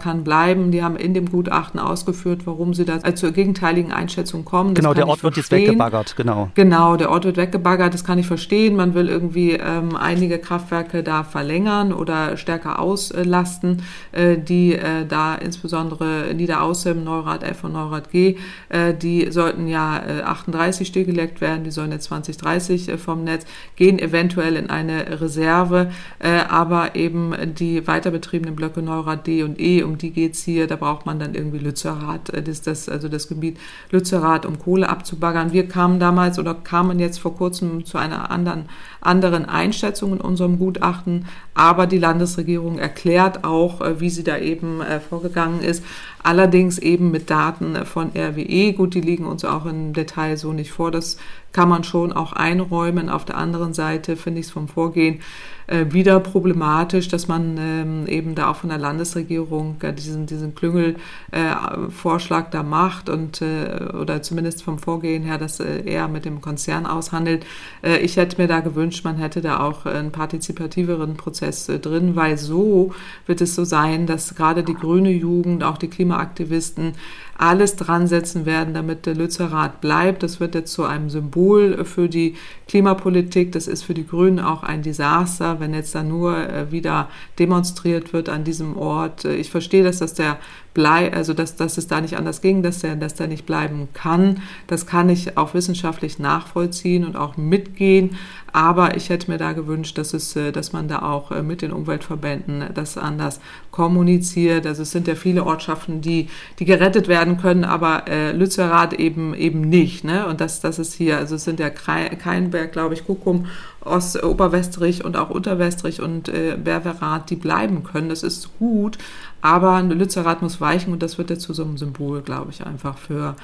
kann 0.00 0.24
bleiben. 0.24 0.70
Die 0.70 0.82
haben 0.82 0.96
in 0.96 1.14
dem 1.14 1.30
Gutachten 1.30 1.80
ausgeführt, 1.80 2.42
warum 2.46 2.74
sie 2.74 2.84
da 2.84 3.14
zur 3.14 3.32
gegenteiligen 3.32 3.92
Einschätzung 3.92 4.44
kommen. 4.44 4.74
Das 4.74 4.82
genau, 4.82 4.94
der 4.94 5.08
Ort 5.08 5.22
wird 5.22 5.36
jetzt 5.36 5.50
weggebaggert, 5.50 6.16
genau. 6.16 6.50
Genau, 6.54 6.96
der 6.96 7.10
Ort 7.10 7.24
wird 7.24 7.36
weggebaggert, 7.36 7.94
das 7.94 8.04
kann 8.04 8.18
ich 8.18 8.26
verstehen. 8.26 8.76
Man 8.76 8.94
will 8.94 9.08
irgendwie 9.08 9.52
ähm, 9.52 9.96
einige 9.96 10.38
Kraftwerke 10.38 11.02
da 11.02 11.24
verlängern 11.24 11.92
oder 11.92 12.36
stärker 12.36 12.78
auslasten, 12.78 13.82
äh, 14.12 14.36
die 14.36 14.74
äh, 14.74 15.06
da 15.06 15.34
insbesondere 15.34 16.34
Niederaußem, 16.34 17.02
Neurath 17.02 17.42
F 17.42 17.64
und 17.64 17.72
Neurath 17.72 18.10
G, 18.10 18.36
äh, 18.68 18.94
die 18.94 19.30
sollten 19.30 19.68
ja 19.68 20.00
38 20.24 20.80
äh, 20.80 20.84
stillgelegt 20.84 21.40
werden, 21.40 21.64
die 21.64 21.70
sollen 21.70 21.92
jetzt 21.92 22.04
2030 22.04 22.88
äh, 22.88 22.98
vom 22.98 23.24
Netz, 23.24 23.46
gehen 23.76 23.98
eventuell 23.98 24.56
in 24.56 24.70
eine 24.70 25.20
Reserve, 25.20 25.90
äh, 26.18 26.40
aber 26.48 26.94
eben 26.94 27.34
die 27.58 27.86
weiterbetriebenen 27.86 28.56
Blöcke 28.56 28.82
Neurath 28.82 29.26
D 29.26 29.35
und 29.42 29.60
E, 29.60 29.82
um 29.82 29.98
die 29.98 30.10
geht 30.10 30.34
es 30.34 30.42
hier. 30.42 30.66
Da 30.66 30.76
braucht 30.76 31.06
man 31.06 31.18
dann 31.18 31.34
irgendwie 31.34 31.58
Lützerath, 31.58 32.30
äh, 32.30 32.42
das, 32.42 32.62
das, 32.62 32.88
also 32.88 33.08
das 33.08 33.28
Gebiet 33.28 33.58
Lützerath, 33.90 34.46
um 34.46 34.58
Kohle 34.58 34.88
abzubaggern. 34.88 35.52
Wir 35.52 35.68
kamen 35.68 36.00
damals 36.00 36.38
oder 36.38 36.54
kamen 36.54 36.98
jetzt 36.98 37.18
vor 37.18 37.36
kurzem 37.36 37.84
zu 37.84 37.98
einer 37.98 38.30
anderen, 38.30 38.68
anderen 39.06 39.46
Einschätzung 39.46 40.12
in 40.12 40.20
unserem 40.20 40.58
Gutachten, 40.58 41.26
aber 41.54 41.86
die 41.86 41.98
Landesregierung 41.98 42.78
erklärt 42.78 43.44
auch, 43.44 43.80
äh, 43.80 44.00
wie 44.00 44.10
sie 44.10 44.24
da 44.24 44.38
eben 44.38 44.80
äh, 44.80 45.00
vorgegangen 45.00 45.62
ist. 45.62 45.84
Allerdings 46.22 46.78
eben 46.78 47.12
mit 47.12 47.30
Daten 47.30 47.76
von 47.86 48.10
RWE. 48.16 48.72
Gut, 48.72 48.94
die 48.94 49.00
liegen 49.00 49.26
uns 49.26 49.44
auch 49.44 49.64
im 49.64 49.92
Detail 49.92 50.36
so 50.36 50.52
nicht 50.52 50.72
vor. 50.72 50.90
Das 50.90 51.18
kann 51.52 51.68
man 51.68 51.84
schon 51.84 52.12
auch 52.12 52.32
einräumen. 52.32 53.08
Auf 53.08 53.24
der 53.24 53.36
anderen 53.36 53.72
Seite 53.72 54.16
finde 54.16 54.40
ich 54.40 54.46
es 54.46 54.52
vom 54.52 54.66
Vorgehen 54.68 55.20
äh, 55.68 55.86
wieder 55.90 56.20
problematisch, 56.20 57.08
dass 57.08 57.28
man 57.28 57.56
ähm, 57.58 58.06
eben 58.06 58.34
da 58.34 58.50
auch 58.50 58.56
von 58.56 58.68
der 58.68 58.78
Landesregierung 58.78 59.76
äh, 59.82 59.92
diesen, 59.92 60.26
diesen 60.26 60.54
Klüngelvorschlag 60.54 62.46
äh, 62.46 62.50
da 62.50 62.62
macht 62.62 63.08
und 63.08 63.42
äh, 63.42 63.84
oder 64.00 64.22
zumindest 64.22 64.62
vom 64.62 64.78
Vorgehen 64.78 65.24
her 65.24 65.38
das 65.38 65.60
äh, 65.60 65.82
eher 65.84 66.08
mit 66.08 66.24
dem 66.24 66.40
Konzern 66.40 66.86
aushandelt. 66.86 67.44
Äh, 67.82 67.98
ich 67.98 68.16
hätte 68.16 68.40
mir 68.40 68.48
da 68.48 68.60
gewünscht, 68.60 68.95
man 69.04 69.16
hätte 69.16 69.40
da 69.40 69.60
auch 69.60 69.86
einen 69.86 70.12
partizipativeren 70.12 71.16
Prozess 71.16 71.66
drin, 71.66 72.16
weil 72.16 72.38
so 72.38 72.94
wird 73.26 73.40
es 73.40 73.54
so 73.54 73.64
sein, 73.64 74.06
dass 74.06 74.34
gerade 74.34 74.62
die 74.62 74.74
grüne 74.74 75.10
Jugend, 75.10 75.64
auch 75.64 75.78
die 75.78 75.88
Klimaaktivisten 75.88 76.92
alles 77.38 77.76
dran 77.76 78.06
setzen 78.06 78.46
werden, 78.46 78.74
damit 78.74 79.06
der 79.06 79.14
Lützerath 79.14 79.80
bleibt. 79.80 80.22
Das 80.22 80.40
wird 80.40 80.54
jetzt 80.54 80.72
zu 80.72 80.84
einem 80.84 81.10
Symbol 81.10 81.84
für 81.84 82.08
die 82.08 82.34
Klimapolitik. 82.66 83.52
Das 83.52 83.66
ist 83.66 83.82
für 83.82 83.94
die 83.94 84.06
Grünen 84.06 84.40
auch 84.40 84.62
ein 84.62 84.82
Desaster, 84.82 85.60
wenn 85.60 85.74
jetzt 85.74 85.94
da 85.94 86.02
nur 86.02 86.36
äh, 86.36 86.70
wieder 86.72 87.08
demonstriert 87.38 88.12
wird 88.12 88.28
an 88.28 88.44
diesem 88.44 88.76
Ort. 88.76 89.24
Ich 89.24 89.50
verstehe, 89.50 89.84
dass 89.84 89.98
das 89.98 90.14
der 90.14 90.38
blei 90.76 91.10
also 91.10 91.32
dass, 91.32 91.56
dass 91.56 91.78
es 91.78 91.88
da 91.88 92.02
nicht 92.02 92.18
anders 92.18 92.42
ging, 92.42 92.62
dass 92.62 92.80
der, 92.80 92.96
dass 92.96 93.14
der 93.14 93.28
nicht 93.28 93.46
bleiben 93.46 93.88
kann. 93.94 94.42
Das 94.66 94.86
kann 94.86 95.08
ich 95.08 95.38
auch 95.38 95.54
wissenschaftlich 95.54 96.18
nachvollziehen 96.18 97.04
und 97.06 97.16
auch 97.16 97.38
mitgehen. 97.38 98.16
Aber 98.52 98.96
ich 98.96 99.08
hätte 99.08 99.30
mir 99.30 99.38
da 99.38 99.52
gewünscht, 99.52 99.98
dass, 99.98 100.14
es, 100.14 100.36
äh, 100.36 100.52
dass 100.52 100.72
man 100.72 100.86
da 100.86 101.00
auch 101.00 101.30
äh, 101.30 101.42
mit 101.42 101.62
den 101.62 101.72
Umweltverbänden 101.72 102.64
das 102.74 102.96
anders 102.98 103.40
kommuniziert. 103.70 104.66
Also 104.66 104.82
es 104.82 104.90
sind 104.90 105.08
ja 105.08 105.14
viele 105.14 105.44
Ortschaften, 105.44 106.00
die, 106.00 106.28
die 106.58 106.64
gerettet 106.66 107.08
werden 107.08 107.38
können, 107.38 107.64
aber 107.64 108.08
äh, 108.08 108.32
Lützerath 108.32 108.92
eben, 108.94 109.34
eben 109.34 109.62
nicht. 109.62 110.04
Ne? 110.04 110.26
Und 110.26 110.40
das, 110.40 110.60
das 110.60 110.78
ist 110.78 110.92
hier, 110.94 111.16
also 111.18 111.36
es 111.36 111.44
sind 111.44 111.58
ja 111.58 111.70
Keinberg, 111.70 112.72
glaube 112.72 112.94
ich, 112.94 113.06
Kuckum, 113.06 113.46
Ost, 113.86 114.22
Oberwestrich 114.22 115.04
und 115.04 115.16
auch 115.16 115.30
Unterwestrich 115.30 116.00
und 116.00 116.28
äh, 116.28 116.56
Berverath, 116.62 117.30
die 117.30 117.36
bleiben 117.36 117.84
können. 117.84 118.08
Das 118.08 118.22
ist 118.22 118.58
gut. 118.58 118.98
Aber 119.46 119.80
Lützerath 119.80 120.42
muss 120.42 120.60
weichen 120.60 120.92
und 120.92 121.04
das 121.04 121.18
wird 121.18 121.30
jetzt 121.30 121.42
zu 121.42 121.54
so 121.54 121.62
einem 121.62 121.78
Symbol, 121.78 122.20
glaube 122.20 122.50
ich, 122.50 122.66
einfach 122.66 122.98
für, 122.98 123.36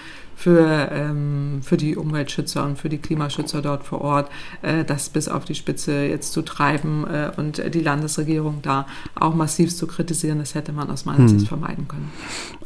für, 0.42 0.88
ähm, 0.90 1.60
für 1.62 1.76
die 1.76 1.96
Umweltschützer 1.96 2.64
und 2.64 2.76
für 2.76 2.88
die 2.88 2.98
Klimaschützer 2.98 3.62
dort 3.62 3.84
vor 3.84 4.00
Ort, 4.00 4.30
äh, 4.62 4.84
das 4.84 5.08
bis 5.08 5.28
auf 5.28 5.44
die 5.44 5.54
Spitze 5.54 6.04
jetzt 6.06 6.32
zu 6.32 6.42
treiben 6.42 7.06
äh, 7.06 7.30
und 7.36 7.62
die 7.72 7.80
Landesregierung 7.80 8.58
da 8.60 8.86
auch 9.14 9.34
massiv 9.36 9.74
zu 9.74 9.86
kritisieren, 9.86 10.40
das 10.40 10.56
hätte 10.56 10.72
man 10.72 10.90
aus 10.90 11.04
meiner 11.04 11.18
hm. 11.18 11.28
Sicht 11.28 11.46
vermeiden 11.46 11.86
können. 11.86 12.10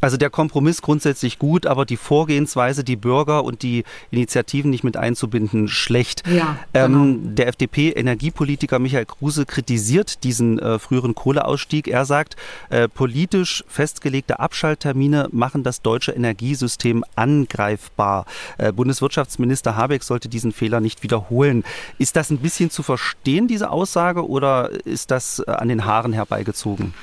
Also 0.01 0.17
der 0.17 0.31
Kompromiss 0.31 0.81
grundsätzlich 0.81 1.39
gut, 1.39 1.67
aber 1.67 1.85
die 1.85 1.99
Vorgehensweise, 1.99 2.83
die 2.83 2.97
Bürger 2.97 3.45
und 3.45 3.63
die 3.63 3.85
Initiativen 4.11 4.71
nicht 4.71 4.85
mit 4.85 4.97
einzubinden, 4.97 5.69
schlecht. 5.69 6.23
Ja, 6.27 6.57
ähm, 6.73 6.93
genau. 6.93 7.05
ähm, 7.05 7.35
der 7.35 7.49
FDP-Energiepolitiker 7.49 8.79
Michael 8.79 9.05
Kruse 9.05 9.45
kritisiert 9.45 10.25
diesen 10.25 10.59
äh, 10.59 10.79
früheren 10.79 11.15
Kohleausstieg. 11.15 11.89
Er 11.89 12.07
sagt, 12.07 12.37
äh, 12.71 12.89
politisch 12.89 13.65
festgelegte 13.69 14.41
Abschalttermine 14.41 15.29
machen 15.31 15.63
das 15.63 15.83
deutsche 15.83 16.13
Energiesystem 16.13 17.05
angreifbar 17.17 17.66
angreifbar. 17.67 18.25
Äh, 18.59 18.73
Bundeswirtschaftsminister 18.73 19.77
Habeck 19.77 20.03
sollte 20.03 20.29
diesen 20.29 20.53
Fehler 20.53 20.81
nicht 20.81 21.03
wiederholen. 21.03 21.65
Ist 21.99 22.17
das 22.17 22.31
ein 22.31 22.39
bisschen 22.39 22.71
zu 22.71 22.83
verstehen, 22.83 23.49
diese 23.49 23.71
Aussage, 23.71 24.27
oder 24.29 24.71
ist 24.85 25.11
das 25.11 25.43
äh, 25.47 25.51
an 25.51 25.69
den 25.69 25.85
Haaren 25.85 26.13
herbeigezogen? 26.13 26.95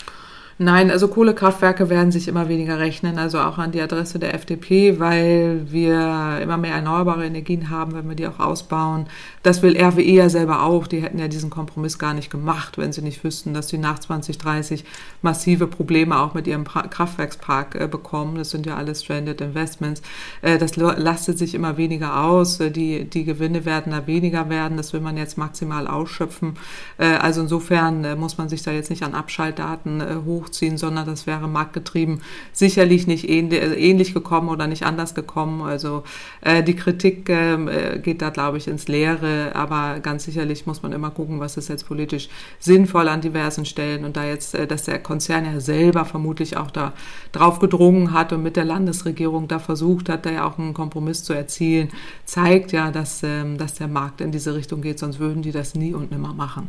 Nein, 0.59 0.91
also 0.91 1.07
Kohlekraftwerke 1.07 1.89
werden 1.89 2.11
sich 2.11 2.27
immer 2.27 2.47
weniger 2.47 2.77
rechnen, 2.77 3.17
also 3.17 3.39
auch 3.39 3.57
an 3.57 3.71
die 3.71 3.81
Adresse 3.81 4.19
der 4.19 4.35
FDP, 4.35 4.99
weil 4.99 5.65
wir 5.71 6.39
immer 6.41 6.57
mehr 6.57 6.75
erneuerbare 6.75 7.25
Energien 7.25 7.71
haben, 7.71 7.95
wenn 7.95 8.07
wir 8.07 8.15
die 8.15 8.27
auch 8.27 8.39
ausbauen. 8.39 9.07
Das 9.43 9.61
will 9.61 9.77
RWE 9.77 10.01
ja 10.01 10.29
selber 10.29 10.63
auch. 10.63 10.87
Die 10.87 11.01
hätten 11.01 11.19
ja 11.19 11.27
diesen 11.27 11.49
Kompromiss 11.49 11.99
gar 11.99 12.13
nicht 12.13 12.29
gemacht, 12.29 12.77
wenn 12.77 12.91
sie 12.91 13.01
nicht 13.01 13.23
wüssten, 13.23 13.53
dass 13.53 13.69
sie 13.69 13.77
nach 13.77 13.99
2030 13.99 14.83
massive 15.21 15.67
Probleme 15.67 16.19
auch 16.19 16.33
mit 16.33 16.47
ihrem 16.47 16.65
Kraftwerkspark 16.65 17.75
äh, 17.75 17.87
bekommen. 17.87 18.35
Das 18.35 18.49
sind 18.49 18.65
ja 18.65 18.75
alles 18.75 19.03
Stranded 19.03 19.41
Investments. 19.41 20.01
Äh, 20.41 20.57
das 20.57 20.75
lastet 20.75 21.37
sich 21.37 21.55
immer 21.55 21.77
weniger 21.77 22.23
aus. 22.23 22.59
Äh, 22.59 22.71
die, 22.71 23.05
die 23.05 23.23
Gewinne 23.23 23.65
werden 23.65 23.91
da 23.91 24.07
weniger 24.07 24.49
werden. 24.49 24.77
Das 24.77 24.93
will 24.93 25.01
man 25.01 25.17
jetzt 25.17 25.37
maximal 25.37 25.87
ausschöpfen. 25.87 26.57
Also 26.97 27.41
insofern 27.41 28.19
muss 28.19 28.37
man 28.37 28.49
sich 28.49 28.63
da 28.63 28.71
jetzt 28.71 28.89
nicht 28.89 29.03
an 29.03 29.13
Abschaltdaten 29.13 30.25
hoch 30.25 30.33
hochziehen, 30.33 30.77
sondern 30.77 31.05
das 31.05 31.27
wäre 31.27 31.47
marktgetrieben 31.47 32.21
sicherlich 32.51 33.07
nicht 33.07 33.29
ähnlich, 33.29 34.09
äh, 34.09 34.13
gekommen 34.13 34.49
oder 34.49 34.67
nicht 34.67 34.83
anders 34.83 35.15
gekommen. 35.15 35.61
Also 35.61 36.03
die 36.43 36.75
Kritik 36.75 37.29
ähm, 37.29 37.67
äh, 37.67 37.99
geht 37.99 38.21
da, 38.21 38.29
glaube 38.29 38.57
ich, 38.57 38.67
ins 38.67 38.87
Leere, 38.87 39.32
aber 39.53 39.99
ganz 39.99 40.23
sicherlich 40.25 40.65
muss 40.65 40.81
man 40.81 40.91
immer 40.91 41.11
gucken, 41.11 41.39
was 41.39 41.57
ist 41.57 41.69
jetzt 41.69 41.87
politisch 41.87 42.29
sinnvoll 42.59 43.07
an 43.07 43.21
diversen 43.21 43.65
Stellen 43.65 44.05
und 44.05 44.15
da 44.17 44.25
jetzt, 44.25 44.55
äh, 44.55 44.67
dass 44.67 44.83
der 44.83 44.99
Konzern 44.99 45.45
ja 45.45 45.59
selber 45.59 46.05
vermutlich 46.05 46.57
auch 46.57 46.71
da 46.71 46.93
drauf 47.31 47.59
gedrungen 47.59 48.13
hat 48.13 48.33
und 48.33 48.43
mit 48.43 48.55
der 48.55 48.65
Landesregierung 48.65 49.47
da 49.47 49.59
versucht 49.59 50.09
hat, 50.09 50.25
da 50.25 50.31
ja 50.31 50.45
auch 50.45 50.57
einen 50.57 50.73
Kompromiss 50.73 51.23
zu 51.23 51.33
erzielen, 51.33 51.89
zeigt 52.25 52.71
ja, 52.71 52.91
dass, 52.91 53.23
ähm, 53.23 53.57
dass 53.57 53.73
der 53.75 53.87
Markt 53.87 54.21
in 54.21 54.31
diese 54.31 54.55
Richtung 54.55 54.81
geht, 54.81 54.99
sonst 54.99 55.19
würden 55.19 55.41
die 55.41 55.51
das 55.51 55.75
nie 55.75 55.93
und 55.93 56.11
nimmer 56.11 56.33
machen. 56.33 56.67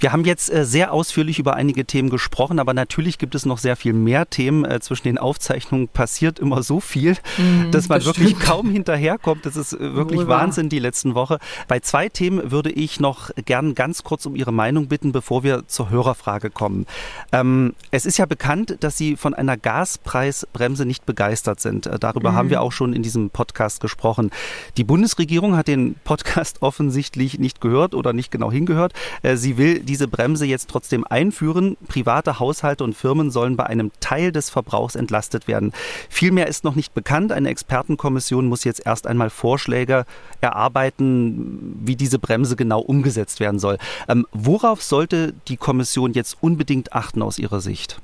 Wir 0.00 0.12
haben 0.12 0.24
jetzt 0.24 0.50
äh, 0.50 0.64
sehr 0.64 0.94
ausführlich 0.94 1.38
über 1.38 1.54
einige 1.54 1.84
Themen 1.84 2.08
gesprochen, 2.08 2.58
aber 2.58 2.72
natürlich 2.72 3.18
gibt 3.18 3.34
es 3.34 3.44
noch 3.44 3.58
sehr 3.58 3.76
viel 3.76 3.92
mehr 3.92 4.28
Themen. 4.28 4.64
Äh, 4.64 4.80
zwischen 4.80 5.04
den 5.04 5.18
Aufzeichnungen 5.18 5.88
passiert 5.88 6.38
immer 6.38 6.62
so 6.62 6.80
viel, 6.80 7.16
mhm, 7.36 7.70
dass 7.70 7.90
man 7.90 7.98
bestimmt. 7.98 8.18
wirklich 8.18 8.38
kaum 8.40 8.70
hinterherkommt. 8.70 9.44
Das 9.44 9.56
ist 9.56 9.74
äh, 9.74 9.94
wirklich 9.94 10.20
Wohl 10.20 10.28
Wahnsinn 10.28 10.70
die 10.70 10.78
letzten 10.78 11.14
Woche. 11.14 11.38
Bei 11.68 11.80
zwei 11.80 12.08
Themen 12.08 12.50
würde 12.50 12.70
ich 12.70 12.98
noch 12.98 13.30
gern 13.44 13.74
ganz 13.74 14.02
kurz 14.02 14.24
um 14.24 14.36
Ihre 14.36 14.52
Meinung 14.52 14.88
bitten, 14.88 15.12
bevor 15.12 15.42
wir 15.42 15.68
zur 15.68 15.90
Hörerfrage 15.90 16.48
kommen. 16.48 16.86
Ähm, 17.30 17.74
es 17.90 18.06
ist 18.06 18.16
ja 18.16 18.24
bekannt, 18.24 18.78
dass 18.80 18.96
Sie 18.96 19.16
von 19.16 19.34
einer 19.34 19.58
Gaspreisbremse 19.58 20.86
nicht 20.86 21.04
begeistert 21.04 21.60
sind. 21.60 21.90
Darüber 22.00 22.32
mhm. 22.32 22.36
haben 22.36 22.50
wir 22.50 22.62
auch 22.62 22.72
schon 22.72 22.94
in 22.94 23.02
diesem 23.02 23.28
Podcast 23.28 23.80
gesprochen. 23.80 24.30
Die 24.78 24.84
Bundesregierung 24.84 25.56
hat 25.56 25.68
den 25.68 25.96
Podcast 26.04 26.58
offensichtlich 26.62 27.38
nicht 27.38 27.60
gehört 27.60 27.94
oder 27.94 28.14
nicht 28.14 28.30
genau 28.30 28.50
hingehört. 28.50 28.94
Sie 29.34 29.58
will 29.58 29.80
diese 29.90 30.06
Bremse 30.06 30.46
jetzt 30.46 30.70
trotzdem 30.70 31.04
einführen. 31.04 31.76
Private 31.88 32.38
Haushalte 32.38 32.84
und 32.84 32.94
Firmen 32.94 33.32
sollen 33.32 33.56
bei 33.56 33.66
einem 33.66 33.90
Teil 33.98 34.30
des 34.30 34.48
Verbrauchs 34.48 34.94
entlastet 34.94 35.48
werden. 35.48 35.72
Viel 36.08 36.30
mehr 36.30 36.46
ist 36.46 36.62
noch 36.62 36.76
nicht 36.76 36.94
bekannt. 36.94 37.32
Eine 37.32 37.48
Expertenkommission 37.48 38.46
muss 38.46 38.62
jetzt 38.62 38.86
erst 38.86 39.08
einmal 39.08 39.30
Vorschläge 39.30 40.06
erarbeiten, 40.40 41.76
wie 41.82 41.96
diese 41.96 42.20
Bremse 42.20 42.54
genau 42.54 42.78
umgesetzt 42.78 43.40
werden 43.40 43.58
soll. 43.58 43.78
Ähm, 44.08 44.28
worauf 44.32 44.80
sollte 44.80 45.34
die 45.48 45.56
Kommission 45.56 46.12
jetzt 46.12 46.36
unbedingt 46.40 46.92
achten 46.92 47.20
aus 47.20 47.40
Ihrer 47.40 47.60
Sicht? 47.60 48.00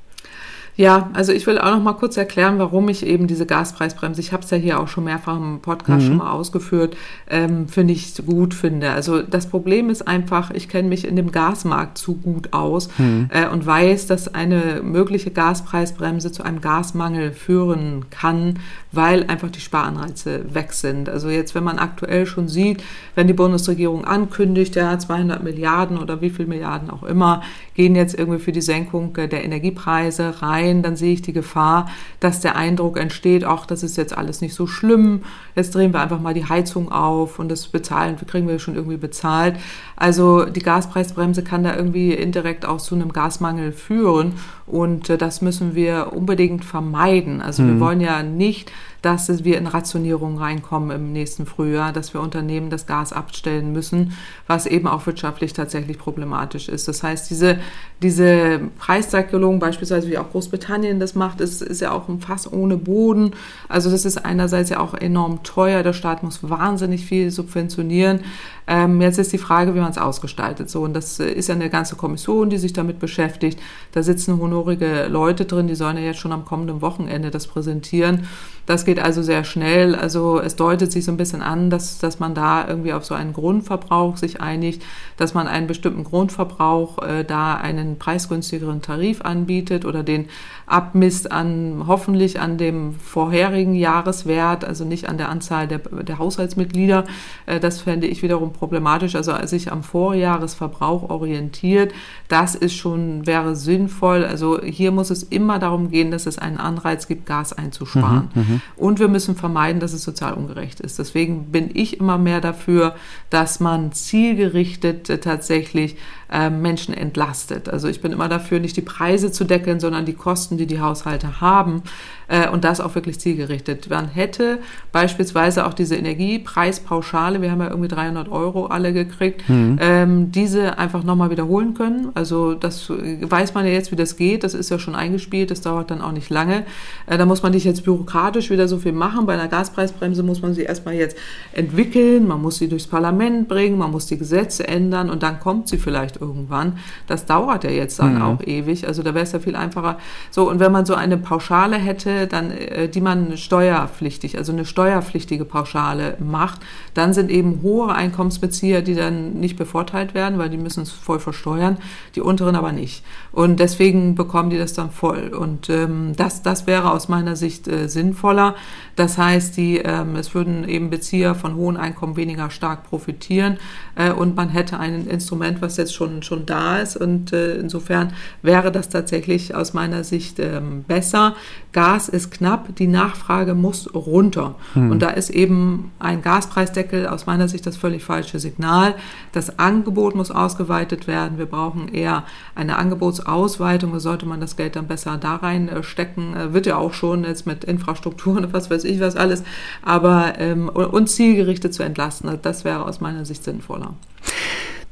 Ja, 0.77 1.11
also 1.15 1.33
ich 1.33 1.47
will 1.47 1.59
auch 1.59 1.71
noch 1.71 1.83
mal 1.83 1.95
kurz 1.95 2.19
erklären, 2.19 2.59
warum 2.59 2.91
ich 2.91 3.07
eben 3.07 3.27
diese 3.27 3.47
Gaspreisbremse, 3.47 4.21
ich 4.21 4.33
habe 4.33 4.43
es 4.43 4.51
ja 4.51 4.59
hier 4.59 4.79
auch 4.79 4.89
schon 4.89 5.05
mehrfach 5.05 5.37
im 5.37 5.61
Podcast 5.61 6.03
mhm. 6.03 6.07
schon 6.07 6.17
mal 6.19 6.33
ausgeführt, 6.33 6.97
ähm, 7.31 7.67
finde 7.67 7.95
ich 7.95 8.15
gut 8.27 8.53
finde. 8.53 8.91
Also 8.91 9.23
das 9.23 9.47
Problem 9.47 9.89
ist 9.89 10.07
einfach, 10.07 10.51
ich 10.51 10.69
kenne 10.69 10.89
mich 10.89 11.07
in 11.07 11.17
dem 11.17 11.33
Gasmarkt 11.33 11.97
zu 11.97 12.17
gut 12.17 12.53
aus 12.53 12.91
mhm. 12.99 13.31
äh, 13.33 13.49
und 13.49 13.65
weiß, 13.65 14.07
dass 14.07 14.35
eine 14.35 14.83
mögliche 14.83 15.31
Gaspreisbremse 15.31 16.31
zu 16.31 16.43
einem 16.43 16.61
Gasmangel 16.61 17.33
führen 17.33 18.05
kann, 18.11 18.59
weil 18.93 19.25
einfach 19.29 19.51
die 19.51 19.61
Sparanreize 19.61 20.55
weg 20.55 20.75
sind. 20.75 21.09
Also 21.09 21.31
jetzt, 21.31 21.55
wenn 21.55 21.65
man 21.65 21.79
aktuell 21.79 22.27
schon 22.27 22.49
sieht, 22.49 22.83
wenn 23.15 23.27
die 23.27 23.33
Bundesregierung 23.33 24.05
ankündigt, 24.05 24.77
ja 24.77 24.99
200 24.99 25.43
Milliarden 25.43 25.97
oder 25.97 26.21
wie 26.21 26.31
viel 26.31 26.47
Milliarden 26.47 26.91
auch 26.91 27.03
immer, 27.03 27.43
gehen 27.75 27.95
jetzt 27.95 28.19
irgendwie 28.19 28.41
für 28.41 28.53
die 28.53 28.61
Senkung 28.61 29.15
der 29.15 29.45
Energiepreise 29.45 30.43
rein, 30.43 30.66
dann 30.83 30.97
sehe 30.97 31.13
ich 31.13 31.23
die 31.23 31.33
Gefahr, 31.33 31.89
dass 32.21 32.41
der 32.41 32.57
Eindruck 32.57 32.99
entsteht, 32.99 33.45
ach, 33.45 33.67
das 33.67 33.83
ist 33.83 33.97
jetzt 33.97 34.17
alles 34.17 34.41
nicht 34.41 34.55
so 34.55 34.67
schlimm, 34.67 35.23
jetzt 35.55 35.75
drehen 35.75 35.93
wir 35.93 36.01
einfach 36.01 36.21
mal 36.21 36.35
die 36.35 36.49
Heizung 36.49 36.91
auf 36.91 37.39
und 37.39 37.49
das 37.49 37.69
bezahlen, 37.69 38.17
kriegen 38.27 38.49
wir 38.49 38.59
schon 38.59 38.75
irgendwie 38.75 38.97
bezahlt. 38.97 39.57
Also 39.97 40.45
die 40.45 40.61
Gaspreisbremse 40.61 41.43
kann 41.43 41.65
da 41.65 41.75
irgendwie 41.75 42.13
indirekt 42.13 42.67
auch 42.67 42.79
zu 42.79 42.95
einem 42.95 43.13
Gasmangel 43.13 43.73
führen 43.73 44.35
und 44.67 45.09
äh, 45.11 45.19
das 45.19 45.41
müssen 45.43 45.75
wir 45.75 46.13
unbedingt 46.13 46.65
vermeiden. 46.65 47.41
Also 47.41 47.63
mhm. 47.63 47.69
wir 47.69 47.81
wollen 47.81 48.01
ja 48.01 48.23
nicht, 48.23 48.71
dass 49.07 49.45
wir 49.45 49.57
in 49.57 49.69
Rationierung 49.69 50.37
reinkommen 50.37 50.91
im 50.91 51.13
nächsten 51.13 51.47
Frühjahr, 51.47 51.93
dass 51.93 52.13
wir 52.13 52.21
Unternehmen 52.21 52.71
das 52.71 52.89
Gas 52.89 53.13
abstellen 53.13 53.73
müssen, 53.73 54.15
was 54.49 54.67
eben 54.67 54.89
auch 54.89 55.07
wirtschaftlich 55.07 55.53
tatsächlich 55.53 55.97
problematisch 55.97 56.69
ist. 56.69 56.89
Das 56.89 57.05
heißt, 57.05 57.31
diese, 57.31 57.61
diese 58.03 58.63
Preisdeckelung, 58.81 59.61
beispielsweise 59.61 60.09
wie 60.09 60.19
auch 60.19 60.33
Großbritannien 60.33 60.99
das 60.99 61.15
macht, 61.15 61.41
ist, 61.41 61.63
ist 61.63 61.81
ja 61.81 61.93
auch 61.93 62.09
ein 62.09 62.19
Fass 62.19 62.53
ohne 62.53 62.77
Boden. 62.77 63.31
Also 63.69 63.93
das 63.93 64.05
ist 64.05 64.25
einerseits 64.25 64.71
ja 64.71 64.81
auch 64.81 64.95
enorm 64.95 65.45
teuer. 65.45 65.85
Der 65.85 65.93
Staat 65.93 66.25
muss 66.25 66.41
wahnsinnig 66.43 67.07
viel 67.07 67.31
subventionieren. 67.31 68.25
Ähm, 68.67 69.01
jetzt 69.01 69.19
ist 69.19 69.33
die 69.33 69.39
Frage, 69.39 69.75
wie 69.75 69.81
man 69.81 69.91
es 69.91 69.99
ausgestaltet. 69.99 70.69
So, 70.69 70.83
und 70.83 70.95
das 70.95 71.21
ist 71.21 71.49
ja 71.49 71.55
eine 71.55 71.71
ganze 71.71 71.97
Kommission, 71.97 72.51
die 72.51 72.59
sich 72.59 72.73
damit 72.73 72.99
beschäftigt. 72.99 73.61
Da 73.93 74.03
sitzen 74.03 74.41
honorige 74.41 75.07
Leute 75.07 75.45
drin, 75.45 75.69
die 75.69 75.75
sollen 75.75 75.97
ja 75.97 76.03
jetzt 76.03 76.19
schon 76.19 76.33
am 76.33 76.45
kommenden 76.45 76.83
Wochenende 76.83 77.31
das 77.31 77.47
präsentieren. 77.47 78.27
Das 78.67 78.85
geht 78.85 78.99
also 78.99 79.23
sehr 79.23 79.45
schnell. 79.45 79.95
Also 79.95 80.41
es 80.41 80.57
deutet 80.57 80.91
sich 80.91 81.05
so 81.05 81.13
ein 81.13 81.17
bisschen 81.17 81.43
an, 81.43 81.71
dass, 81.71 81.99
dass 81.99 82.19
man 82.19 82.35
da 82.35 82.67
irgendwie 82.67 82.93
auf 82.93 83.05
so 83.05 83.15
einen 83.15 83.33
Grundverbrauch 83.33 84.17
sich 84.17 84.41
einigt, 84.41 84.83
dass 85.17 85.35
man 85.35 85.47
einen 85.47 85.69
bestimmten 85.69 86.03
Grundverbrauch 86.03 86.99
äh, 87.03 87.25
da 87.25 87.55
einen 87.55 87.99
preisgünstigeren 87.99 88.83
Tarif 88.83 89.21
anbietet 89.21 89.85
oder 89.85 90.03
den 90.03 90.29
abmisst 90.67 91.31
an 91.31 91.85
hoffentlich 91.87 92.41
an 92.41 92.59
dem 92.59 92.95
vorherigen 92.95 93.75
Jahreswert, 93.75 94.65
also 94.65 94.85
nicht 94.85 95.09
an 95.09 95.17
der 95.17 95.29
Anzahl 95.29 95.69
der, 95.69 95.79
der 95.79 96.19
Haushaltsmitglieder. 96.19 97.05
Äh, 97.47 97.61
das 97.61 97.81
fände 97.81 98.09
ich 98.09 98.23
wiederum 98.23 98.53
problematisch. 98.53 99.15
Also 99.15 99.33
sich 99.47 99.71
am 99.71 99.85
Vorjahresverbrauch 99.85 101.09
orientiert, 101.09 101.93
das 102.29 102.57
ist 102.57 102.75
schon, 102.75 103.27
wäre 103.27 103.55
sinnvoll. 103.55 104.25
Also 104.25 104.61
hier 104.61 104.91
muss 104.91 105.11
es 105.11 105.23
immer 105.23 105.61
darum 105.61 105.91
gehen, 105.91 106.11
dass 106.11 106.27
es 106.27 106.39
einen 106.39 106.59
Anreiz 106.59 107.07
gibt, 107.07 107.27
Gas 107.27 107.53
einzusparen. 107.53 108.31
Mhm, 108.35 108.41
mhm. 108.41 108.61
und 108.77 108.99
wir 108.99 109.09
müssen 109.09 109.37
vermeiden, 109.37 109.79
dass 109.79 109.93
es 109.93 110.03
sozial 110.03 110.35
ungerecht 110.35 110.81
ist. 110.81 110.99
Deswegen 110.99 111.53
bin 111.53 111.71
ich 111.75 112.01
immer 112.01 112.19
mehr 112.19 112.41
dafür, 112.41 112.97
dass 113.31 113.61
man 113.61 113.93
zielgerichtet 113.93 115.09
äh, 115.11 115.19
tatsächlich 115.19 115.97
äh, 116.31 116.51
Menschen 116.51 116.95
entlastet. 116.95 117.69
Also 117.69 117.89
ich 117.89 118.01
bin 118.01 118.13
immer 118.13 118.29
dafür, 118.29 118.59
nicht 118.59 118.77
die 118.77 118.83
Preise 118.83 119.33
zu 119.33 119.45
deckeln, 119.45 119.81
sondern 119.81 120.07
die 120.07 120.15
Kosten, 120.15 120.57
die 120.57 120.67
die 120.67 120.81
Haushalte 120.81 121.41
haben. 121.41 121.83
Äh, 122.29 122.49
und 122.49 122.65
das 122.65 122.81
auch 122.81 122.95
wirklich 122.95 123.21
zielgerichtet. 123.21 123.89
Man 123.89 124.09
hätte 124.09 124.59
beispielsweise 124.93 125.67
auch 125.67 125.75
diese 125.75 125.97
Energiepreispauschale, 125.97 127.43
wir 127.43 127.51
haben 127.51 127.61
ja 127.61 127.69
irgendwie 127.69 127.89
300 127.89 128.29
Euro 128.29 128.67
alle 128.67 128.93
gekriegt, 128.93 129.49
mhm. 129.49 129.79
ähm, 129.81 130.33
diese 130.33 130.79
einfach 130.79 131.05
nochmal 131.05 131.31
wiederholen 131.31 131.75
können. 131.75 132.11
Also 132.15 132.55
das 132.55 132.91
weiß 132.91 133.55
man 133.55 133.67
ja 133.67 133.73
jetzt, 133.73 133.93
wie 133.93 133.97
das 133.97 134.17
geht. 134.17 134.45
Das 134.45 134.55
ist 134.55 134.71
ja 134.71 134.79
schon 134.79 134.95
eingespielt, 134.95 135.51
das 135.51 135.61
dauert 135.61 135.91
dann 135.91 136.01
auch 136.01 136.13
nicht 136.13 136.31
lange. 136.31 136.65
Äh, 137.07 137.19
da 137.19 137.27
muss 137.27 137.43
man 137.43 137.53
nicht 137.53 137.65
jetzt 137.65 137.85
bürokratisch 137.85 138.51
wieder 138.51 138.69
so 138.69 138.79
viel 138.79 138.93
machen. 138.93 139.27
Bei 139.27 139.35
einer 139.35 139.49
Gaspreisbremse 139.49 140.23
muss 140.23 140.43
man 140.43 140.55
sie 140.55 140.63
erstmal 140.63 140.95
jetzt 140.95 141.17
entwickeln, 141.53 142.27
man 142.27 142.43
muss 142.43 142.57
sie 142.57 142.69
durchs 142.69 142.87
Parlament 142.87 143.49
bringen, 143.49 143.79
man 143.79 143.91
muss 143.91 144.07
die 144.07 144.19
Gesetze 144.19 144.67
ändern 144.67 145.11
und 145.11 145.23
dann 145.23 145.41
kommt 145.41 145.69
sie 145.69 145.79
vielleicht 145.79 146.21
irgendwann. 146.21 146.79
Das 147.07 147.27
dauert 147.27 147.65
ja 147.65 147.71
jetzt 147.71 147.99
dann 147.99 148.17
mhm. 148.17 148.23
auch 148.23 148.43
ewig. 148.43 148.87
Also 148.87 149.03
da 149.03 149.15
wäre 149.15 149.25
es 149.25 149.33
ja 149.33 149.39
viel 149.39 149.57
einfacher. 149.57 149.99
So, 150.31 150.51
und 150.51 150.61
wenn 150.61 150.73
man 150.73 150.87
so 150.87 150.95
eine 150.95 151.17
Pauschale 151.17 151.77
hätte, 151.77 152.16
dann, 152.27 152.51
äh, 152.51 152.89
die 152.89 153.01
man 153.01 153.37
steuerpflichtig, 153.37 154.39
also 154.39 154.53
eine 154.53 154.65
steuerpflichtige 154.65 155.45
Pauschale 155.45 156.17
macht, 156.19 156.61
dann 156.95 157.13
sind 157.13 157.31
eben 157.31 157.61
hohe 157.63 157.95
Einkommensbezieher, 157.95 158.81
die 158.83 158.95
dann 158.95 159.35
nicht 159.35 159.57
bevorteilt 159.57 160.15
werden, 160.15 160.39
weil 160.39 160.49
die 160.49 160.57
müssen 160.57 160.83
es 160.83 160.91
voll 160.91 161.21
versteuern, 161.21 161.77
die 162.15 162.21
unteren 162.21 162.57
aber 162.57 162.73
nicht. 162.73 163.05
Und 163.33 163.61
deswegen 163.61 164.15
bekommen 164.15 164.51
die 164.51 164.59
das 164.59 164.73
dann 164.73 164.91
voll. 164.91 165.35
Und 165.39 165.69
ähm, 165.69 166.15
das, 166.17 166.43
das 166.43 166.67
wäre 166.67 166.91
aus 166.91 167.09
meiner 167.09 167.37
Sicht 167.37 167.69
äh, 167.69 167.89
sinnvoller. 167.89 168.55
Das 168.97 169.19
heißt, 169.19 169.57
die, 169.59 169.77
ähm, 169.77 170.17
es 170.17 170.35
würden 170.35 170.67
eben 170.67 170.89
Bezieher 170.89 171.35
von 171.35 171.55
hohen 171.55 171.77
Einkommen 171.77 172.17
weniger 172.17 172.49
stark 172.49 172.85
profitieren 172.89 173.59
äh, 173.95 174.11
und 174.11 174.37
man 174.37 174.49
hätte 174.49 174.79
ein 174.79 175.07
Instrument, 175.07 175.61
was 175.61 175.77
jetzt 175.77 175.95
schon, 175.95 176.23
schon 176.23 176.47
da 176.47 176.79
ist. 176.79 176.97
Und 176.97 177.33
äh, 177.33 177.57
insofern 177.57 178.13
wäre 178.43 178.73
das 178.73 178.89
tatsächlich 178.89 179.55
aus 179.55 179.75
meiner 179.75 180.05
Sicht 180.05 180.39
ähm, 180.39 180.85
besser. 180.85 181.35
Gas 181.73 182.06
ist 182.09 182.31
knapp, 182.31 182.75
die 182.77 182.87
Nachfrage 182.87 183.55
muss 183.55 183.95
runter. 183.95 184.55
Hm. 184.75 184.91
Und 184.91 185.01
da 185.01 185.11
ist 185.11 185.31
eben 185.31 185.93
ein 185.99 186.23
Gaspreisdeckel 186.23 187.07
aus 187.07 187.27
meiner 187.27 187.49
Sicht 187.49 187.67
das 187.67 187.77
völlig 187.77 188.05
falsche 188.05 188.39
Signal. 188.39 188.95
Das 189.33 189.59
Angebot 189.59 190.15
muss 190.15 190.31
ausgeweitet 190.31 191.07
werden. 191.07 191.39
Wir 191.39 191.47
brauchen 191.47 191.89
eher 191.89 192.25
eine 192.55 192.77
Angebotsausweitung. 192.77 193.93
Da 193.93 194.01
sollte 194.01 194.27
man 194.27 194.41
das 194.41 194.57
Geld 194.57 194.77
dann 194.77 194.87
besser 194.87 195.17
da 195.19 195.37
reinstecken. 195.37 196.37
Äh, 196.37 196.53
wird 196.53 196.67
ja 196.67 196.77
auch 196.77 196.93
schon 196.93 197.25
jetzt 197.25 197.47
mit 197.47 197.65
Infrastrukturen 197.65 198.45
und 198.45 198.53
was 198.53 198.71
weiß 198.71 198.85
ich 198.85 199.01
was 199.01 199.17
alles. 199.17 199.43
Aber 199.83 200.35
ähm, 200.39 200.69
und 200.69 201.09
zielgerichtet 201.09 201.75
zu 201.75 201.83
entlasten, 201.83 202.31
das 202.43 202.65
wäre 202.65 202.85
aus 202.85 203.01
meiner 203.01 203.25
Sicht 203.25 203.45
sinnvoller. 203.45 203.95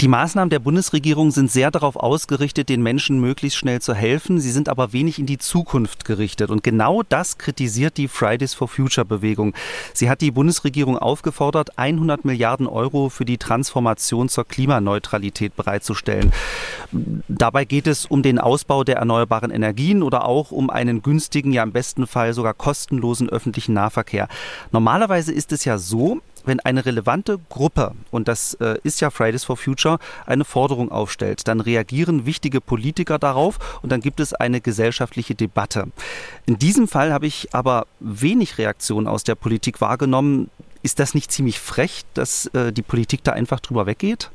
Die 0.01 0.09
Maßnahmen 0.09 0.51
der 0.51 0.59
Bundesregierung 0.59 1.31
sind 1.31 1.53
sehr 1.53 1.71
darauf 1.71 1.95
ausgerichtet, 1.95 2.69
den 2.69 2.83
Menschen 2.83 3.21
möglichst 3.21 3.59
schnell 3.59 3.81
zu 3.81 3.95
helfen. 3.95 4.41
Sie 4.41 4.51
sind 4.51 4.69
aber 4.69 4.93
wenig 4.93 5.21
in 5.21 5.27
die 5.27 5.39
Zukunft 5.39 6.05
gerichtet. 6.05 6.51
Und 6.51 6.65
genau 6.65 7.05
das 7.09 7.39
kritisiert 7.39 7.97
die 7.97 8.09
Fridays 8.09 8.55
for 8.55 8.67
Future 8.67 9.05
Bewegung. 9.05 9.55
Sie 9.93 10.11
hat 10.11 10.21
die 10.21 10.33
Bundesregierung 10.33 10.99
aufgefordert, 10.99 11.79
100 11.79 12.25
Milliarden 12.25 12.67
Euro 12.67 13.09
für 13.09 13.25
die 13.25 13.39
Transformation 13.39 14.29
zur 14.29 14.45
Klimaneutralität 14.47 15.55
bereitzustellen. 15.55 16.33
Dabei 17.29 17.65
geht 17.65 17.87
es 17.87 18.05
um 18.05 18.23
den 18.23 18.41
Ausbau 18.41 18.83
der 18.83 18.97
erneuerbaren 18.97 19.53
Energien 19.53 20.03
oder 20.03 20.27
auch 20.27 20.51
um 20.51 20.71
einen 20.71 21.03
günstigen, 21.03 21.53
ja 21.53 21.63
im 21.63 21.73
besten 21.73 22.09
Fall 22.09 22.35
sogar 22.35 22.55
kostenlosen 22.55 23.29
öffentlichen 23.29 23.75
Nahverkehr. 23.75 24.27
Normalerweise 24.73 25.33
ist 25.33 25.53
es 25.53 25.65
ja 25.65 25.79
so, 25.79 26.21
wenn 26.45 26.61
eine 26.61 26.85
relevante 26.85 27.39
Gruppe, 27.49 27.93
und 28.11 28.29
das 28.29 28.55
äh, 28.55 28.79
ist 28.83 29.01
ja 29.01 29.11
Fridays 29.11 29.45
for 29.45 29.57
Future, 29.57 29.99
eine 30.27 30.45
Forderung 30.45 30.91
aufstellt, 30.91 31.47
dann 31.49 31.61
reagieren 31.61 32.27
wichtige 32.27 32.61
Politiker 32.61 33.19
darauf 33.19 33.81
und 33.83 33.91
dann 33.91 34.01
gibt 34.01 34.21
es 34.21 34.35
eine 34.35 34.61
gesellschaftliche 34.61 35.35
Debatte. 35.35 35.89
In 36.47 36.59
diesem 36.59 36.89
Fall 36.89 37.13
habe 37.13 37.27
ich 37.27 37.55
aber 37.55 37.87
wenig 38.01 38.59
Reaktion 38.59 39.07
aus 39.07 39.25
der 39.25 39.35
Politik 39.35 39.81
wahrgenommen. 39.81 40.51
Ist 40.83 40.99
das 40.99 41.15
nicht 41.15 41.33
ziemlich 41.33 41.59
frech, 41.59 42.05
dass 42.15 42.47
äh, 42.47 42.73
die 42.73 42.83
Politik 42.83 43.25
da 43.25 43.33
einfach 43.33 43.61
drüber 43.61 43.87
weggeht? 43.87 44.31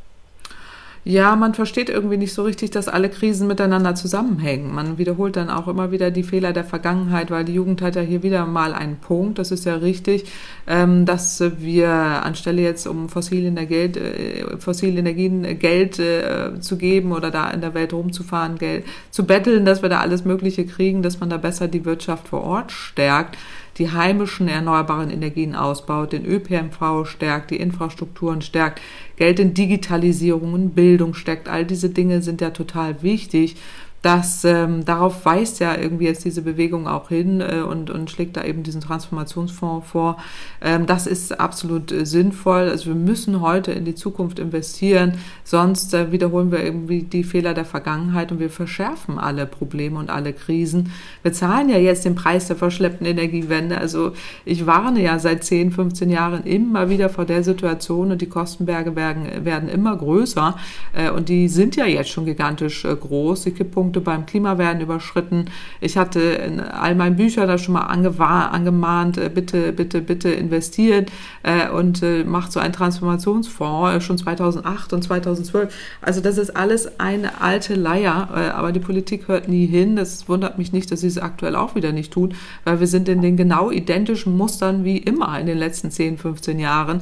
Ja, 1.05 1.35
man 1.37 1.53
versteht 1.53 1.89
irgendwie 1.89 2.17
nicht 2.17 2.33
so 2.33 2.43
richtig, 2.43 2.71
dass 2.71 2.89
alle 2.89 3.09
Krisen 3.09 3.47
miteinander 3.47 3.95
zusammenhängen. 3.95 4.73
Man 4.73 4.97
wiederholt 4.97 5.37
dann 5.37 5.49
auch 5.49 5.67
immer 5.67 5.91
wieder 5.91 6.11
die 6.11 6.23
Fehler 6.23 6.51
der 6.51 6.65
Vergangenheit, 6.65 7.31
weil 7.31 7.45
die 7.45 7.53
Jugend 7.53 7.81
hat 7.81 7.95
ja 7.95 8.01
hier 8.01 8.21
wieder 8.21 8.45
mal 8.45 8.73
einen 8.73 8.97
Punkt, 8.97 9.39
das 9.39 9.51
ist 9.51 9.65
ja 9.65 9.75
richtig, 9.75 10.25
ähm, 10.67 11.05
dass 11.05 11.41
wir 11.57 11.89
anstelle 11.89 12.61
jetzt 12.61 12.85
um 12.85 13.05
äh, 13.05 14.57
fossile 14.57 14.99
Energien 14.99 15.59
Geld 15.59 15.99
äh, 15.99 16.59
zu 16.59 16.77
geben 16.77 17.13
oder 17.13 17.31
da 17.31 17.49
in 17.49 17.61
der 17.61 17.73
Welt 17.73 17.93
rumzufahren, 17.93 18.57
Geld 18.57 18.85
zu 19.09 19.25
betteln, 19.25 19.63
dass 19.63 19.81
wir 19.81 19.89
da 19.89 20.01
alles 20.01 20.25
Mögliche 20.25 20.65
kriegen, 20.65 21.01
dass 21.01 21.19
man 21.21 21.29
da 21.29 21.37
besser 21.37 21.69
die 21.69 21.85
Wirtschaft 21.85 22.27
vor 22.27 22.43
Ort 22.43 22.71
stärkt 22.73 23.37
die 23.79 23.91
heimischen 23.91 24.47
erneuerbaren 24.47 25.09
Energien 25.09 25.55
ausbaut, 25.55 26.11
den 26.11 26.25
ÖPNV 26.25 27.05
stärkt, 27.05 27.51
die 27.51 27.57
Infrastrukturen 27.57 28.41
stärkt, 28.41 28.81
Geld 29.15 29.39
in 29.39 29.53
Digitalisierung 29.53 30.53
und 30.53 30.75
Bildung 30.75 31.13
steckt. 31.13 31.49
All 31.49 31.65
diese 31.65 31.89
Dinge 31.89 32.21
sind 32.21 32.41
ja 32.41 32.51
total 32.51 33.01
wichtig 33.01 33.55
dass 34.01 34.45
ähm, 34.45 34.85
darauf 34.85 35.25
weist 35.25 35.59
ja 35.59 35.75
irgendwie 35.75 36.05
jetzt 36.05 36.23
diese 36.23 36.41
Bewegung 36.41 36.87
auch 36.87 37.09
hin 37.09 37.41
äh, 37.41 37.61
und, 37.61 37.89
und 37.89 38.09
schlägt 38.09 38.37
da 38.37 38.43
eben 38.43 38.63
diesen 38.63 38.81
Transformationsfonds 38.81 39.87
vor. 39.89 40.17
Ähm, 40.61 40.85
das 40.85 41.05
ist 41.05 41.39
absolut 41.39 41.91
äh, 41.91 42.05
sinnvoll. 42.05 42.69
Also 42.69 42.87
wir 42.87 42.95
müssen 42.95 43.41
heute 43.41 43.71
in 43.73 43.83
die 43.83 43.95
Zukunft 43.95 44.39
investieren, 44.39 45.15
sonst 45.43 45.93
äh, 45.93 46.11
wiederholen 46.13 46.51
wir 46.51 46.63
irgendwie 46.63 47.03
die 47.03 47.25
Fehler 47.25 47.53
der 47.53 47.65
Vergangenheit 47.65 48.31
und 48.31 48.39
wir 48.39 48.49
verschärfen 48.49 49.19
alle 49.19 49.45
Probleme 49.45 49.99
und 49.99 50.09
alle 50.09 50.31
Krisen. 50.31 50.91
Wir 51.21 51.33
zahlen 51.33 51.69
ja 51.69 51.77
jetzt 51.77 52.05
den 52.05 52.15
Preis 52.15 52.47
der 52.47 52.55
verschleppten 52.55 53.05
Energiewende. 53.05 53.77
Also 53.77 54.13
ich 54.45 54.65
warne 54.65 55.01
ja 55.01 55.19
seit 55.19 55.43
10, 55.43 55.71
15 55.71 56.09
Jahren 56.09 56.43
immer 56.45 56.89
wieder 56.89 57.09
vor 57.09 57.25
der 57.25 57.43
Situation 57.43 58.11
und 58.11 58.21
die 58.21 58.29
Kostenberge 58.29 58.95
werden, 58.95 59.43
werden 59.43 59.67
immer 59.67 59.97
größer 59.97 60.55
äh, 60.93 61.09
und 61.09 61.27
die 61.27 61.49
sind 61.49 61.75
ja 61.75 61.85
jetzt 61.85 62.09
schon 62.09 62.25
gigantisch 62.25 62.85
äh, 62.85 62.95
groß. 62.95 63.43
Die 63.43 63.51
Kipppunkte 63.51 63.88
Punkte 63.89 64.01
beim 64.01 64.27
Klima 64.27 64.59
werden 64.59 64.81
überschritten. 64.81 65.45
Ich 65.81 65.97
hatte 65.97 66.19
in 66.19 66.59
all 66.59 66.93
meinen 66.93 67.15
Büchern 67.15 67.47
da 67.47 67.57
schon 67.57 67.73
mal 67.73 67.87
angemahnt, 67.87 69.17
äh, 69.17 69.31
bitte, 69.33 69.73
bitte, 69.73 70.01
bitte 70.01 70.29
investiert 70.29 71.11
äh, 71.41 71.67
und 71.69 72.03
äh, 72.03 72.23
macht 72.23 72.51
so 72.51 72.59
einen 72.59 72.71
Transformationsfonds 72.71 74.05
schon 74.05 74.19
2008 74.19 74.93
und 74.93 75.03
2012. 75.03 75.73
Also 76.03 76.21
das 76.21 76.37
ist 76.37 76.55
alles 76.55 76.99
eine 76.99 77.41
alte 77.41 77.73
Leier, 77.73 78.29
aber 78.55 78.71
die 78.71 78.79
Politik 78.79 79.27
hört 79.27 79.47
nie 79.47 79.65
hin. 79.65 79.95
Das 79.95 80.29
wundert 80.29 80.59
mich 80.59 80.71
nicht, 80.71 80.91
dass 80.91 81.01
sie 81.01 81.07
es 81.07 81.17
aktuell 81.17 81.55
auch 81.55 81.73
wieder 81.73 81.91
nicht 81.91 82.13
tut, 82.13 82.35
weil 82.65 82.79
wir 82.79 82.87
sind 82.87 83.09
in 83.09 83.21
den 83.21 83.37
genau 83.37 83.71
identischen 83.71 84.37
Mustern 84.37 84.83
wie 84.83 84.97
immer 84.97 85.39
in 85.39 85.47
den 85.47 85.57
letzten 85.57 85.89
10, 85.89 86.19
15 86.19 86.59
Jahren, 86.59 87.01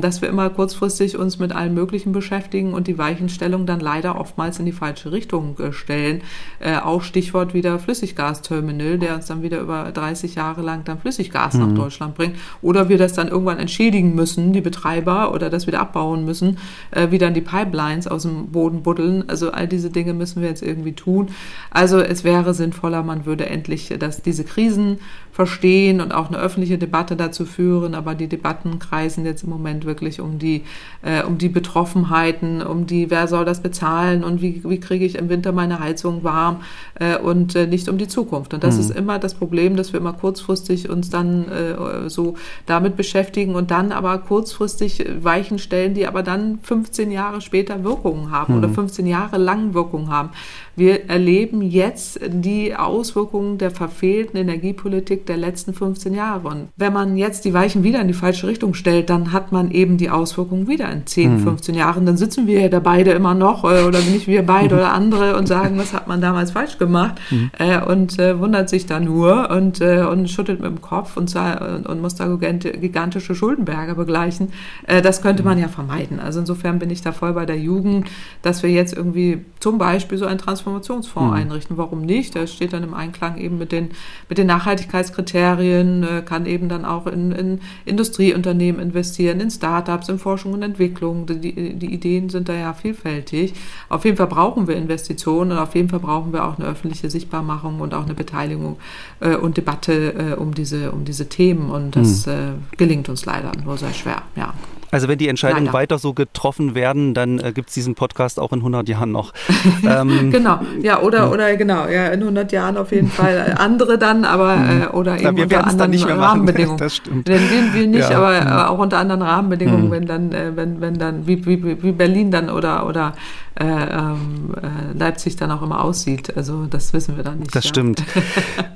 dass 0.00 0.20
wir 0.20 0.28
immer 0.28 0.50
kurzfristig 0.50 1.16
uns 1.16 1.38
mit 1.38 1.52
allen 1.52 1.74
Möglichen 1.74 2.12
beschäftigen 2.12 2.74
und 2.74 2.86
die 2.86 2.98
Weichenstellung 2.98 3.66
dann 3.66 3.80
leider 3.80 4.18
oftmals 4.20 4.58
in 4.58 4.66
die 4.66 4.72
falsche 4.72 5.12
Richtung 5.12 5.58
äh, 5.58 5.72
stellen 5.72 5.92
stellen. 5.92 6.22
Äh, 6.60 6.78
auch 6.78 7.02
Stichwort 7.02 7.54
wieder 7.54 7.78
Flüssiggasterminal, 7.78 8.98
der 8.98 9.14
uns 9.14 9.26
dann 9.26 9.42
wieder 9.42 9.60
über 9.60 9.90
30 9.92 10.34
Jahre 10.34 10.62
lang 10.62 10.84
dann 10.84 10.98
Flüssiggas 10.98 11.54
mhm. 11.54 11.60
nach 11.60 11.74
Deutschland 11.74 12.14
bringt. 12.14 12.36
Oder 12.60 12.88
wir 12.88 12.98
das 12.98 13.12
dann 13.12 13.28
irgendwann 13.28 13.58
entschädigen 13.58 14.14
müssen, 14.14 14.52
die 14.52 14.60
Betreiber, 14.60 15.32
oder 15.32 15.50
das 15.50 15.66
wieder 15.66 15.80
abbauen 15.80 16.24
müssen, 16.24 16.58
äh, 16.90 17.10
wie 17.10 17.18
dann 17.18 17.34
die 17.34 17.40
Pipelines 17.40 18.06
aus 18.06 18.22
dem 18.22 18.48
Boden 18.48 18.82
buddeln. 18.82 19.28
Also 19.28 19.50
all 19.50 19.68
diese 19.68 19.90
Dinge 19.90 20.14
müssen 20.14 20.40
wir 20.40 20.48
jetzt 20.48 20.62
irgendwie 20.62 20.92
tun. 20.92 21.28
Also 21.70 22.00
es 22.00 22.24
wäre 22.24 22.54
sinnvoller, 22.54 23.02
man 23.02 23.26
würde 23.26 23.46
endlich 23.46 23.92
dass 23.98 24.22
diese 24.22 24.44
Krisen 24.44 24.98
verstehen 25.32 26.02
und 26.02 26.12
auch 26.12 26.28
eine 26.28 26.38
öffentliche 26.38 26.76
Debatte 26.76 27.16
dazu 27.16 27.46
führen. 27.46 27.94
Aber 27.94 28.14
die 28.14 28.28
Debatten 28.28 28.78
kreisen 28.78 29.24
jetzt 29.24 29.44
im 29.44 29.50
Moment 29.50 29.86
wirklich 29.86 30.20
um 30.20 30.38
die, 30.38 30.62
äh, 31.00 31.24
um 31.24 31.38
die 31.38 31.48
Betroffenheiten, 31.48 32.62
um 32.62 32.86
die, 32.86 33.10
wer 33.10 33.26
soll 33.26 33.46
das 33.46 33.62
bezahlen 33.62 34.24
und 34.24 34.42
wie, 34.42 34.62
wie 34.64 34.78
kriege 34.78 35.06
ich 35.06 35.16
im 35.16 35.30
Winter 35.30 35.52
meine 35.52 35.80
Heizung 35.80 36.22
warm 36.22 36.60
äh, 36.96 37.16
und 37.16 37.56
äh, 37.56 37.66
nicht 37.66 37.88
um 37.88 37.96
die 37.96 38.08
Zukunft. 38.08 38.52
Und 38.52 38.62
das 38.62 38.74
mhm. 38.74 38.80
ist 38.80 38.90
immer 38.90 39.18
das 39.18 39.34
Problem, 39.34 39.74
dass 39.74 39.94
wir 39.94 40.00
immer 40.00 40.12
kurzfristig 40.12 40.90
uns 40.90 41.08
dann 41.08 41.48
äh, 41.48 42.10
so 42.10 42.34
damit 42.66 42.96
beschäftigen 42.96 43.54
und 43.54 43.70
dann 43.70 43.90
aber 43.90 44.18
kurzfristig 44.18 45.06
Weichen 45.22 45.58
stellen, 45.58 45.94
die 45.94 46.06
aber 46.06 46.22
dann 46.22 46.58
15 46.62 47.10
Jahre 47.10 47.40
später 47.40 47.84
Wirkungen 47.84 48.30
haben 48.30 48.52
mhm. 48.52 48.58
oder 48.58 48.68
15 48.68 49.06
Jahre 49.06 49.38
lang 49.38 49.72
Wirkungen 49.72 50.10
haben. 50.10 50.30
Wir 50.74 51.10
erleben 51.10 51.60
jetzt 51.60 52.18
die 52.26 52.74
Auswirkungen 52.74 53.58
der 53.58 53.70
verfehlten 53.70 54.38
Energiepolitik 54.38 55.26
der 55.26 55.36
letzten 55.36 55.74
15 55.74 56.14
Jahre. 56.14 56.48
Und 56.48 56.68
wenn 56.76 56.92
man 56.92 57.16
jetzt 57.16 57.44
die 57.44 57.52
Weichen 57.52 57.82
wieder 57.82 58.00
in 58.00 58.08
die 58.08 58.14
falsche 58.14 58.46
Richtung 58.46 58.72
stellt, 58.72 59.10
dann 59.10 59.32
hat 59.32 59.52
man 59.52 59.70
eben 59.70 59.98
die 59.98 60.08
Auswirkungen 60.08 60.68
wieder 60.68 60.90
in 60.90 61.06
10, 61.06 61.34
mhm. 61.34 61.38
15 61.40 61.74
Jahren. 61.74 62.06
Dann 62.06 62.16
sitzen 62.16 62.46
wir 62.46 62.70
da 62.70 62.80
beide 62.80 63.10
immer 63.12 63.34
noch, 63.34 63.64
äh, 63.64 63.82
oder 63.82 64.00
nicht 64.00 64.26
wir 64.26 64.46
beide 64.46 64.76
oder 64.76 64.92
andere, 64.92 65.36
und 65.36 65.46
sagen, 65.46 65.78
was 65.78 65.92
hat 65.92 66.08
man 66.08 66.20
damals 66.20 66.52
falsch 66.52 66.78
gemacht? 66.78 67.20
Mhm. 67.30 67.50
Äh, 67.58 67.82
und 67.82 68.18
äh, 68.18 68.38
wundert 68.38 68.70
sich 68.70 68.86
da 68.86 68.98
nur 68.98 69.50
und, 69.50 69.80
und 69.80 70.30
schüttelt 70.30 70.60
mit 70.60 70.70
dem 70.70 70.80
Kopf 70.80 71.16
und, 71.16 71.34
und, 71.34 72.00
muss 72.00 72.14
da 72.14 72.26
gigantische 72.36 73.34
Schuldenberge 73.34 73.94
begleichen. 73.94 74.52
Das 74.86 75.22
könnte 75.22 75.42
man 75.42 75.58
ja 75.58 75.68
vermeiden. 75.68 76.20
Also 76.20 76.40
insofern 76.40 76.78
bin 76.78 76.90
ich 76.90 77.02
da 77.02 77.12
voll 77.12 77.32
bei 77.32 77.46
der 77.46 77.58
Jugend, 77.58 78.08
dass 78.42 78.62
wir 78.62 78.70
jetzt 78.70 78.96
irgendwie 78.96 79.44
zum 79.60 79.78
Beispiel 79.78 80.18
so 80.18 80.26
ein 80.26 80.38
Transfer 80.38 80.61
Transformationsfonds 80.62 81.30
mhm. 81.30 81.36
einrichten. 81.36 81.76
Warum 81.76 82.02
nicht? 82.02 82.34
Der 82.34 82.46
steht 82.46 82.72
dann 82.72 82.82
im 82.82 82.94
Einklang 82.94 83.38
eben 83.38 83.58
mit 83.58 83.72
den, 83.72 83.90
mit 84.28 84.38
den 84.38 84.46
Nachhaltigkeitskriterien, 84.46 86.02
äh, 86.02 86.22
kann 86.22 86.46
eben 86.46 86.68
dann 86.68 86.84
auch 86.84 87.06
in, 87.06 87.32
in 87.32 87.60
Industrieunternehmen 87.84 88.80
investieren, 88.80 89.40
in 89.40 89.50
Startups, 89.50 90.08
in 90.08 90.18
Forschung 90.18 90.52
und 90.52 90.62
Entwicklung. 90.62 91.26
Die, 91.26 91.74
die 91.74 91.92
Ideen 91.92 92.28
sind 92.28 92.48
da 92.48 92.54
ja 92.54 92.72
vielfältig. 92.72 93.54
Auf 93.88 94.04
jeden 94.04 94.16
Fall 94.16 94.28
brauchen 94.28 94.66
wir 94.68 94.76
Investitionen 94.76 95.52
und 95.52 95.58
auf 95.58 95.74
jeden 95.74 95.88
Fall 95.88 96.00
brauchen 96.00 96.32
wir 96.32 96.44
auch 96.44 96.58
eine 96.58 96.68
öffentliche 96.68 97.10
Sichtbarmachung 97.10 97.80
und 97.80 97.94
auch 97.94 98.04
eine 98.04 98.14
Beteiligung 98.14 98.76
äh, 99.20 99.36
und 99.36 99.56
Debatte 99.56 100.14
äh, 100.14 100.34
um, 100.34 100.54
diese, 100.54 100.92
um 100.92 101.04
diese 101.04 101.28
Themen. 101.28 101.70
Und 101.70 101.96
das 101.96 102.26
mhm. 102.26 102.32
äh, 102.32 102.76
gelingt 102.76 103.08
uns 103.08 103.24
leider 103.24 103.52
nur 103.64 103.76
sehr 103.76 103.92
schwer. 103.92 104.22
Ja. 104.36 104.54
Also 104.92 105.08
wenn 105.08 105.16
die 105.16 105.28
Entscheidungen 105.28 105.64
Leider. 105.64 105.78
weiter 105.78 105.98
so 105.98 106.12
getroffen 106.12 106.74
werden, 106.74 107.14
dann 107.14 107.38
äh, 107.38 107.52
gibt 107.52 107.70
es 107.70 107.74
diesen 107.74 107.94
Podcast 107.94 108.38
auch 108.38 108.52
in 108.52 108.58
100 108.58 108.86
Jahren 108.90 109.10
noch. 109.10 109.32
ähm, 109.88 110.30
genau, 110.30 110.60
ja, 110.82 111.00
oder, 111.00 111.32
oder 111.32 111.56
genau, 111.56 111.88
ja, 111.88 112.08
in 112.08 112.20
100 112.20 112.52
Jahren 112.52 112.76
auf 112.76 112.92
jeden 112.92 113.08
Fall 113.08 113.54
andere 113.56 113.96
dann, 113.96 114.26
aber 114.26 114.54
mhm. 114.56 114.82
äh, 114.82 114.86
oder 114.88 115.14
eben 115.14 115.24
ja, 115.24 115.36
wir 115.36 115.44
unter 115.44 115.66
anderen 115.66 115.90
nicht 115.92 116.04
mehr 116.04 116.18
Rahmenbedingungen. 116.18 116.76
Das 116.76 116.96
stimmt. 116.96 117.26
Denn 117.26 117.40
wir, 117.40 117.72
wir 117.72 117.86
nicht, 117.86 118.10
ja. 118.10 118.18
aber 118.18 118.36
äh, 118.36 118.68
auch 118.68 118.78
unter 118.78 118.98
anderen 118.98 119.22
Rahmenbedingungen, 119.22 119.86
mhm. 119.86 119.90
wenn 119.92 120.06
dann, 120.06 120.32
äh, 120.32 120.54
wenn, 120.54 120.82
wenn 120.82 120.98
dann, 120.98 121.26
wie, 121.26 121.46
wie, 121.46 121.82
wie 121.82 121.92
Berlin 121.92 122.30
dann 122.30 122.50
oder, 122.50 122.86
oder 122.86 123.14
äh, 123.58 123.64
ähm, 123.64 124.54
äh, 124.60 124.96
Leipzig 124.96 125.36
dann 125.36 125.50
auch 125.50 125.62
immer 125.62 125.84
aussieht. 125.84 126.36
Also 126.36 126.66
das 126.66 126.92
wissen 126.92 127.16
wir 127.16 127.24
dann 127.24 127.40
nicht. 127.40 127.54
Das 127.54 127.64
ja. 127.64 127.68
stimmt. 127.68 128.02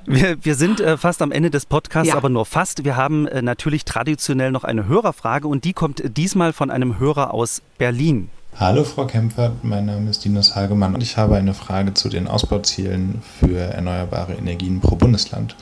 Wir, 0.09 0.37
wir 0.41 0.55
sind 0.55 0.81
äh, 0.81 0.97
fast 0.97 1.21
am 1.21 1.33
Ende 1.33 1.51
des 1.51 1.67
Podcasts, 1.67 2.11
ja. 2.11 2.17
aber 2.17 2.29
nur 2.29 2.47
fast. 2.47 2.85
Wir 2.85 2.95
haben 2.95 3.27
äh, 3.27 3.43
natürlich 3.43 3.85
traditionell 3.85 4.53
noch 4.53 4.63
eine 4.63 4.87
Hörerfrage 4.87 5.49
und 5.49 5.65
die 5.65 5.73
kommt 5.73 6.17
diesmal 6.17 6.53
von 6.53 6.71
einem 6.71 7.01
Hörer 7.01 7.35
aus 7.35 7.61
Berlin. 7.77 8.31
Hallo 8.59 8.85
Frau 8.85 9.05
Kempfert, 9.05 9.65
mein 9.65 9.87
Name 9.87 10.09
ist 10.09 10.25
Dinos 10.25 10.55
Hagemann 10.55 10.95
und 10.95 11.03
ich 11.03 11.17
habe 11.17 11.35
eine 11.35 11.55
Frage 11.55 11.93
zu 11.93 12.09
den 12.09 12.29
Ausbauzielen 12.29 13.21
für 13.41 13.59
erneuerbare 13.59 14.35
Energien 14.35 14.81
pro 14.81 14.95
Bundesland. 14.95 15.57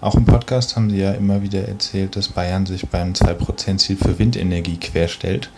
Auch 0.00 0.14
im 0.14 0.24
Podcast 0.24 0.74
haben 0.74 0.90
Sie 0.90 0.98
ja 0.98 1.12
immer 1.12 1.42
wieder 1.42 1.68
erzählt, 1.68 2.16
dass 2.16 2.28
Bayern 2.28 2.66
sich 2.66 2.88
beim 2.88 3.12
2%-Ziel 3.12 3.96
für 3.96 4.18
Windenergie 4.18 4.76
querstellt. 4.78 5.50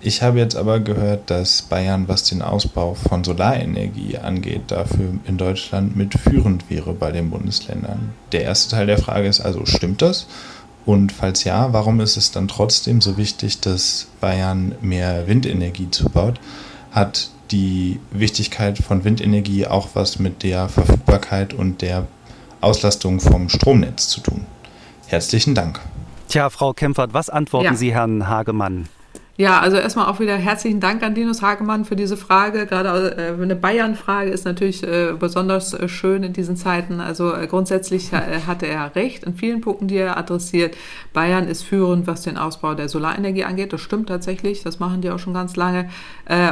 Ich 0.00 0.22
habe 0.22 0.38
jetzt 0.38 0.54
aber 0.54 0.78
gehört, 0.78 1.28
dass 1.28 1.62
Bayern, 1.62 2.06
was 2.06 2.22
den 2.24 2.40
Ausbau 2.40 2.94
von 2.94 3.24
Solarenergie 3.24 4.18
angeht, 4.18 4.62
dafür 4.68 5.14
in 5.26 5.38
Deutschland 5.38 5.96
mitführend 5.96 6.70
wäre 6.70 6.92
bei 6.92 7.10
den 7.10 7.30
Bundesländern. 7.30 8.12
Der 8.30 8.42
erste 8.42 8.76
Teil 8.76 8.86
der 8.86 8.98
Frage 8.98 9.26
ist 9.26 9.40
also, 9.40 9.66
stimmt 9.66 10.00
das? 10.00 10.28
Und 10.86 11.10
falls 11.12 11.44
ja, 11.44 11.72
warum 11.72 12.00
ist 12.00 12.16
es 12.16 12.30
dann 12.30 12.46
trotzdem 12.46 13.00
so 13.00 13.16
wichtig, 13.16 13.60
dass 13.60 14.06
Bayern 14.20 14.74
mehr 14.80 15.26
Windenergie 15.26 15.90
zubaut? 15.90 16.40
Hat 16.92 17.30
die 17.50 17.98
Wichtigkeit 18.12 18.78
von 18.78 19.04
Windenergie 19.04 19.66
auch 19.66 19.88
was 19.94 20.18
mit 20.18 20.44
der 20.44 20.68
Verfügbarkeit 20.68 21.54
und 21.54 21.82
der 21.82 22.06
Auslastung 22.60 23.20
vom 23.20 23.48
Stromnetz 23.48 24.08
zu 24.08 24.20
tun? 24.20 24.46
Herzlichen 25.08 25.54
Dank. 25.54 25.80
Tja, 26.28 26.50
Frau 26.50 26.72
Kempfert, 26.72 27.14
was 27.14 27.30
antworten 27.30 27.64
ja. 27.66 27.74
Sie 27.74 27.92
Herrn 27.92 28.28
Hagemann? 28.28 28.88
Ja, 29.40 29.60
also 29.60 29.76
erstmal 29.76 30.06
auch 30.06 30.18
wieder 30.18 30.34
herzlichen 30.34 30.80
Dank 30.80 31.00
an 31.04 31.14
Linus 31.14 31.42
Hagemann 31.42 31.84
für 31.84 31.94
diese 31.94 32.16
Frage. 32.16 32.66
Gerade 32.66 33.16
äh, 33.16 33.40
eine 33.40 33.54
Bayern-Frage 33.54 34.30
ist 34.30 34.44
natürlich 34.44 34.82
äh, 34.82 35.12
besonders 35.16 35.74
äh, 35.74 35.88
schön 35.88 36.24
in 36.24 36.32
diesen 36.32 36.56
Zeiten. 36.56 36.98
Also 36.98 37.32
grundsätzlich 37.48 38.10
hatte 38.12 38.66
er 38.66 38.96
recht 38.96 39.22
in 39.22 39.34
vielen 39.34 39.60
Punkten, 39.60 39.86
die 39.86 39.94
er 39.94 40.16
adressiert. 40.16 40.76
Bayern 41.12 41.46
ist 41.46 41.62
führend, 41.62 42.08
was 42.08 42.22
den 42.22 42.36
Ausbau 42.36 42.74
der 42.74 42.88
Solarenergie 42.88 43.44
angeht. 43.44 43.72
Das 43.72 43.80
stimmt 43.80 44.08
tatsächlich. 44.08 44.64
Das 44.64 44.80
machen 44.80 45.02
die 45.02 45.10
auch 45.10 45.20
schon 45.20 45.34
ganz 45.34 45.54
lange 45.54 45.88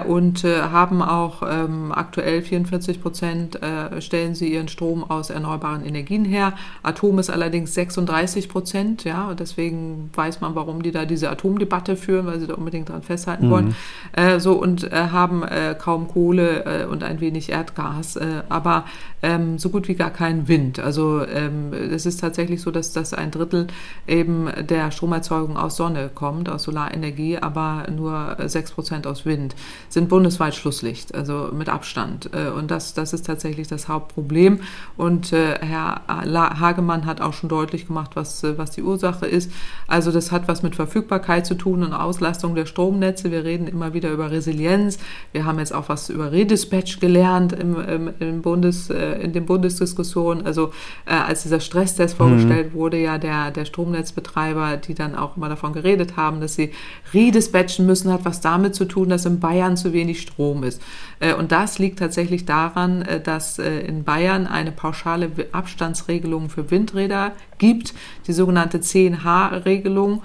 und 0.06 0.44
haben 0.44 1.02
auch 1.02 1.42
ähm, 1.42 1.90
aktuell 1.92 2.42
44 2.42 3.02
Prozent 3.02 3.58
stellen 3.98 4.34
sie 4.34 4.52
ihren 4.52 4.68
Strom 4.68 5.02
aus 5.02 5.30
erneuerbaren 5.30 5.84
Energien 5.84 6.24
her. 6.24 6.52
Atom 6.82 7.18
ist 7.18 7.30
allerdings 7.30 7.74
36 7.74 8.48
Prozent. 8.48 9.04
Ja, 9.04 9.28
und 9.28 9.40
deswegen 9.40 10.10
weiß 10.14 10.40
man, 10.40 10.54
warum 10.54 10.82
die 10.82 10.92
da 10.92 11.04
diese 11.04 11.30
Atomdebatte 11.30 11.96
führen, 11.96 12.26
weil 12.26 12.38
sie 12.38 12.46
da 12.46 12.54
unbedingt 12.54 12.75
unbedingt 12.76 12.88
daran 12.88 13.02
festhalten 13.02 13.46
mhm. 13.46 13.50
wollen. 13.50 13.76
Äh, 14.12 14.40
so 14.40 14.52
und 14.54 14.84
äh, 14.84 15.08
haben 15.10 15.42
äh, 15.42 15.74
kaum 15.78 16.08
Kohle 16.08 16.64
äh, 16.64 16.84
und 16.86 17.02
ein 17.02 17.20
wenig 17.20 17.50
Erdgas, 17.50 18.16
äh, 18.16 18.42
aber 18.48 18.84
ähm, 19.22 19.58
so 19.58 19.70
gut 19.70 19.88
wie 19.88 19.94
gar 19.94 20.10
keinen 20.10 20.48
Wind. 20.48 20.78
Also 20.78 21.24
ähm, 21.26 21.72
es 21.72 22.06
ist 22.06 22.20
tatsächlich 22.20 22.60
so, 22.60 22.70
dass 22.70 22.92
das 22.92 23.14
ein 23.14 23.30
Drittel 23.30 23.66
eben 24.06 24.48
der 24.68 24.90
Stromerzeugung 24.90 25.56
aus 25.56 25.76
Sonne 25.76 26.10
kommt, 26.14 26.48
aus 26.48 26.64
Solarenergie, 26.64 27.38
aber 27.38 27.86
nur 27.94 28.36
sechs 28.46 28.70
Prozent 28.70 29.06
aus 29.06 29.24
Wind. 29.24 29.54
Sind 29.88 30.08
bundesweit 30.08 30.54
Schlusslicht, 30.54 31.14
also 31.14 31.50
mit 31.52 31.68
Abstand. 31.68 32.30
Äh, 32.32 32.50
und 32.50 32.70
das, 32.70 32.94
das 32.94 33.12
ist 33.12 33.26
tatsächlich 33.26 33.68
das 33.68 33.88
Hauptproblem. 33.88 34.60
Und 34.96 35.32
Herr 35.32 36.02
Hagemann 36.08 37.06
hat 37.06 37.20
auch 37.20 37.32
schon 37.32 37.48
deutlich 37.48 37.86
gemacht, 37.86 38.12
was, 38.14 38.42
was 38.56 38.70
die 38.70 38.82
Ursache 38.82 39.26
ist. 39.26 39.50
Also 39.86 40.12
das 40.12 40.32
hat 40.32 40.48
was 40.48 40.62
mit 40.62 40.74
Verfügbarkeit 40.74 41.46
zu 41.46 41.54
tun 41.54 41.82
und 41.82 41.92
Auslastung 41.92 42.54
der 42.54 42.65
Stromnetze. 42.66 43.30
Wir 43.30 43.44
reden 43.44 43.66
immer 43.66 43.94
wieder 43.94 44.10
über 44.10 44.30
Resilienz. 44.30 44.98
Wir 45.32 45.44
haben 45.44 45.58
jetzt 45.58 45.74
auch 45.74 45.88
was 45.88 46.10
über 46.10 46.32
Redispatch 46.32 47.00
gelernt 47.00 47.52
im, 47.52 47.76
im, 47.80 48.10
im 48.20 48.42
Bundes, 48.42 48.90
äh, 48.90 49.22
in 49.22 49.32
den 49.32 49.46
Bundesdiskussionen. 49.46 50.46
Also 50.46 50.72
äh, 51.06 51.12
als 51.14 51.42
dieser 51.42 51.60
Stresstest 51.60 52.18
mhm. 52.18 52.24
vorgestellt 52.24 52.74
wurde, 52.74 52.98
ja 52.98 53.18
der, 53.18 53.50
der 53.50 53.64
Stromnetzbetreiber, 53.64 54.76
die 54.76 54.94
dann 54.94 55.14
auch 55.14 55.36
immer 55.36 55.48
davon 55.48 55.72
geredet 55.72 56.16
haben, 56.16 56.40
dass 56.40 56.54
sie 56.54 56.72
redispatchen 57.14 57.86
müssen, 57.86 58.12
hat 58.12 58.24
was 58.24 58.40
damit 58.40 58.74
zu 58.74 58.84
tun, 58.84 59.08
dass 59.08 59.26
in 59.26 59.40
Bayern 59.40 59.76
zu 59.76 59.92
wenig 59.92 60.20
Strom 60.20 60.62
ist. 60.62 60.80
Äh, 61.20 61.34
und 61.34 61.52
das 61.52 61.78
liegt 61.78 61.98
tatsächlich 61.98 62.44
daran, 62.44 63.02
äh, 63.02 63.20
dass 63.20 63.58
äh, 63.58 63.80
in 63.80 64.04
Bayern 64.04 64.46
eine 64.46 64.72
pauschale 64.72 65.30
Abstandsregelung 65.52 66.48
für 66.48 66.70
Windräder 66.70 67.32
gibt, 67.58 67.94
die 68.26 68.32
sogenannte 68.32 68.78
10H-Regelung, 68.78 70.22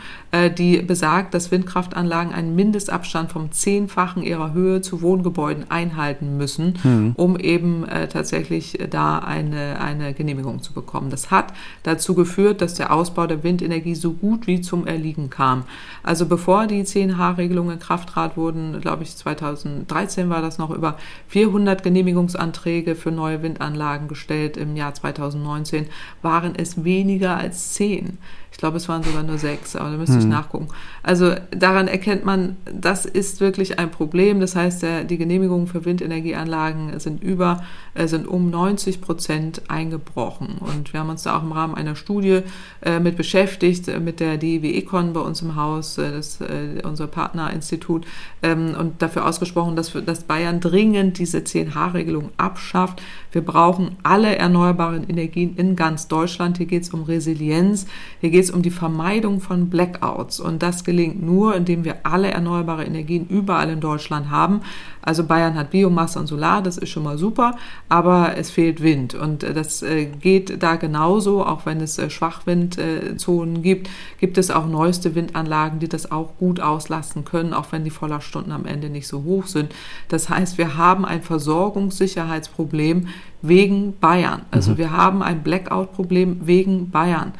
die 0.58 0.78
besagt, 0.82 1.34
dass 1.34 1.52
Windkraftanlagen 1.52 2.34
einen 2.34 2.56
Mindestabstand 2.56 3.32
vom 3.32 3.52
Zehnfachen 3.52 4.24
ihrer 4.24 4.54
Höhe 4.54 4.82
zu 4.82 5.02
Wohngebäuden 5.02 5.70
einhalten 5.70 6.38
müssen, 6.38 6.78
mhm. 6.84 7.14
um 7.16 7.38
eben 7.38 7.86
tatsächlich 8.12 8.80
da 8.90 9.20
eine, 9.20 9.80
eine 9.82 10.14
Genehmigung 10.14 10.62
zu 10.62 10.74
bekommen. 10.74 11.10
Das 11.10 11.32
hat 11.32 11.54
dazu 11.84 12.16
geführt, 12.16 12.62
dass 12.62 12.76
der 12.76 12.94
Ausbau 12.94 13.28
der 13.28 13.44
Windenergie 13.44 13.96
so 13.96 14.14
gut 14.14 14.48
wie 14.48 14.62
zum 14.62 14.88
Erliegen 14.88 15.30
kam. 15.30 15.64
Also 16.04 16.26
bevor 16.26 16.68
die 16.68 16.84
10H-Regelungen 16.84 17.74
in 17.74 17.80
Kraft 17.80 18.10
trat, 18.10 18.38
wurden, 18.38 18.80
glaube 18.82 19.04
ich, 19.04 19.16
2013 19.16 20.30
war 20.30 20.42
das 20.42 20.58
noch, 20.58 20.72
über 20.72 20.98
400 21.28 21.84
Genehmigungsanträge 21.84 22.96
für 22.96 23.12
neue 23.12 23.44
Windanlagen 23.44 24.08
gestellt. 24.08 24.58
Im 24.58 24.76
Jahr 24.76 24.94
2019 24.94 25.88
waren 26.22 26.54
es 26.56 26.84
weniger 27.22 27.38
als 27.38 27.74
10. 27.74 28.18
Ich 28.52 28.58
glaube, 28.58 28.78
es 28.78 28.90
waren 28.90 29.02
sogar 29.02 29.24
nur 29.24 29.38
sechs, 29.38 29.76
aber 29.78 29.92
da 29.92 29.98
müsste 29.98 30.16
hm. 30.16 30.22
ich 30.22 30.28
nachgucken. 30.28 30.68
Also 31.04 31.36
daran 31.52 31.88
erkennt 31.88 32.26
man, 32.26 32.58
das 32.66 33.06
ist 33.06 33.40
wirklich 33.40 33.80
ein 33.80 33.90
Problem. 33.90 34.42
Das 34.42 34.56
heißt, 34.56 34.84
der, 34.84 35.04
die 35.06 35.18
Genehmigungen 35.18 35.68
für 35.68 35.86
Windenergieanlagen 35.86 37.00
sind 37.00 37.24
über, 37.24 37.64
äh, 37.94 38.08
sind 38.08 38.28
um 38.28 38.50
90 38.50 39.00
Prozent 39.00 39.62
eingebrochen. 39.70 40.58
Und 40.60 40.92
wir 40.92 41.00
haben 41.00 41.10
uns 41.10 41.24
da 41.24 41.38
auch 41.38 41.44
im 41.44 41.54
Rahmen 41.54 41.76
einer 41.76 41.96
Studie 41.96 42.42
äh, 42.82 43.00
mit 43.00 43.16
beschäftigt, 43.16 43.88
äh, 43.88 44.00
mit 44.00 44.20
der 44.20 44.38
DIW 44.38 44.78
Econ 44.78 45.14
bei 45.14 45.22
uns 45.22 45.42
im 45.42 45.56
Haus, 45.56 45.98
äh, 45.98 46.12
das, 46.12 46.42
äh, 46.42 46.82
unser 46.84 47.08
Partnerinstitut, 47.08 48.06
ähm, 48.44 48.76
und 48.78 49.02
dafür 49.02 49.26
ausgesprochen, 49.26 49.78
dass, 49.78 49.94
dass 50.06 50.26
Bayern 50.26 50.60
dringend 50.60 51.20
diese 51.20 51.40
10H-Regelung 51.40 52.32
abschafft. 52.38 53.02
Wir 53.32 53.44
brauchen 53.44 53.96
alle 54.04 54.36
erneuerbaren 54.36 55.10
Energien 55.10 55.56
in 55.56 55.76
ganz 55.76 56.10
Deutschland. 56.10 56.58
Hier 56.58 56.66
geht 56.66 56.84
es 56.84 56.90
um 56.90 57.04
Resilienz. 57.04 57.86
Hier 58.20 58.30
geht 58.30 58.41
es 58.42 58.52
um 58.52 58.62
die 58.62 58.72
Vermeidung 58.72 59.40
von 59.40 59.70
Blackouts. 59.70 60.40
Und 60.40 60.62
das 60.62 60.84
gelingt 60.84 61.24
nur, 61.24 61.56
indem 61.56 61.84
wir 61.84 61.98
alle 62.04 62.32
erneuerbare 62.32 62.86
Energien 62.86 63.28
überall 63.28 63.70
in 63.70 63.80
Deutschland 63.80 64.30
haben. 64.30 64.62
Also 65.02 65.24
Bayern 65.24 65.56
hat 65.56 65.72
Biomasse 65.72 66.20
und 66.20 66.28
Solar, 66.28 66.62
das 66.62 66.78
ist 66.78 66.90
schon 66.90 67.04
mal 67.04 67.18
super, 67.18 67.56
aber 67.90 68.38
es 68.38 68.52
fehlt 68.52 68.82
Wind. 68.84 69.16
Und 69.16 69.44
äh, 69.44 69.54
das 69.54 69.82
äh, 69.82 70.06
geht 70.06 70.62
da 70.62 70.76
genauso, 70.76 71.46
auch 71.46 71.66
wenn 71.66 71.82
es 71.82 71.98
äh, 71.98 72.10
Schwachwindzonen 72.10 73.62
gibt, 73.62 73.90
gibt 74.20 74.38
es 74.38 74.52
auch 74.52 74.68
neueste 74.68 75.16
Windanlagen, 75.16 75.80
die 75.80 75.90
das 75.90 76.12
auch 76.12 76.38
gut 76.38 76.60
auslasten 76.60 77.26
können, 77.26 77.54
auch 77.54 77.72
wenn 77.72 77.84
die 77.84 77.90
Vollerstunden 77.90 78.52
am 78.52 78.66
Ende 78.66 78.90
nicht 78.90 79.08
so 79.08 79.24
hoch 79.24 79.48
sind. 79.48 79.74
Das 80.10 80.30
heißt, 80.30 80.58
wir 80.58 80.78
haben 80.78 81.06
ein 81.06 81.24
Versorgungssicherheitsproblem 81.24 83.08
wegen 83.42 83.98
Bayern. 84.00 84.44
Also 84.52 84.74
mhm. 84.74 84.78
wir 84.78 84.92
haben 84.92 85.24
ein 85.24 85.42
Blackout-Problem 85.42 86.42
wegen 86.44 86.92
Bayern. 86.92 87.34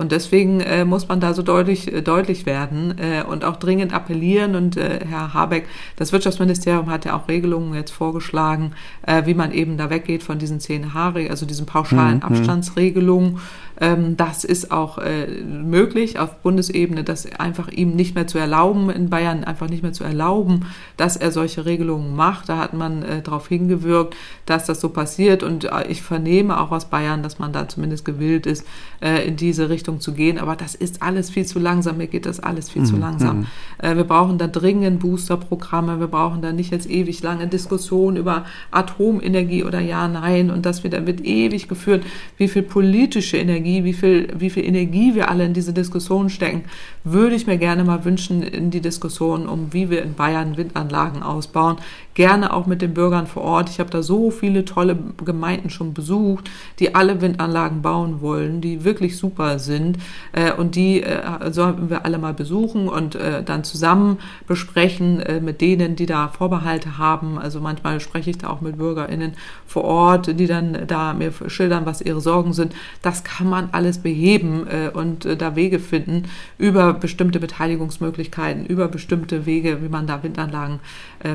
Und 0.00 0.10
deswegen 0.10 0.33
deswegen 0.34 0.60
äh, 0.60 0.84
muss 0.84 1.06
man 1.06 1.20
da 1.20 1.32
so 1.32 1.42
deutlich, 1.42 1.92
äh, 1.92 2.02
deutlich 2.02 2.44
werden 2.44 2.96
äh, 2.98 3.22
und 3.22 3.44
auch 3.44 3.56
dringend 3.56 3.94
appellieren. 3.94 4.56
Und 4.56 4.76
äh, 4.76 5.00
Herr 5.08 5.32
Habeck, 5.32 5.66
das 5.94 6.12
Wirtschaftsministerium 6.12 6.90
hat 6.90 7.04
ja 7.04 7.16
auch 7.16 7.28
Regelungen 7.28 7.74
jetzt 7.74 7.92
vorgeschlagen, 7.92 8.72
äh, 9.06 9.26
wie 9.26 9.34
man 9.34 9.52
eben 9.52 9.76
da 9.76 9.90
weggeht 9.90 10.24
von 10.24 10.38
diesen 10.38 10.58
10 10.58 10.92
Haare, 10.92 11.30
also 11.30 11.46
diesen 11.46 11.66
pauschalen 11.66 12.16
mhm. 12.16 12.22
Abstandsregelungen. 12.22 13.38
Ähm, 13.80 14.16
das 14.16 14.44
ist 14.44 14.70
auch 14.70 14.98
äh, 14.98 15.26
möglich 15.26 16.18
auf 16.18 16.42
Bundesebene, 16.42 17.02
das 17.02 17.26
einfach 17.38 17.68
ihm 17.68 17.96
nicht 17.96 18.14
mehr 18.14 18.26
zu 18.26 18.38
erlauben, 18.38 18.90
in 18.90 19.10
Bayern 19.10 19.44
einfach 19.44 19.68
nicht 19.68 19.82
mehr 19.82 19.92
zu 19.92 20.04
erlauben, 20.04 20.66
dass 20.96 21.16
er 21.16 21.32
solche 21.32 21.66
Regelungen 21.66 22.14
macht. 22.14 22.48
Da 22.48 22.58
hat 22.58 22.72
man 22.72 23.02
äh, 23.02 23.22
darauf 23.22 23.48
hingewirkt, 23.48 24.14
dass 24.46 24.66
das 24.66 24.80
so 24.80 24.90
passiert. 24.90 25.42
Und 25.42 25.64
äh, 25.64 25.86
ich 25.88 26.02
vernehme 26.02 26.60
auch 26.60 26.70
aus 26.70 26.84
Bayern, 26.84 27.22
dass 27.22 27.38
man 27.38 27.52
da 27.52 27.68
zumindest 27.68 28.04
gewillt 28.04 28.46
ist, 28.46 28.64
äh, 29.02 29.26
in 29.26 29.36
diese 29.36 29.68
Richtung 29.68 30.00
zu 30.00 30.12
gehen. 30.12 30.23
Aber 30.32 30.56
das 30.56 30.74
ist 30.74 31.02
alles 31.02 31.30
viel 31.30 31.46
zu 31.46 31.58
langsam. 31.58 31.98
Mir 31.98 32.06
geht 32.06 32.26
das 32.26 32.40
alles 32.40 32.70
viel 32.70 32.82
mhm. 32.82 32.86
zu 32.86 32.96
langsam. 32.96 33.38
Mhm. 33.38 33.46
Äh, 33.78 33.96
wir 33.96 34.04
brauchen 34.04 34.38
da 34.38 34.46
dringend 34.46 35.00
Boosterprogramme. 35.00 36.00
Wir 36.00 36.06
brauchen 36.06 36.42
da 36.42 36.52
nicht 36.52 36.72
jetzt 36.72 36.88
ewig 36.88 37.22
lange 37.22 37.46
Diskussionen 37.46 38.16
über 38.16 38.44
Atomenergie 38.70 39.64
oder 39.64 39.80
ja, 39.80 40.08
nein. 40.08 40.50
Und 40.50 40.66
das 40.66 40.84
wird, 40.84 41.06
wird 41.06 41.24
ewig 41.24 41.68
geführt, 41.68 42.04
wie 42.36 42.48
viel 42.48 42.62
politische 42.62 43.36
Energie, 43.36 43.84
wie 43.84 43.92
viel, 43.92 44.28
wie 44.36 44.50
viel 44.50 44.64
Energie 44.64 45.14
wir 45.14 45.30
alle 45.30 45.44
in 45.44 45.54
diese 45.54 45.72
Diskussion 45.72 46.30
stecken, 46.30 46.64
würde 47.04 47.36
ich 47.36 47.46
mir 47.46 47.58
gerne 47.58 47.84
mal 47.84 48.04
wünschen 48.04 48.42
in 48.42 48.70
die 48.70 48.80
Diskussion 48.80 49.46
um, 49.46 49.72
wie 49.72 49.90
wir 49.90 50.02
in 50.02 50.14
Bayern 50.14 50.56
Windanlagen 50.56 51.22
ausbauen 51.22 51.76
gerne 52.14 52.52
auch 52.52 52.66
mit 52.66 52.80
den 52.80 52.94
Bürgern 52.94 53.26
vor 53.26 53.42
Ort. 53.42 53.68
Ich 53.68 53.80
habe 53.80 53.90
da 53.90 54.02
so 54.02 54.30
viele 54.30 54.64
tolle 54.64 54.96
Gemeinden 55.24 55.68
schon 55.70 55.94
besucht, 55.94 56.50
die 56.78 56.94
alle 56.94 57.20
Windanlagen 57.20 57.82
bauen 57.82 58.20
wollen, 58.20 58.60
die 58.60 58.84
wirklich 58.84 59.16
super 59.18 59.58
sind 59.58 59.98
äh, 60.32 60.52
und 60.52 60.76
die 60.76 61.02
äh, 61.02 61.52
sollten 61.52 61.90
wir 61.90 62.04
alle 62.04 62.18
mal 62.18 62.34
besuchen 62.34 62.88
und 62.88 63.16
äh, 63.16 63.42
dann 63.42 63.64
zusammen 63.64 64.18
besprechen 64.46 65.20
äh, 65.20 65.40
mit 65.40 65.60
denen, 65.60 65.96
die 65.96 66.06
da 66.06 66.28
Vorbehalte 66.28 66.98
haben. 66.98 67.38
Also 67.38 67.60
manchmal 67.60 68.00
spreche 68.00 68.30
ich 68.30 68.38
da 68.38 68.48
auch 68.48 68.60
mit 68.60 68.78
BürgerInnen 68.78 69.32
vor 69.66 69.84
Ort, 69.84 70.38
die 70.38 70.46
dann 70.46 70.86
da 70.86 71.12
mir 71.12 71.32
schildern, 71.48 71.84
was 71.84 72.00
ihre 72.00 72.20
Sorgen 72.20 72.52
sind. 72.52 72.74
Das 73.02 73.24
kann 73.24 73.48
man 73.48 73.68
alles 73.72 73.98
beheben 73.98 74.66
äh, 74.68 74.90
und 74.90 75.24
äh, 75.24 75.36
da 75.36 75.56
Wege 75.56 75.80
finden 75.80 76.24
über 76.58 76.94
bestimmte 76.94 77.40
Beteiligungsmöglichkeiten, 77.40 78.66
über 78.66 78.86
bestimmte 78.88 79.46
Wege, 79.46 79.82
wie 79.82 79.88
man 79.88 80.06
da 80.06 80.22
Windanlagen 80.22 80.80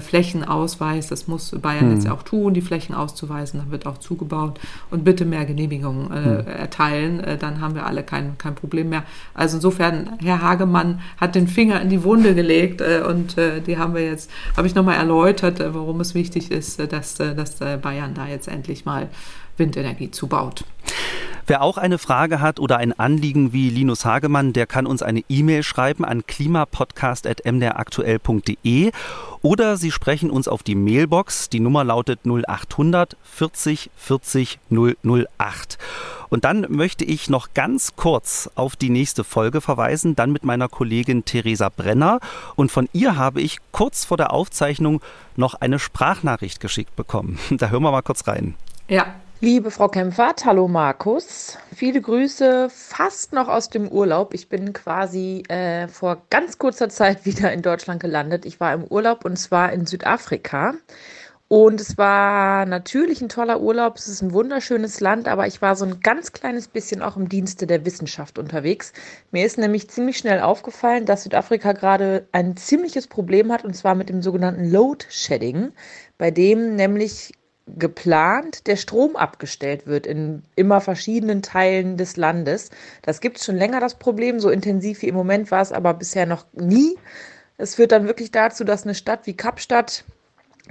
Flächen 0.01 0.43
aus 0.43 0.68
Ausweis. 0.69 1.07
Das 1.07 1.27
muss 1.27 1.51
Bayern 1.51 1.89
hm. 1.89 1.93
jetzt 1.95 2.09
auch 2.09 2.23
tun, 2.23 2.53
die 2.53 2.61
Flächen 2.61 2.93
auszuweisen. 2.93 3.59
Dann 3.59 3.71
wird 3.71 3.85
auch 3.85 3.97
zugebaut. 3.97 4.59
Und 4.91 5.03
bitte 5.03 5.25
mehr 5.25 5.45
Genehmigungen 5.45 6.11
äh, 6.11 6.15
hm. 6.15 6.47
erteilen. 6.47 7.19
Äh, 7.21 7.37
dann 7.37 7.59
haben 7.59 7.75
wir 7.75 7.85
alle 7.85 8.03
kein, 8.03 8.37
kein 8.37 8.55
Problem 8.55 8.89
mehr. 8.89 9.03
Also 9.33 9.57
insofern, 9.57 10.11
Herr 10.21 10.41
Hagemann 10.41 11.01
hat 11.17 11.35
den 11.35 11.47
Finger 11.47 11.81
in 11.81 11.89
die 11.89 12.03
Wunde 12.03 12.35
gelegt 12.35 12.81
äh, 12.81 13.01
und 13.07 13.37
äh, 13.37 13.61
die 13.61 13.77
haben 13.77 13.95
wir 13.95 14.05
jetzt, 14.05 14.29
habe 14.55 14.67
ich 14.67 14.75
nochmal 14.75 14.95
erläutert, 14.95 15.59
äh, 15.59 15.73
warum 15.73 16.01
es 16.01 16.13
wichtig 16.13 16.51
ist, 16.51 16.79
äh, 16.79 16.87
dass, 16.87 17.15
dass 17.15 17.55
Bayern 17.81 18.13
da 18.13 18.27
jetzt 18.27 18.47
endlich 18.47 18.85
mal 18.85 19.09
Windenergie 19.59 20.11
zubaut. 20.11 20.63
Wer 21.49 21.61
auch 21.63 21.77
eine 21.79 21.97
Frage 21.97 22.39
hat 22.41 22.59
oder 22.59 22.77
ein 22.77 22.93
Anliegen 22.99 23.53
wie 23.53 23.71
Linus 23.71 24.05
Hagemann, 24.05 24.53
der 24.53 24.67
kann 24.67 24.85
uns 24.85 25.01
eine 25.01 25.23
E-Mail 25.29 25.63
schreiben 25.63 26.05
an 26.05 26.27
klimapodcast.mdraktuell.de 26.27 28.91
oder 29.41 29.77
Sie 29.77 29.89
sprechen 29.89 30.29
uns 30.29 30.47
auf 30.47 30.61
die 30.61 30.75
Mailbox. 30.75 31.49
Die 31.49 31.59
Nummer 31.59 31.83
lautet 31.83 32.19
0800 32.23 33.17
40 33.23 33.89
40 33.95 34.59
008. 34.69 35.79
Und 36.29 36.45
dann 36.45 36.67
möchte 36.69 37.03
ich 37.03 37.31
noch 37.31 37.55
ganz 37.55 37.95
kurz 37.95 38.51
auf 38.53 38.75
die 38.75 38.91
nächste 38.91 39.23
Folge 39.23 39.59
verweisen, 39.59 40.15
dann 40.15 40.31
mit 40.31 40.43
meiner 40.43 40.69
Kollegin 40.69 41.25
Theresa 41.25 41.69
Brenner. 41.69 42.19
Und 42.57 42.71
von 42.71 42.87
ihr 42.93 43.17
habe 43.17 43.41
ich 43.41 43.57
kurz 43.71 44.05
vor 44.05 44.17
der 44.17 44.33
Aufzeichnung 44.33 45.01
noch 45.35 45.55
eine 45.55 45.79
Sprachnachricht 45.79 46.59
geschickt 46.59 46.95
bekommen. 46.95 47.39
Da 47.49 47.69
hören 47.69 47.81
wir 47.81 47.91
mal 47.91 48.03
kurz 48.03 48.27
rein. 48.27 48.53
Ja, 48.87 49.15
Liebe 49.41 49.71
Frau 49.71 49.87
Kempfert, 49.87 50.43
hallo 50.43 50.67
Markus. 50.67 51.57
Viele 51.73 52.01
Grüße 52.01 52.69
fast 52.69 53.31
noch 53.31 53.47
aus 53.47 53.69
dem 53.69 53.87
Urlaub. 53.87 54.33
Ich 54.33 54.49
bin 54.49 54.73
quasi 54.73 55.43
äh, 55.47 55.87
vor 55.87 56.23
ganz 56.29 56.57
kurzer 56.57 56.89
Zeit 56.89 57.23
wieder 57.25 57.53
in 57.53 57.61
Deutschland 57.61 58.01
gelandet. 58.01 58.45
Ich 58.45 58.59
war 58.59 58.73
im 58.73 58.83
Urlaub 58.83 59.23
und 59.23 59.37
zwar 59.37 59.71
in 59.71 59.85
Südafrika. 59.85 60.73
Und 61.47 61.79
es 61.79 61.97
war 61.97 62.65
natürlich 62.65 63.21
ein 63.21 63.29
toller 63.29 63.61
Urlaub. 63.61 63.95
Es 63.97 64.09
ist 64.09 64.21
ein 64.21 64.33
wunderschönes 64.33 64.99
Land, 64.99 65.29
aber 65.29 65.47
ich 65.47 65.61
war 65.61 65.77
so 65.77 65.85
ein 65.85 66.01
ganz 66.01 66.33
kleines 66.33 66.67
bisschen 66.67 67.01
auch 67.01 67.15
im 67.15 67.29
Dienste 67.29 67.65
der 67.65 67.85
Wissenschaft 67.85 68.39
unterwegs. 68.39 68.91
Mir 69.31 69.45
ist 69.45 69.57
nämlich 69.57 69.89
ziemlich 69.89 70.17
schnell 70.17 70.41
aufgefallen, 70.41 71.05
dass 71.05 71.23
Südafrika 71.23 71.71
gerade 71.71 72.27
ein 72.33 72.57
ziemliches 72.57 73.07
Problem 73.07 73.53
hat 73.53 73.63
und 73.63 73.73
zwar 73.73 73.95
mit 73.95 74.09
dem 74.09 74.21
sogenannten 74.21 74.69
Load 74.69 75.05
Shedding, 75.09 75.71
bei 76.17 76.29
dem 76.29 76.75
nämlich 76.75 77.31
geplant 77.77 78.67
der 78.67 78.75
Strom 78.75 79.15
abgestellt 79.15 79.87
wird 79.87 80.07
in 80.07 80.43
immer 80.55 80.81
verschiedenen 80.81 81.41
Teilen 81.41 81.97
des 81.97 82.17
Landes. 82.17 82.69
Das 83.01 83.21
gibt 83.21 83.37
es 83.37 83.45
schon 83.45 83.57
länger, 83.57 83.79
das 83.79 83.95
Problem. 83.95 84.39
So 84.39 84.49
intensiv 84.49 85.01
wie 85.01 85.07
im 85.07 85.15
Moment 85.15 85.51
war 85.51 85.61
es 85.61 85.71
aber 85.71 85.93
bisher 85.93 86.25
noch 86.25 86.45
nie. 86.53 86.97
Es 87.57 87.75
führt 87.75 87.91
dann 87.91 88.07
wirklich 88.07 88.31
dazu, 88.31 88.63
dass 88.63 88.83
eine 88.83 88.95
Stadt 88.95 89.27
wie 89.27 89.35
Kapstadt 89.35 90.05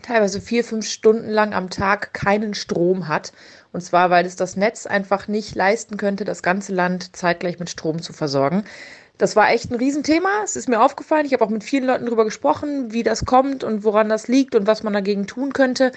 teilweise 0.02 0.40
vier, 0.40 0.64
fünf 0.64 0.86
Stunden 0.86 1.28
lang 1.28 1.52
am 1.52 1.70
Tag 1.70 2.14
keinen 2.14 2.54
Strom 2.54 3.08
hat. 3.08 3.32
Und 3.72 3.82
zwar, 3.82 4.10
weil 4.10 4.26
es 4.26 4.36
das 4.36 4.56
Netz 4.56 4.86
einfach 4.86 5.28
nicht 5.28 5.54
leisten 5.54 5.96
könnte, 5.96 6.24
das 6.24 6.42
ganze 6.42 6.72
Land 6.72 7.16
zeitgleich 7.16 7.58
mit 7.58 7.70
Strom 7.70 8.00
zu 8.00 8.12
versorgen. 8.12 8.64
Das 9.18 9.34
war 9.34 9.50
echt 9.50 9.70
ein 9.70 9.74
Riesenthema. 9.74 10.42
Es 10.44 10.54
ist 10.54 10.68
mir 10.68 10.80
aufgefallen. 10.80 11.26
Ich 11.26 11.32
habe 11.32 11.44
auch 11.44 11.50
mit 11.50 11.64
vielen 11.64 11.84
Leuten 11.84 12.06
darüber 12.06 12.24
gesprochen, 12.24 12.92
wie 12.92 13.02
das 13.02 13.24
kommt 13.24 13.64
und 13.64 13.82
woran 13.82 14.08
das 14.08 14.28
liegt 14.28 14.54
und 14.54 14.66
was 14.66 14.84
man 14.84 14.92
dagegen 14.92 15.26
tun 15.26 15.52
könnte. 15.52 15.90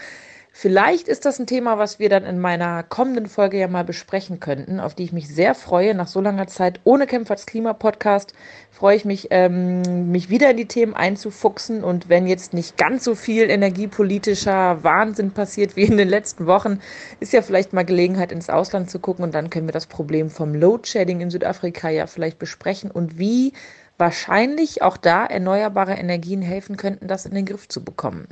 Vielleicht 0.54 1.08
ist 1.08 1.24
das 1.24 1.40
ein 1.40 1.48
Thema, 1.48 1.78
was 1.78 1.98
wir 1.98 2.10
dann 2.10 2.26
in 2.26 2.38
meiner 2.38 2.84
kommenden 2.84 3.28
Folge 3.28 3.58
ja 3.58 3.70
mal 3.70 3.86
besprechen 3.86 4.42
könnten, 4.42 4.82
auf 4.82 4.94
die 4.94 5.06
ich 5.06 5.14
mich 5.14 5.30
sehr 5.30 5.56
freue. 5.56 5.96
Nach 5.96 6.08
so 6.08 6.20
langer 6.20 6.46
Zeit 6.48 6.82
ohne 6.84 7.08
Kämpferts 7.08 7.46
Klima-Podcast 7.46 8.34
freue 8.70 8.98
ich 8.98 9.06
mich, 9.06 9.30
ähm, 9.32 10.12
mich 10.12 10.30
wieder 10.30 10.52
in 10.52 10.58
die 10.58 10.68
Themen 10.68 10.94
einzufuchsen. 10.94 11.86
Und 11.86 12.10
wenn 12.10 12.28
jetzt 12.28 12.54
nicht 12.54 12.76
ganz 12.76 13.06
so 13.06 13.16
viel 13.16 13.50
energiepolitischer 13.50 14.84
Wahnsinn 14.84 15.32
passiert 15.32 15.78
wie 15.78 15.84
in 15.84 15.96
den 15.96 16.10
letzten 16.10 16.46
Wochen, 16.48 16.80
ist 17.22 17.32
ja 17.32 17.42
vielleicht 17.42 17.72
mal 17.72 17.86
Gelegenheit, 17.86 18.34
ins 18.34 18.50
Ausland 18.50 18.92
zu 18.92 19.00
gucken. 19.00 19.24
Und 19.24 19.34
dann 19.34 19.50
können 19.50 19.70
wir 19.70 19.74
das 19.74 19.88
Problem 19.88 20.30
vom 20.30 20.54
Load-Shedding 20.54 21.22
in 21.22 21.30
Südafrika 21.30 21.90
ja 21.90 22.08
vielleicht 22.08 22.40
besprechen 22.40 22.92
und 22.92 23.18
wie 23.18 23.54
wahrscheinlich 23.98 24.82
auch 24.82 24.98
da 24.98 25.26
erneuerbare 25.26 25.94
Energien 25.94 26.42
helfen 26.42 26.76
könnten, 26.76 27.08
das 27.08 27.26
in 27.26 27.36
den 27.36 27.46
Griff 27.46 27.70
zu 27.70 27.84
bekommen. 27.84 28.28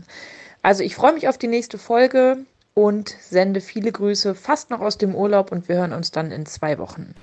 Also 0.70 0.84
ich 0.84 0.94
freue 0.94 1.14
mich 1.14 1.28
auf 1.28 1.40
die 1.40 1.48
nächste 1.48 1.80
Folge 1.80 2.46
und 2.76 3.16
sende 3.22 3.60
viele 3.60 3.92
Grüße 3.92 4.36
fast 4.36 4.70
noch 4.70 4.82
aus 4.82 5.00
dem 5.00 5.16
Urlaub 5.16 5.52
und 5.52 5.68
wir 5.68 5.78
hören 5.78 5.94
uns 5.94 6.12
dann 6.12 6.32
in 6.32 6.46
zwei 6.46 6.78
Wochen. 6.78 7.16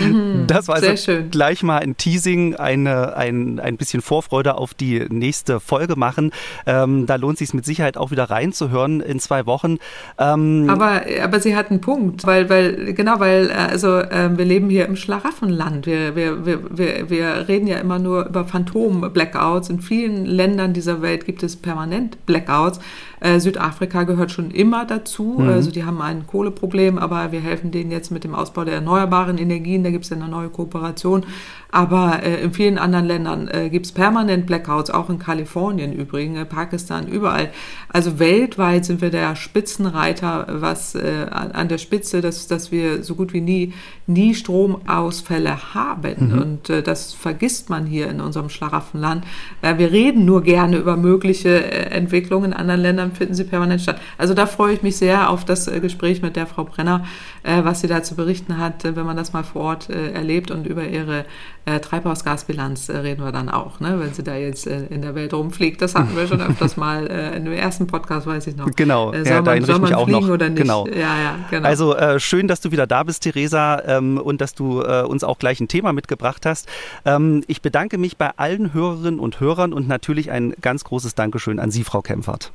Mhm. 0.00 0.46
das 0.46 0.68
war 0.68 0.76
also 0.76 0.96
schön. 0.96 1.30
gleich 1.30 1.62
mal 1.62 1.78
ein 1.78 1.96
Teasing, 1.96 2.54
eine, 2.54 3.16
ein, 3.16 3.58
ein 3.60 3.76
bisschen 3.76 4.02
Vorfreude 4.02 4.56
auf 4.56 4.74
die 4.74 5.06
nächste 5.08 5.60
Folge 5.60 5.96
machen. 5.96 6.32
Ähm, 6.66 7.06
da 7.06 7.16
lohnt 7.16 7.38
sich 7.38 7.52
mit 7.54 7.64
Sicherheit 7.64 7.96
auch 7.96 8.10
wieder 8.10 8.24
reinzuhören 8.24 9.00
in 9.00 9.20
zwei 9.20 9.46
Wochen. 9.46 9.78
Ähm, 10.18 10.68
aber, 10.68 11.02
aber 11.22 11.40
sie 11.40 11.56
hat 11.56 11.70
einen 11.70 11.80
Punkt, 11.80 12.26
weil, 12.26 12.48
weil 12.48 12.94
genau, 12.94 13.20
weil 13.20 13.50
also 13.50 13.98
äh, 13.98 14.36
wir 14.36 14.44
leben 14.44 14.70
hier 14.70 14.86
im 14.86 14.96
Schlaraffenland. 14.96 15.86
Wir, 15.86 16.14
wir, 16.14 16.46
wir, 16.46 16.78
wir, 16.78 17.10
wir 17.10 17.48
reden 17.48 17.66
ja 17.66 17.78
immer 17.78 17.98
nur 17.98 18.26
über 18.26 18.44
Phantom-Blackouts. 18.44 19.70
In 19.70 19.80
vielen 19.80 20.24
Ländern 20.26 20.72
dieser 20.72 21.02
Welt 21.02 21.24
gibt 21.24 21.42
es 21.42 21.56
permanent 21.56 22.24
Blackouts. 22.26 22.80
Äh, 23.20 23.40
Südafrika 23.40 24.04
gehört 24.04 24.30
schon 24.30 24.50
immer 24.50 24.84
dazu. 24.84 25.36
Mhm. 25.38 25.48
Also 25.48 25.70
die 25.70 25.84
haben 25.84 26.00
ein 26.00 26.26
Kohleproblem, 26.26 26.98
aber 26.98 27.32
wir 27.32 27.40
helfen 27.40 27.70
denen 27.70 27.90
jetzt 27.90 28.10
mit 28.10 28.24
dem 28.24 28.34
Ausbau 28.34 28.64
der 28.64 28.74
erneuerbaren 28.74 29.38
Energien. 29.38 29.84
Da 29.84 29.90
gibt 29.90 30.04
es 30.04 30.10
ja 30.10 30.16
eine 30.16 30.28
neue 30.28 30.48
Kooperation. 30.48 31.24
Aber 31.70 32.22
äh, 32.22 32.42
in 32.42 32.52
vielen 32.52 32.78
anderen 32.78 33.04
Ländern 33.04 33.48
äh, 33.48 33.68
gibt 33.68 33.86
es 33.86 33.92
permanent 33.92 34.46
Blackouts, 34.46 34.90
auch 34.90 35.10
in 35.10 35.18
Kalifornien 35.18 35.92
übrigens, 35.92 36.38
äh, 36.38 36.44
Pakistan, 36.46 37.06
überall. 37.06 37.50
Also 37.90 38.18
weltweit 38.18 38.86
sind 38.86 39.02
wir 39.02 39.10
der 39.10 39.36
Spitzenreiter, 39.36 40.46
was 40.48 40.94
äh, 40.94 41.26
an 41.30 41.68
der 41.68 41.78
Spitze, 41.78 42.22
dass, 42.22 42.46
dass 42.46 42.72
wir 42.72 43.02
so 43.02 43.14
gut 43.14 43.34
wie 43.34 43.42
nie, 43.42 43.74
nie 44.06 44.34
Stromausfälle 44.34 45.74
haben. 45.74 46.30
Mhm. 46.32 46.38
Und 46.38 46.86
das 46.86 47.12
vergisst 47.12 47.68
man 47.70 47.86
hier 47.86 48.08
in 48.08 48.20
unserem 48.20 48.48
Schlaraffenland. 48.48 49.24
Wir 49.62 49.92
reden 49.92 50.24
nur 50.24 50.42
gerne 50.42 50.76
über 50.76 50.96
mögliche 50.96 51.70
Entwicklungen. 51.90 52.52
In 52.52 52.56
anderen 52.56 52.80
Ländern 52.80 53.07
finden 53.12 53.34
sie 53.34 53.44
permanent 53.44 53.80
statt. 53.80 54.00
Also 54.16 54.34
da 54.34 54.46
freue 54.46 54.74
ich 54.74 54.82
mich 54.82 54.96
sehr 54.96 55.30
auf 55.30 55.44
das 55.44 55.68
äh, 55.68 55.80
Gespräch 55.80 56.22
mit 56.22 56.36
der 56.36 56.46
Frau 56.46 56.64
Brenner, 56.64 57.04
äh, 57.42 57.64
was 57.64 57.80
sie 57.80 57.86
da 57.86 58.02
zu 58.02 58.14
berichten 58.14 58.58
hat, 58.58 58.84
äh, 58.84 58.96
wenn 58.96 59.06
man 59.06 59.16
das 59.16 59.32
mal 59.32 59.44
vor 59.44 59.62
Ort 59.62 59.90
äh, 59.90 60.12
erlebt 60.12 60.50
und 60.50 60.66
über 60.66 60.86
ihre 60.86 61.24
äh, 61.64 61.80
Treibhausgasbilanz 61.80 62.88
äh, 62.88 62.96
reden 62.98 63.22
wir 63.22 63.32
dann 63.32 63.48
auch, 63.48 63.80
ne? 63.80 64.00
wenn 64.00 64.14
sie 64.14 64.22
da 64.22 64.36
jetzt 64.36 64.66
äh, 64.66 64.86
in 64.86 65.02
der 65.02 65.14
Welt 65.14 65.34
rumfliegt. 65.34 65.82
Das 65.82 65.94
hatten 65.94 66.16
wir 66.16 66.26
schon 66.26 66.40
öfters 66.40 66.76
mal 66.78 67.06
äh, 67.06 67.36
in 67.36 67.44
dem 67.44 67.52
ersten 67.52 67.86
Podcast, 67.86 68.26
weiß 68.26 68.46
ich 68.46 68.56
noch. 68.56 68.70
Genau, 68.74 69.12
soll 69.12 69.26
ja, 69.26 69.42
man, 69.42 69.58
ich 69.58 69.66
mich 69.66 69.94
auch 69.94 70.06
noch. 70.06 70.28
Oder 70.28 70.48
nicht? 70.48 70.62
Genau. 70.62 70.86
Ja, 70.86 70.94
ja, 70.94 71.34
genau. 71.50 71.68
Also 71.68 71.94
schön, 72.18 72.48
dass 72.48 72.60
du 72.60 72.70
wieder 72.70 72.86
da 72.86 73.02
bist, 73.02 73.22
Theresa, 73.22 73.82
ähm, 73.86 74.18
und 74.18 74.40
dass 74.40 74.54
du 74.54 74.82
uns 74.82 75.24
auch 75.24 75.38
gleich 75.38 75.60
ein 75.60 75.68
Thema 75.68 75.92
mitgebracht 75.92 76.46
hast. 76.46 76.68
Ähm, 77.04 77.44
ich 77.46 77.62
bedanke 77.62 77.98
mich 77.98 78.16
bei 78.16 78.30
allen 78.36 78.72
Hörerinnen 78.72 79.20
und 79.20 79.40
Hörern 79.40 79.72
und 79.72 79.88
natürlich 79.88 80.30
ein 80.30 80.54
ganz 80.60 80.84
großes 80.84 81.14
Dankeschön 81.14 81.58
an 81.58 81.70
Sie, 81.70 81.84
Frau 81.84 82.02
Kempfert. 82.02 82.52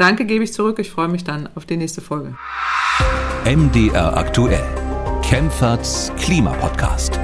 Danke, 0.00 0.24
gebe 0.24 0.42
ich 0.42 0.54
zurück. 0.54 0.78
Ich 0.78 0.90
freue 0.90 1.08
mich 1.08 1.24
dann 1.24 1.46
auf 1.54 1.66
die 1.66 1.76
nächste 1.76 2.00
Folge. 2.00 2.34
MDR 3.44 4.16
aktuell. 4.16 4.64
Kempferts 5.22 6.10
Klimapodcast. 6.16 7.19